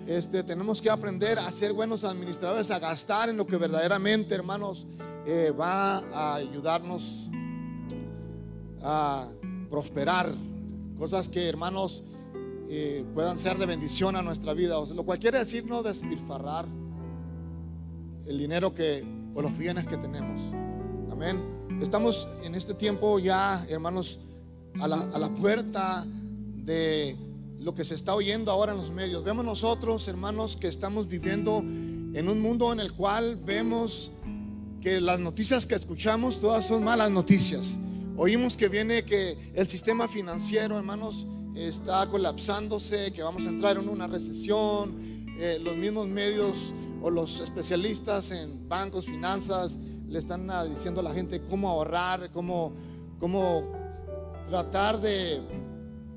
Este, 0.05 0.43
tenemos 0.43 0.81
que 0.81 0.89
aprender 0.89 1.39
a 1.39 1.49
ser 1.49 1.73
buenos 1.73 2.03
administradores, 2.03 2.69
a 2.69 2.77
gastar 2.77 3.29
en 3.29 3.37
lo 3.37 3.47
que 3.47 3.57
verdaderamente, 3.57 4.35
hermanos, 4.35 4.85
eh, 5.25 5.51
va 5.57 5.97
a 6.13 6.35
ayudarnos 6.35 7.29
a 8.83 9.27
prosperar. 9.69 10.29
Cosas 10.99 11.27
que, 11.27 11.49
hermanos, 11.49 12.03
eh, 12.75 13.05
puedan 13.13 13.37
ser 13.37 13.55
de 13.59 13.67
bendición 13.67 14.15
a 14.15 14.23
nuestra 14.23 14.53
vida. 14.55 14.79
O 14.79 14.85
sea, 14.87 14.95
lo 14.95 15.03
cual 15.03 15.19
quiere 15.19 15.37
decir 15.37 15.63
no 15.67 15.83
despilfarrar 15.83 16.65
el 18.25 18.37
dinero 18.39 18.73
que 18.73 19.03
o 19.35 19.41
los 19.43 19.55
bienes 19.55 19.85
que 19.85 19.95
tenemos. 19.95 20.41
Amén. 21.11 21.39
Estamos 21.83 22.27
en 22.43 22.55
este 22.55 22.73
tiempo 22.73 23.19
ya, 23.19 23.63
hermanos, 23.69 24.21
a 24.79 24.87
la, 24.87 24.97
a 24.97 25.19
la 25.19 25.29
puerta 25.29 26.03
de 26.55 27.15
lo 27.59 27.75
que 27.75 27.83
se 27.83 27.93
está 27.93 28.15
oyendo 28.15 28.51
ahora 28.51 28.71
en 28.71 28.79
los 28.79 28.91
medios. 28.91 29.23
Vemos 29.23 29.45
nosotros, 29.45 30.07
hermanos, 30.07 30.57
que 30.57 30.67
estamos 30.67 31.07
viviendo 31.07 31.59
en 31.59 32.27
un 32.27 32.41
mundo 32.41 32.73
en 32.73 32.79
el 32.79 32.91
cual 32.93 33.35
vemos 33.45 34.13
que 34.81 34.99
las 34.99 35.19
noticias 35.19 35.67
que 35.67 35.75
escuchamos 35.75 36.41
todas 36.41 36.65
son 36.65 36.83
malas 36.83 37.11
noticias. 37.11 37.77
Oímos 38.17 38.57
que 38.57 38.67
viene 38.67 39.03
que 39.03 39.37
el 39.53 39.67
sistema 39.67 40.07
financiero, 40.07 40.75
hermanos, 40.77 41.27
está 41.55 42.07
colapsándose, 42.07 43.11
que 43.13 43.21
vamos 43.23 43.45
a 43.45 43.49
entrar 43.49 43.77
en 43.77 43.89
una 43.89 44.07
recesión. 44.07 44.95
Eh, 45.37 45.59
los 45.63 45.75
mismos 45.75 46.07
medios 46.07 46.71
o 47.01 47.09
los 47.09 47.39
especialistas 47.39 48.31
en 48.31 48.67
bancos, 48.69 49.05
finanzas, 49.05 49.77
le 50.07 50.19
están 50.19 50.49
ah, 50.51 50.63
diciendo 50.63 51.01
a 51.01 51.03
la 51.03 51.13
gente 51.13 51.41
cómo 51.49 51.69
ahorrar, 51.69 52.31
cómo, 52.31 52.73
cómo 53.19 53.63
tratar 54.47 54.99
de 55.01 55.41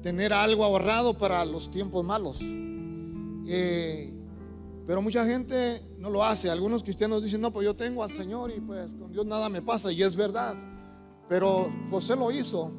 tener 0.02 0.32
algo 0.32 0.64
ahorrado 0.64 1.14
para 1.14 1.44
los 1.44 1.70
tiempos 1.70 2.04
malos. 2.04 2.38
Eh, 3.48 4.12
pero 4.86 5.02
mucha 5.02 5.26
gente 5.26 5.82
no 5.98 6.10
lo 6.10 6.22
hace. 6.22 6.50
Algunos 6.50 6.82
cristianos 6.82 7.24
dicen, 7.24 7.40
no, 7.40 7.50
pues 7.50 7.64
yo 7.64 7.74
tengo 7.74 8.04
al 8.04 8.12
Señor 8.12 8.52
y 8.54 8.60
pues 8.60 8.92
con 8.94 9.10
Dios 9.12 9.26
nada 9.26 9.48
me 9.48 9.62
pasa. 9.62 9.90
Y 9.90 10.02
es 10.02 10.14
verdad. 10.14 10.54
Pero 11.28 11.68
José 11.90 12.14
lo 12.14 12.30
hizo. 12.30 12.72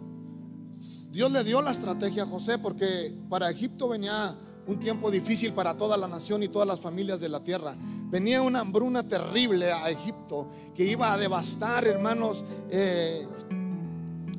Dios 1.17 1.31
le 1.31 1.43
dio 1.43 1.63
la 1.63 1.71
estrategia 1.71 2.21
a 2.21 2.25
José 2.27 2.59
porque 2.59 3.11
para 3.27 3.49
Egipto 3.49 3.87
venía 3.87 4.35
un 4.67 4.79
tiempo 4.79 5.09
difícil 5.09 5.51
para 5.51 5.75
toda 5.75 5.97
la 5.97 6.07
nación 6.07 6.43
y 6.43 6.47
todas 6.47 6.67
las 6.67 6.79
familias 6.79 7.19
de 7.19 7.27
la 7.27 7.43
tierra. 7.43 7.75
Venía 8.11 8.43
una 8.43 8.59
hambruna 8.59 9.01
terrible 9.07 9.71
a 9.71 9.89
Egipto 9.89 10.47
que 10.75 10.83
iba 10.83 11.11
a 11.11 11.17
devastar, 11.17 11.87
hermanos, 11.87 12.45
eh, 12.69 13.25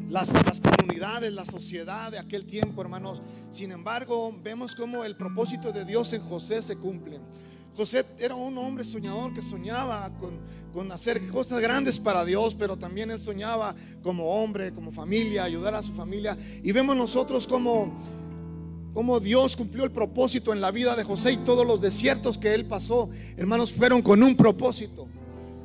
las, 0.09 0.33
las, 0.33 0.61
comunidades, 0.61 1.33
la 1.33 1.45
sociedad 1.45 2.12
de 2.12 2.20
aquel 2.20 2.47
tiempo, 2.47 2.81
hermanos. 2.81 3.22
Sin 3.51 3.72
embargo, 3.72 4.33
vemos 4.45 4.76
cómo 4.76 5.03
el 5.03 5.16
propósito 5.16 5.72
de 5.72 5.85
Dios 5.85 6.12
en 6.12 6.22
José 6.22 6.62
se 6.62 6.76
cumple. 6.76 7.18
José 7.79 8.05
era 8.18 8.35
un 8.35 8.59
hombre 8.59 8.83
soñador 8.83 9.33
que 9.33 9.41
soñaba 9.41 10.11
con, 10.18 10.33
con, 10.72 10.91
hacer 10.91 11.24
cosas 11.29 11.61
grandes 11.61 12.01
para 12.01 12.24
Dios, 12.24 12.57
pero 12.57 12.76
también 12.76 13.09
él 13.12 13.20
soñaba 13.20 13.72
como 14.03 14.35
hombre, 14.35 14.72
como 14.72 14.91
familia, 14.91 15.45
ayudar 15.45 15.76
a 15.76 15.83
su 15.85 15.93
familia. 15.93 16.37
Y 16.64 16.72
vemos 16.72 16.97
nosotros 16.97 17.47
como 17.47 17.97
cómo 18.93 19.20
Dios 19.20 19.57
cumplió 19.57 19.85
el 19.85 19.93
propósito 19.93 20.53
en 20.53 20.61
la 20.61 20.72
vida 20.72 20.97
de 20.97 21.05
José 21.05 21.31
y 21.31 21.37
todos 21.37 21.64
los 21.64 21.81
desiertos 21.81 22.37
que 22.37 22.53
él 22.53 22.64
pasó, 22.64 23.11
hermanos, 23.37 23.70
fueron 23.70 24.03
con 24.03 24.24
un 24.24 24.37
propósito. 24.37 25.07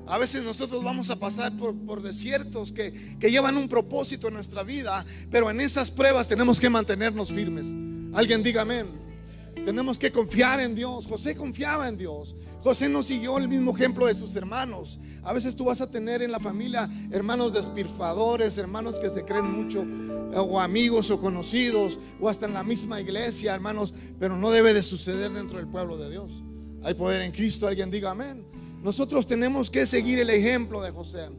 A 0.05 0.19
veces 0.19 0.43
nosotros 0.43 0.83
vamos 0.83 1.09
a 1.09 1.15
pasar 1.15 1.51
por, 1.53 2.03
desiertos 2.03 2.71
que, 2.71 3.17
que 3.19 3.31
llevan 3.31 3.57
un 3.57 3.67
propósito 3.67 4.27
en 4.27 4.35
nuestra 4.35 4.61
vida, 4.61 5.03
pero 5.31 5.49
en 5.49 5.59
esas 5.59 5.89
pruebas 5.89 6.27
tenemos 6.27 6.59
que 6.59 6.69
mantenernos 6.69 7.31
firmes. 7.31 7.65
Alguien 8.13 8.43
diga 8.43 8.61
amén. 8.61 9.02
Tenemos 9.63 9.97
que 9.97 10.11
confiar 10.11 10.59
en 10.59 10.75
Dios. 10.75 11.07
José 11.07 11.35
confiaba 11.35 11.87
en 11.87 11.97
Dios. 11.97 12.35
José 12.61 12.89
no 12.89 13.03
siguió 13.03 13.37
el 13.37 13.47
mismo 13.47 13.75
ejemplo 13.75 14.07
de 14.07 14.15
sus 14.15 14.35
hermanos. 14.35 14.99
A 15.23 15.31
veces 15.31 15.55
tú 15.55 15.65
vas 15.65 15.79
a 15.81 15.89
tener 15.89 16.21
en 16.21 16.31
la 16.31 16.39
familia 16.39 16.89
hermanos 17.11 17.53
despirfadores, 17.53 18.57
hermanos 18.57 18.99
que 18.99 19.09
se 19.09 19.23
creen 19.23 19.51
mucho, 19.51 19.85
o 20.35 20.59
amigos 20.59 21.11
o 21.11 21.21
conocidos, 21.21 21.99
o 22.19 22.27
hasta 22.27 22.45
en 22.45 22.53
la 22.53 22.63
misma 22.63 22.99
iglesia, 22.99 23.53
hermanos, 23.53 23.93
pero 24.19 24.35
no 24.35 24.51
debe 24.51 24.73
de 24.73 24.83
suceder 24.83 25.31
dentro 25.31 25.57
del 25.57 25.67
pueblo 25.67 25.97
de 25.97 26.09
Dios. 26.09 26.43
Hay 26.83 26.95
poder 26.95 27.21
en 27.21 27.31
Cristo, 27.31 27.67
alguien 27.67 27.89
diga 27.89 28.11
amén. 28.11 28.45
Nosotros 28.83 29.25
tenemos 29.25 29.69
que 29.69 29.85
seguir 29.85 30.19
el 30.19 30.29
ejemplo 30.29 30.81
de 30.81 30.91
José. 30.91 31.29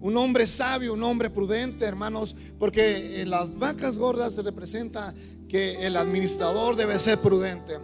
Un 0.00 0.16
hombre 0.16 0.46
sabio, 0.46 0.94
un 0.94 1.02
hombre 1.02 1.30
prudente, 1.30 1.84
hermanos, 1.84 2.34
porque 2.58 3.20
en 3.20 3.30
las 3.30 3.58
vacas 3.58 3.98
gordas 3.98 4.34
se 4.34 4.42
representa 4.42 5.14
que 5.48 5.86
el 5.86 5.96
administrador 5.96 6.76
debe 6.76 6.98
ser 6.98 7.18
prudente, 7.18 7.78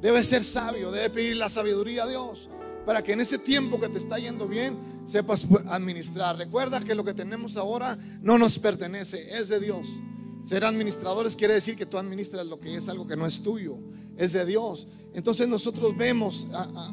debe 0.00 0.22
ser 0.24 0.44
sabio, 0.44 0.90
debe 0.90 1.10
pedir 1.10 1.36
la 1.36 1.48
sabiduría 1.48 2.04
a 2.04 2.08
Dios 2.08 2.48
para 2.88 3.02
que 3.02 3.12
en 3.12 3.20
ese 3.20 3.38
tiempo 3.38 3.78
que 3.78 3.90
te 3.90 3.98
está 3.98 4.18
yendo 4.18 4.48
bien 4.48 4.74
sepas 5.04 5.46
administrar. 5.68 6.38
Recuerda 6.38 6.80
que 6.80 6.94
lo 6.94 7.04
que 7.04 7.12
tenemos 7.12 7.58
ahora 7.58 7.98
no 8.22 8.38
nos 8.38 8.58
pertenece, 8.58 9.38
es 9.38 9.48
de 9.48 9.60
Dios. 9.60 10.00
Ser 10.42 10.64
administradores 10.64 11.36
quiere 11.36 11.52
decir 11.52 11.76
que 11.76 11.84
tú 11.84 11.98
administras 11.98 12.46
lo 12.46 12.58
que 12.58 12.74
es 12.74 12.88
algo 12.88 13.06
que 13.06 13.14
no 13.14 13.26
es 13.26 13.42
tuyo, 13.42 13.76
es 14.16 14.32
de 14.32 14.46
Dios. 14.46 14.86
Entonces 15.12 15.48
nosotros 15.48 15.96
vemos 15.98 16.46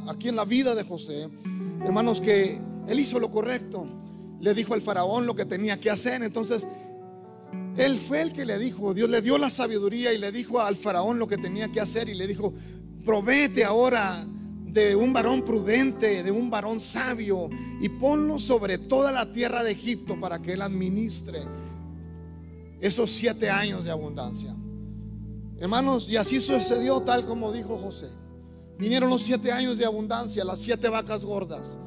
aquí 0.08 0.28
en 0.28 0.36
la 0.36 0.44
vida 0.44 0.76
de 0.76 0.84
José, 0.84 1.30
hermanos, 1.86 2.20
que 2.20 2.60
él 2.90 3.00
hizo 3.00 3.18
lo 3.20 3.32
correcto. 3.32 3.88
Le 4.46 4.54
dijo 4.54 4.76
al 4.76 4.82
faraón 4.84 5.26
lo 5.26 5.34
que 5.34 5.44
tenía 5.44 5.80
que 5.80 5.90
hacer. 5.90 6.22
Entonces 6.22 6.68
él 7.78 7.98
fue 7.98 8.22
el 8.22 8.32
que 8.32 8.46
le 8.46 8.60
dijo, 8.60 8.94
Dios 8.94 9.10
le 9.10 9.24
dio 9.24 9.40
la 9.40 9.50
sabiduría 9.50 10.14
y 10.14 10.20
le 10.20 10.32
dijo 10.32 10.60
al 10.60 10.76
faraón 10.76 11.18
lo 11.18 11.28
que 11.28 11.40
tenía 11.40 11.68
que 11.72 11.82
hacer 11.82 12.10
y 12.10 12.14
le 12.14 12.28
dijo, 12.28 12.54
provete 13.04 13.66
ahora 13.66 14.24
de 14.68 14.96
un 14.96 15.14
varón 15.14 15.44
prudente, 15.44 16.22
de 16.22 16.32
un 16.32 16.52
varón 16.52 16.80
sabio 16.80 17.50
y 17.82 17.90
ponlo 17.90 18.38
sobre 18.38 18.78
toda 18.78 19.12
la 19.12 19.34
tierra 19.34 19.64
de 19.64 19.72
Egipto 19.72 20.20
para 20.20 20.40
que 20.40 20.54
él 20.54 20.62
administre 20.62 21.40
esos 22.82 23.10
siete 23.10 23.50
años 23.50 23.86
de 23.86 23.90
abundancia. 23.90 24.56
Hermanos, 25.58 26.08
y 26.08 26.18
así 26.18 26.40
sucedió 26.40 27.02
tal 27.02 27.26
como 27.26 27.52
dijo 27.52 27.80
José. 27.80 28.10
Vinieron 28.78 29.10
los 29.10 29.24
siete 29.24 29.52
años 29.52 29.80
de 29.80 29.86
abundancia, 29.86 30.46
las 30.46 30.60
siete 30.60 30.88
vacas 30.88 31.26
gordas. 31.26 31.80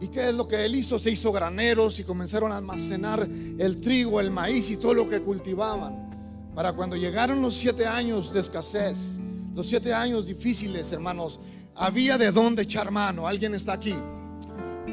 ¿Y 0.00 0.08
qué 0.08 0.30
es 0.30 0.34
lo 0.34 0.48
que 0.48 0.64
él 0.64 0.74
hizo? 0.74 0.98
Se 0.98 1.10
hizo 1.10 1.30
graneros 1.30 2.00
y 2.00 2.04
comenzaron 2.04 2.52
a 2.52 2.56
almacenar 2.56 3.28
el 3.58 3.80
trigo, 3.80 4.20
el 4.20 4.30
maíz 4.30 4.70
y 4.70 4.78
todo 4.78 4.94
lo 4.94 5.08
que 5.08 5.20
cultivaban. 5.20 6.08
Para 6.54 6.72
cuando 6.72 6.96
llegaron 6.96 7.42
los 7.42 7.54
siete 7.54 7.86
años 7.86 8.32
de 8.32 8.40
escasez, 8.40 9.18
los 9.54 9.66
siete 9.66 9.92
años 9.92 10.26
difíciles, 10.26 10.90
hermanos, 10.92 11.40
había 11.74 12.16
de 12.16 12.32
dónde 12.32 12.62
echar 12.62 12.90
mano. 12.90 13.26
¿Alguien 13.26 13.54
está 13.54 13.74
aquí? 13.74 13.94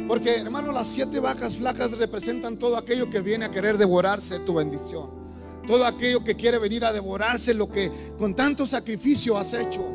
Porque, 0.07 0.35
hermano, 0.35 0.71
las 0.71 0.87
siete 0.87 1.19
vacas 1.19 1.55
flacas 1.55 1.97
representan 1.97 2.57
todo 2.57 2.77
aquello 2.77 3.09
que 3.09 3.21
viene 3.21 3.45
a 3.45 3.51
querer 3.51 3.77
devorarse 3.77 4.39
tu 4.39 4.55
bendición. 4.55 5.09
Todo 5.65 5.85
aquello 5.85 6.23
que 6.23 6.35
quiere 6.35 6.59
venir 6.59 6.85
a 6.85 6.93
devorarse 6.93 7.53
lo 7.53 7.69
que 7.69 7.91
con 8.17 8.35
tanto 8.35 8.67
sacrificio 8.67 9.37
has 9.37 9.53
hecho. 9.53 9.85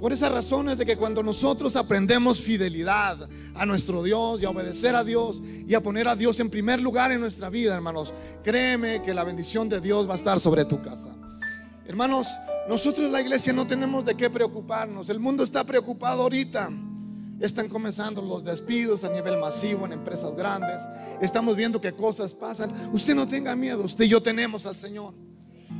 Por 0.00 0.12
esa 0.12 0.28
razón 0.28 0.68
es 0.68 0.78
de 0.78 0.86
que 0.86 0.96
cuando 0.96 1.22
nosotros 1.22 1.76
aprendemos 1.76 2.40
fidelidad 2.40 3.16
a 3.58 3.66
nuestro 3.66 4.02
Dios 4.02 4.40
y 4.40 4.44
a 4.44 4.50
obedecer 4.50 4.94
a 4.94 5.04
Dios 5.04 5.42
y 5.66 5.74
a 5.74 5.80
poner 5.80 6.08
a 6.08 6.16
Dios 6.16 6.40
en 6.40 6.50
primer 6.50 6.80
lugar 6.80 7.12
en 7.12 7.20
nuestra 7.20 7.50
vida, 7.50 7.74
hermanos, 7.74 8.14
créeme 8.42 9.02
que 9.02 9.14
la 9.14 9.24
bendición 9.24 9.68
de 9.68 9.80
Dios 9.80 10.08
va 10.08 10.14
a 10.14 10.16
estar 10.16 10.40
sobre 10.40 10.64
tu 10.64 10.80
casa. 10.80 11.10
Hermanos, 11.86 12.28
nosotros 12.68 13.10
la 13.10 13.20
iglesia 13.20 13.52
no 13.52 13.66
tenemos 13.66 14.04
de 14.04 14.14
qué 14.14 14.28
preocuparnos. 14.28 15.08
El 15.08 15.20
mundo 15.20 15.42
está 15.42 15.64
preocupado 15.64 16.22
ahorita. 16.22 16.70
Están 17.40 17.68
comenzando 17.68 18.20
los 18.20 18.44
despidos 18.44 19.04
a 19.04 19.08
nivel 19.08 19.38
masivo 19.38 19.86
en 19.86 19.92
empresas 19.92 20.36
grandes. 20.36 20.82
Estamos 21.22 21.56
viendo 21.56 21.80
que 21.80 21.92
cosas 21.92 22.34
pasan. 22.34 22.70
Usted 22.92 23.14
no 23.14 23.26
tenga 23.26 23.56
miedo, 23.56 23.84
usted 23.84 24.04
y 24.04 24.08
yo 24.08 24.20
tenemos 24.20 24.66
al 24.66 24.76
Señor. 24.76 25.14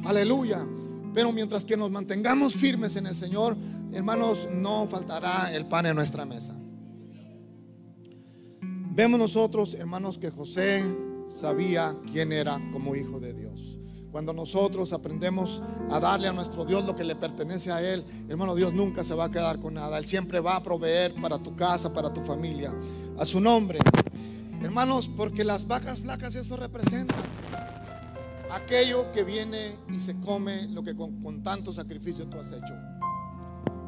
Aleluya. 0.04 0.66
Pero 1.12 1.32
mientras 1.32 1.64
que 1.64 1.76
nos 1.76 1.90
mantengamos 1.90 2.54
firmes 2.54 2.96
en 2.96 3.06
el 3.06 3.14
Señor, 3.14 3.56
hermanos, 3.92 4.48
no 4.50 4.86
faltará 4.86 5.52
el 5.54 5.66
pan 5.66 5.86
en 5.86 5.96
nuestra 5.96 6.24
mesa. 6.24 6.54
Vemos 8.98 9.20
nosotros, 9.20 9.74
hermanos, 9.74 10.18
que 10.18 10.28
José 10.28 10.82
sabía 11.30 11.94
quién 12.10 12.32
era 12.32 12.60
como 12.72 12.96
hijo 12.96 13.20
de 13.20 13.32
Dios. 13.32 13.78
Cuando 14.10 14.32
nosotros 14.32 14.92
aprendemos 14.92 15.62
a 15.88 16.00
darle 16.00 16.26
a 16.26 16.32
nuestro 16.32 16.64
Dios 16.64 16.84
lo 16.84 16.96
que 16.96 17.04
le 17.04 17.14
pertenece 17.14 17.70
a 17.70 17.80
Él, 17.80 18.04
hermano, 18.28 18.56
Dios 18.56 18.72
nunca 18.74 19.04
se 19.04 19.14
va 19.14 19.26
a 19.26 19.30
quedar 19.30 19.60
con 19.60 19.74
nada. 19.74 19.98
Él 19.98 20.06
siempre 20.08 20.40
va 20.40 20.56
a 20.56 20.64
proveer 20.64 21.14
para 21.14 21.38
tu 21.38 21.54
casa, 21.54 21.94
para 21.94 22.12
tu 22.12 22.22
familia, 22.22 22.74
a 23.16 23.24
su 23.24 23.38
nombre. 23.38 23.78
Hermanos, 24.62 25.06
porque 25.06 25.44
las 25.44 25.68
vacas 25.68 26.00
flacas 26.00 26.34
eso 26.34 26.56
representa. 26.56 27.14
Aquello 28.50 29.12
que 29.12 29.22
viene 29.22 29.76
y 29.94 30.00
se 30.00 30.18
come 30.18 30.66
lo 30.66 30.82
que 30.82 30.96
con, 30.96 31.22
con 31.22 31.44
tanto 31.44 31.72
sacrificio 31.72 32.26
tú 32.26 32.36
has 32.40 32.50
hecho. 32.50 32.74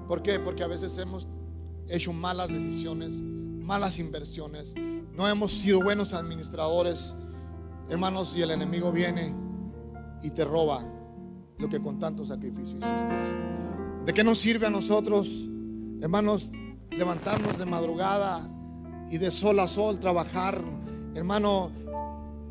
¿Por 0.07 0.23
qué? 0.23 0.39
Porque 0.39 0.63
a 0.63 0.69
veces 0.69 0.97
hemos 0.99 1.27
hecho 1.89 2.13
malas 2.13 2.47
decisiones, 2.47 3.25
malas 3.61 3.99
inversiones, 3.99 4.75
no 5.13 5.29
hemos 5.29 5.53
sido 5.53 5.83
buenos 5.83 6.15
administradores. 6.15 7.15
Hermanos, 7.89 8.35
y 8.37 8.43
el 8.43 8.51
enemigo 8.51 8.93
viene 8.93 9.35
y 10.23 10.31
te 10.31 10.45
roba 10.45 10.83
lo 11.59 11.69
que 11.69 11.81
con 11.81 11.99
tanto 11.99 12.25
sacrificio 12.25 12.79
hiciste. 12.79 13.17
¿De 14.07 14.15
qué 14.15 14.25
nos 14.25 14.39
sirve 14.39 14.67
a 14.67 14.71
nosotros, 14.71 15.29
hermanos, 16.01 16.53
levantarnos 16.91 17.59
de 17.59 17.67
madrugada 17.67 18.49
y 19.11 19.19
de 19.19 19.31
sol 19.31 19.59
a 19.61 19.69
sol 19.69 20.01
trabajar, 20.01 20.61
hermano, 21.15 21.71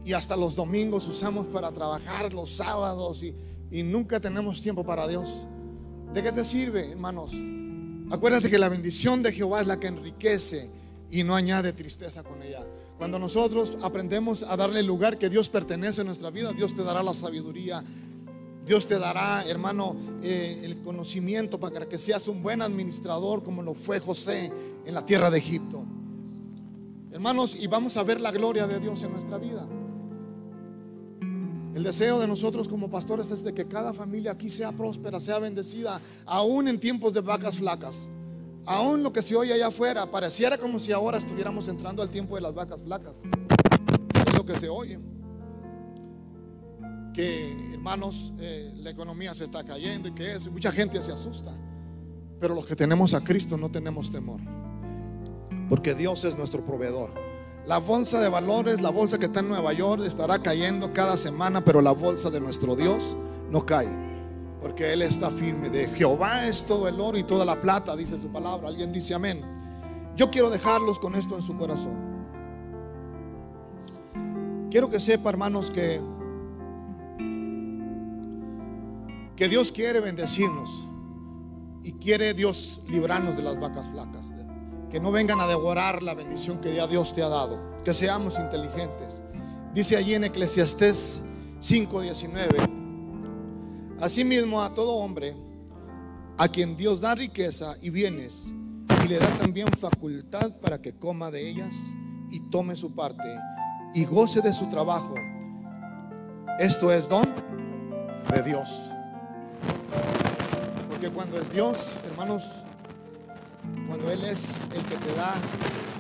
y 0.06 0.14
hasta 0.14 0.38
los 0.38 0.56
domingos 0.56 1.08
usamos 1.08 1.48
para 1.48 1.72
trabajar, 1.72 2.34
los 2.34 2.56
sábados 2.56 3.24
y, 3.24 3.36
y 3.72 3.84
nunca 3.84 4.20
tenemos 4.20 4.62
tiempo 4.62 4.86
para 4.86 5.08
Dios? 5.08 5.46
¿De 6.14 6.22
qué 6.24 6.32
te 6.32 6.46
sirve, 6.46 6.92
hermanos? 6.92 7.34
Acuérdate 8.12 8.50
que 8.50 8.58
la 8.58 8.70
bendición 8.70 9.22
de 9.22 9.32
Jehová 9.32 9.62
es 9.62 9.68
la 9.68 9.80
que 9.80 9.88
enriquece 9.88 10.70
y 11.12 11.24
no 11.24 11.36
añade 11.36 11.74
tristeza 11.74 12.24
con 12.24 12.42
ella. 12.44 12.62
Cuando 12.98 13.18
nosotros 13.18 13.78
aprendemos 13.82 14.44
a 14.44 14.56
darle 14.58 14.82
el 14.82 14.86
lugar 14.86 15.18
que 15.18 15.30
Dios 15.30 15.50
pertenece 15.50 16.02
a 16.02 16.04
nuestra 16.04 16.30
vida, 16.30 16.54
Dios 16.54 16.76
te 16.76 16.84
dará 16.84 17.02
la 17.02 17.14
sabiduría. 17.14 17.84
Dios 18.66 18.86
te 18.86 19.00
dará, 19.00 19.44
hermano, 19.48 19.96
eh, 20.22 20.62
el 20.64 20.82
conocimiento 20.82 21.60
para 21.60 21.88
que 21.88 21.98
seas 21.98 22.28
un 22.28 22.44
buen 22.44 22.62
administrador 22.62 23.44
como 23.44 23.64
lo 23.64 23.74
fue 23.74 24.00
José 24.00 24.52
en 24.86 24.94
la 24.94 25.06
tierra 25.06 25.32
de 25.32 25.40
Egipto. 25.40 25.84
Hermanos, 27.12 27.58
y 27.60 27.66
vamos 27.66 27.98
a 27.98 28.04
ver 28.04 28.22
la 28.22 28.32
gloria 28.32 28.68
de 28.68 28.80
Dios 28.80 29.02
en 29.02 29.12
nuestra 29.12 29.40
vida. 29.40 29.68
El 31.74 31.84
deseo 31.84 32.20
de 32.20 32.28
nosotros 32.28 32.68
como 32.68 32.90
pastores 32.90 33.32
es 33.32 33.44
de 33.44 33.54
que 33.54 33.68
cada 33.68 33.94
familia 33.94 34.34
aquí 34.34 34.50
sea 34.50 34.72
próspera, 34.72 35.20
sea 35.20 35.40
bendecida, 35.40 36.00
aún 36.26 36.68
en 36.68 36.80
tiempos 36.80 37.14
de 37.14 37.22
vacas 37.22 37.56
flacas. 37.56 38.10
Aún 38.66 39.04
lo 39.04 39.12
que 39.12 39.22
se 39.22 39.36
oye 39.36 39.54
allá 39.54 39.68
afuera 39.68 40.06
pareciera 40.06 40.58
como 40.58 40.80
si 40.80 40.92
ahora 40.92 41.18
estuviéramos 41.18 41.68
entrando 41.68 42.02
al 42.02 42.10
tiempo 42.10 42.36
de 42.36 42.42
las 42.42 42.54
vacas 42.54 42.82
flacas. 42.82 43.18
Es 44.28 44.34
lo 44.36 44.46
que 44.46 44.60
se 44.60 44.70
oye. 44.70 45.00
Que 47.14 47.74
hermanos, 47.74 48.34
eh, 48.40 48.72
la 48.78 48.90
economía 48.90 49.34
se 49.34 49.46
está 49.46 49.64
cayendo 49.64 50.10
y 50.10 50.12
que 50.12 50.34
eso, 50.34 50.52
mucha 50.52 50.72
gente 50.72 51.02
se 51.02 51.12
asusta. 51.12 51.52
Pero 52.40 52.56
los 52.56 52.66
que 52.66 52.76
tenemos 52.76 53.14
a 53.14 53.24
Cristo 53.24 53.58
no 53.58 53.70
tenemos 53.70 54.12
temor. 54.12 54.40
Porque 55.68 55.96
Dios 55.96 56.24
es 56.24 56.38
nuestro 56.38 56.64
proveedor. 56.64 57.12
La 57.66 57.78
bolsa 57.78 58.20
de 58.20 58.30
valores, 58.30 58.82
la 58.82 58.90
bolsa 58.90 59.20
que 59.20 59.26
está 59.26 59.42
en 59.42 59.50
Nueva 59.50 59.74
York, 59.74 60.04
estará 60.06 60.40
cayendo 60.40 60.92
cada 60.94 61.18
semana, 61.18 61.64
pero 61.64 61.82
la 61.82 61.92
bolsa 61.92 62.30
de 62.30 62.40
nuestro 62.40 62.76
Dios 62.76 63.16
no 63.52 63.66
cae. 63.66 64.09
Porque 64.62 64.94
Él 64.94 65.02
está 65.02 65.30
firme. 65.30 65.70
De 65.70 65.88
Jehová 65.88 66.48
es 66.48 66.66
todo 66.66 66.88
el 66.88 67.00
oro 67.00 67.18
y 67.18 67.24
toda 67.24 67.46
la 67.46 67.60
plata, 67.60 67.96
dice 67.96 68.20
su 68.20 68.30
palabra. 68.30 68.68
Alguien 68.68 68.92
dice 68.92 69.14
amén. 69.14 69.42
Yo 70.16 70.30
quiero 70.30 70.50
dejarlos 70.50 71.00
con 71.00 71.16
esto 71.16 71.36
en 71.36 71.44
su 71.44 71.58
corazón. 71.58 72.10
Quiero 74.70 74.90
que 74.90 75.00
sepa, 75.00 75.30
hermanos, 75.30 75.72
que, 75.72 76.00
que 79.36 79.48
Dios 79.48 79.72
quiere 79.72 80.00
bendecirnos. 80.02 80.86
Y 81.82 81.94
quiere 81.94 82.34
Dios 82.34 82.84
librarnos 82.90 83.38
de 83.38 83.44
las 83.44 83.60
vacas 83.60 83.88
flacas. 83.88 84.34
Que 84.92 85.00
no 85.00 85.12
vengan 85.12 85.40
a 85.40 85.48
devorar 85.48 86.04
la 86.04 86.14
bendición 86.14 86.60
que 86.60 86.76
ya 86.76 86.86
Dios 86.88 87.16
te 87.16 87.24
ha 87.24 87.30
dado. 87.30 87.58
Que 87.86 87.94
seamos 87.94 88.38
inteligentes. 88.38 89.24
Dice 89.74 89.96
allí 89.96 90.16
en 90.16 90.26
Eclesiastés 90.26 91.26
5:19. 91.62 92.79
Asimismo 94.02 94.62
a 94.62 94.74
todo 94.74 94.94
hombre 94.94 95.36
a 96.38 96.48
quien 96.48 96.78
Dios 96.78 97.02
da 97.02 97.16
riqueza 97.16 97.76
y 97.82 97.90
bienes 97.90 98.48
y 99.04 99.08
le 99.10 99.20
da 99.20 99.28
también 99.38 99.68
facultad 99.68 100.58
para 100.62 100.82
que 100.82 100.94
coma 100.94 101.30
de 101.30 101.50
ellas 101.50 101.76
y 102.30 102.40
tome 102.50 102.78
su 102.78 102.96
parte 102.96 103.28
y 103.94 104.06
goce 104.06 104.42
de 104.42 104.54
su 104.54 104.70
trabajo. 104.70 105.16
Esto 106.60 106.94
es 106.94 107.10
don 107.10 107.28
de 108.32 108.44
Dios. 108.44 108.90
Porque 110.90 111.10
cuando 111.10 111.40
es 111.40 111.52
Dios, 111.52 112.00
hermanos, 112.10 112.44
cuando 113.88 114.10
Él 114.12 114.24
es 114.24 114.56
el 114.74 114.84
que 114.86 114.96
te 114.96 115.14
da 115.16 115.34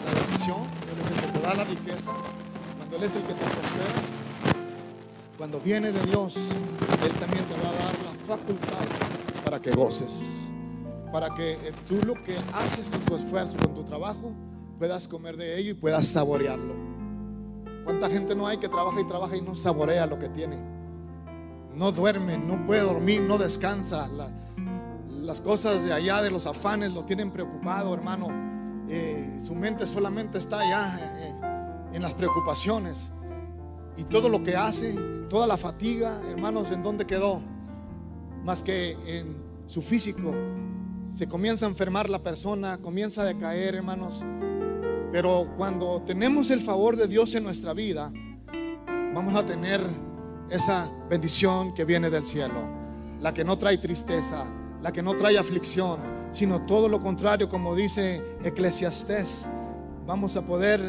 la 0.05 0.21
bendición, 0.21 0.61
Él 0.61 0.99
es 1.03 1.11
el 1.11 1.25
que 1.25 1.39
te 1.39 1.45
da 1.45 1.53
la 1.53 1.63
riqueza, 1.65 2.11
cuando 2.77 2.95
Él 2.95 3.03
es 3.03 3.15
el 3.15 3.23
que 3.23 3.33
te 3.33 3.43
prospera, 3.43 4.19
cuando 5.37 5.59
viene 5.61 5.91
de 5.91 6.01
Dios, 6.01 6.35
Él 6.35 7.13
también 7.13 7.45
te 7.45 7.53
va 7.63 7.69
a 7.69 7.73
dar 7.73 7.88
facultad 8.29 8.85
para 9.43 9.59
que 9.59 9.71
goces. 9.71 10.41
Para 11.11 11.33
que 11.33 11.53
eh, 11.53 11.73
tú 11.87 11.99
lo 12.05 12.13
que 12.23 12.37
haces 12.53 12.87
con 12.87 12.99
tu 13.01 13.15
esfuerzo, 13.15 13.57
con 13.57 13.73
tu 13.73 13.83
trabajo, 13.83 14.31
puedas 14.77 15.07
comer 15.07 15.35
de 15.35 15.59
ello 15.59 15.71
y 15.71 15.73
puedas 15.73 16.07
saborearlo. 16.07 16.75
¿Cuánta 17.83 18.07
gente 18.07 18.35
no 18.35 18.45
hay 18.45 18.57
que 18.57 18.69
trabaja 18.69 19.01
y 19.01 19.07
trabaja 19.07 19.35
y 19.35 19.41
no 19.41 19.55
saborea 19.55 20.05
lo 20.05 20.19
que 20.19 20.29
tiene? 20.29 20.57
No 21.73 21.91
duerme, 21.91 22.37
no 22.37 22.67
puede 22.67 22.81
dormir, 22.81 23.21
no 23.21 23.39
descansa. 23.39 24.07
las 25.23 25.41
cosas 25.41 25.83
de 25.83 25.93
allá, 25.93 26.21
de 26.21 26.29
los 26.29 26.45
afanes, 26.45 26.93
lo 26.93 27.05
tienen 27.05 27.31
preocupado, 27.31 27.91
hermano. 27.95 28.27
Eh, 28.87 29.41
su 29.43 29.55
mente 29.55 29.87
solamente 29.87 30.37
está 30.37 30.59
allá 30.59 30.99
eh, 31.19 31.95
en 31.95 32.01
las 32.03 32.13
preocupaciones. 32.13 33.11
Y 33.97 34.03
todo 34.03 34.29
lo 34.29 34.43
que 34.43 34.55
hace, 34.55 34.93
toda 35.29 35.47
la 35.47 35.57
fatiga, 35.57 36.21
hermanos, 36.29 36.69
¿en 36.69 36.83
dónde 36.83 37.07
quedó? 37.07 37.41
Más 38.43 38.63
que 38.63 38.97
en 39.07 39.49
su 39.67 39.81
físico. 39.81 40.33
Se 41.13 41.27
comienza 41.27 41.65
a 41.65 41.69
enfermar 41.69 42.09
la 42.09 42.19
persona, 42.19 42.77
comienza 42.77 43.21
a 43.21 43.25
decaer, 43.25 43.75
hermanos. 43.75 44.23
Pero 45.11 45.47
cuando 45.57 46.01
tenemos 46.05 46.49
el 46.51 46.61
favor 46.61 46.95
de 46.95 47.07
Dios 47.07 47.33
en 47.35 47.43
nuestra 47.43 47.73
vida, 47.73 48.11
vamos 49.13 49.35
a 49.35 49.45
tener 49.45 49.81
esa 50.49 50.89
bendición 51.09 51.73
que 51.73 51.85
viene 51.85 52.09
del 52.09 52.25
cielo. 52.25 52.61
La 53.21 53.33
que 53.33 53.43
no 53.43 53.57
trae 53.57 53.77
tristeza, 53.77 54.45
la 54.81 54.91
que 54.91 55.01
no 55.01 55.15
trae 55.15 55.37
aflicción, 55.37 55.99
sino 56.31 56.65
todo 56.65 56.87
lo 56.87 57.01
contrario, 57.01 57.49
como 57.49 57.75
dice 57.75 58.21
Eclesiastés. 58.43 59.47
Vamos 60.05 60.35
a 60.37 60.45
poder 60.45 60.79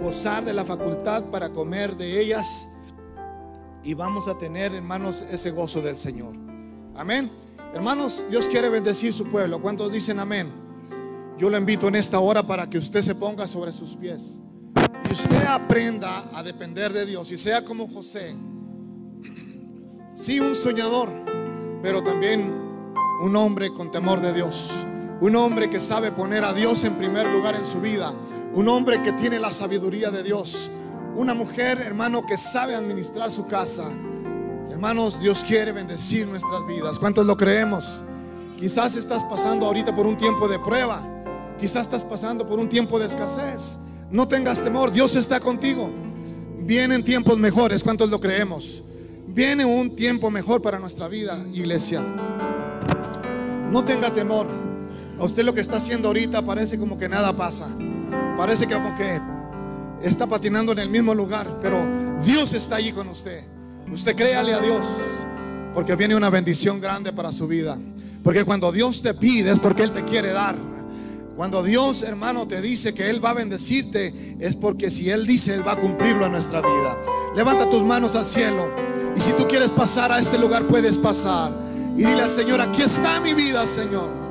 gozar 0.00 0.44
de 0.44 0.54
la 0.54 0.64
facultad 0.64 1.24
para 1.24 1.50
comer 1.50 1.96
de 1.96 2.20
ellas 2.20 2.68
y 3.82 3.94
vamos 3.94 4.28
a 4.28 4.38
tener, 4.38 4.74
hermanos, 4.74 5.24
ese 5.30 5.50
gozo 5.50 5.82
del 5.82 5.98
Señor. 5.98 6.51
Amén. 6.96 7.30
Hermanos, 7.74 8.26
Dios 8.28 8.48
quiere 8.48 8.68
bendecir 8.68 9.14
su 9.14 9.30
pueblo. 9.30 9.60
¿Cuántos 9.62 9.90
dicen 9.90 10.20
amén? 10.20 10.46
Yo 11.38 11.48
lo 11.48 11.56
invito 11.56 11.88
en 11.88 11.96
esta 11.96 12.20
hora 12.20 12.42
para 12.42 12.68
que 12.68 12.76
usted 12.76 13.00
se 13.00 13.14
ponga 13.14 13.48
sobre 13.48 13.72
sus 13.72 13.96
pies. 13.96 14.40
Y 15.08 15.12
usted 15.12 15.44
aprenda 15.46 16.10
a 16.34 16.42
depender 16.42 16.92
de 16.92 17.06
Dios 17.06 17.32
y 17.32 17.38
sea 17.38 17.64
como 17.64 17.88
José. 17.88 18.36
Sí, 20.14 20.38
un 20.38 20.54
soñador, 20.54 21.08
pero 21.82 22.02
también 22.02 22.52
un 23.22 23.34
hombre 23.36 23.70
con 23.72 23.90
temor 23.90 24.20
de 24.20 24.32
Dios. 24.34 24.70
Un 25.20 25.34
hombre 25.36 25.70
que 25.70 25.80
sabe 25.80 26.12
poner 26.12 26.44
a 26.44 26.52
Dios 26.52 26.84
en 26.84 26.94
primer 26.94 27.26
lugar 27.26 27.54
en 27.54 27.64
su 27.64 27.80
vida. 27.80 28.12
Un 28.54 28.68
hombre 28.68 29.02
que 29.02 29.12
tiene 29.12 29.38
la 29.38 29.50
sabiduría 29.50 30.10
de 30.10 30.22
Dios. 30.22 30.70
Una 31.14 31.32
mujer, 31.32 31.80
hermano, 31.80 32.26
que 32.26 32.36
sabe 32.36 32.74
administrar 32.74 33.30
su 33.30 33.46
casa. 33.46 33.88
Hermanos, 34.82 35.20
Dios 35.20 35.44
quiere 35.46 35.70
bendecir 35.70 36.26
nuestras 36.26 36.66
vidas. 36.66 36.98
¿Cuántos 36.98 37.24
lo 37.24 37.36
creemos? 37.36 38.00
Quizás 38.58 38.96
estás 38.96 39.22
pasando 39.22 39.66
ahorita 39.66 39.94
por 39.94 40.06
un 40.06 40.16
tiempo 40.16 40.48
de 40.48 40.58
prueba. 40.58 41.00
Quizás 41.60 41.82
estás 41.82 42.04
pasando 42.04 42.44
por 42.44 42.58
un 42.58 42.68
tiempo 42.68 42.98
de 42.98 43.06
escasez. 43.06 43.78
No 44.10 44.26
tengas 44.26 44.64
temor, 44.64 44.90
Dios 44.90 45.14
está 45.14 45.38
contigo. 45.38 45.88
Vienen 46.58 47.04
tiempos 47.04 47.38
mejores, 47.38 47.84
¿cuántos 47.84 48.10
lo 48.10 48.18
creemos? 48.18 48.82
Viene 49.28 49.64
un 49.64 49.94
tiempo 49.94 50.32
mejor 50.32 50.60
para 50.60 50.80
nuestra 50.80 51.06
vida, 51.06 51.38
iglesia. 51.54 52.02
No 53.70 53.84
tenga 53.84 54.12
temor. 54.12 54.48
A 55.16 55.22
usted 55.22 55.44
lo 55.44 55.54
que 55.54 55.60
está 55.60 55.76
haciendo 55.76 56.08
ahorita 56.08 56.42
parece 56.42 56.76
como 56.76 56.98
que 56.98 57.08
nada 57.08 57.32
pasa. 57.36 57.68
Parece 58.36 58.66
que 58.66 58.74
como 58.74 58.96
que 58.96 59.20
está 60.02 60.26
patinando 60.26 60.72
en 60.72 60.80
el 60.80 60.88
mismo 60.88 61.14
lugar, 61.14 61.60
pero 61.62 61.78
Dios 62.24 62.52
está 62.52 62.74
allí 62.74 62.90
con 62.90 63.06
usted. 63.06 63.51
Usted 63.92 64.16
créale 64.16 64.54
a 64.54 64.60
Dios, 64.60 64.86
porque 65.74 65.96
viene 65.96 66.16
una 66.16 66.30
bendición 66.30 66.80
grande 66.80 67.12
para 67.12 67.30
su 67.30 67.46
vida. 67.46 67.78
Porque 68.24 68.44
cuando 68.44 68.72
Dios 68.72 69.02
te 69.02 69.12
pide 69.12 69.52
es 69.52 69.58
porque 69.58 69.82
Él 69.82 69.92
te 69.92 70.02
quiere 70.04 70.32
dar. 70.32 70.54
Cuando 71.36 71.62
Dios, 71.62 72.02
hermano, 72.02 72.46
te 72.46 72.62
dice 72.62 72.94
que 72.94 73.10
Él 73.10 73.22
va 73.22 73.30
a 73.30 73.34
bendecirte, 73.34 74.36
es 74.40 74.56
porque 74.56 74.90
si 74.90 75.10
Él 75.10 75.26
dice, 75.26 75.54
Él 75.54 75.66
va 75.66 75.72
a 75.72 75.76
cumplirlo 75.76 76.24
en 76.24 76.32
nuestra 76.32 76.60
vida. 76.60 76.96
Levanta 77.36 77.68
tus 77.68 77.84
manos 77.84 78.16
al 78.16 78.24
cielo. 78.24 78.74
Y 79.14 79.20
si 79.20 79.32
tú 79.32 79.46
quieres 79.46 79.70
pasar 79.70 80.10
a 80.10 80.18
este 80.18 80.38
lugar, 80.38 80.64
puedes 80.64 80.96
pasar. 80.96 81.52
Y 81.94 82.04
dile 82.04 82.22
al 82.22 82.30
Señor, 82.30 82.60
aquí 82.62 82.82
está 82.82 83.20
mi 83.20 83.34
vida, 83.34 83.66
Señor. 83.66 84.21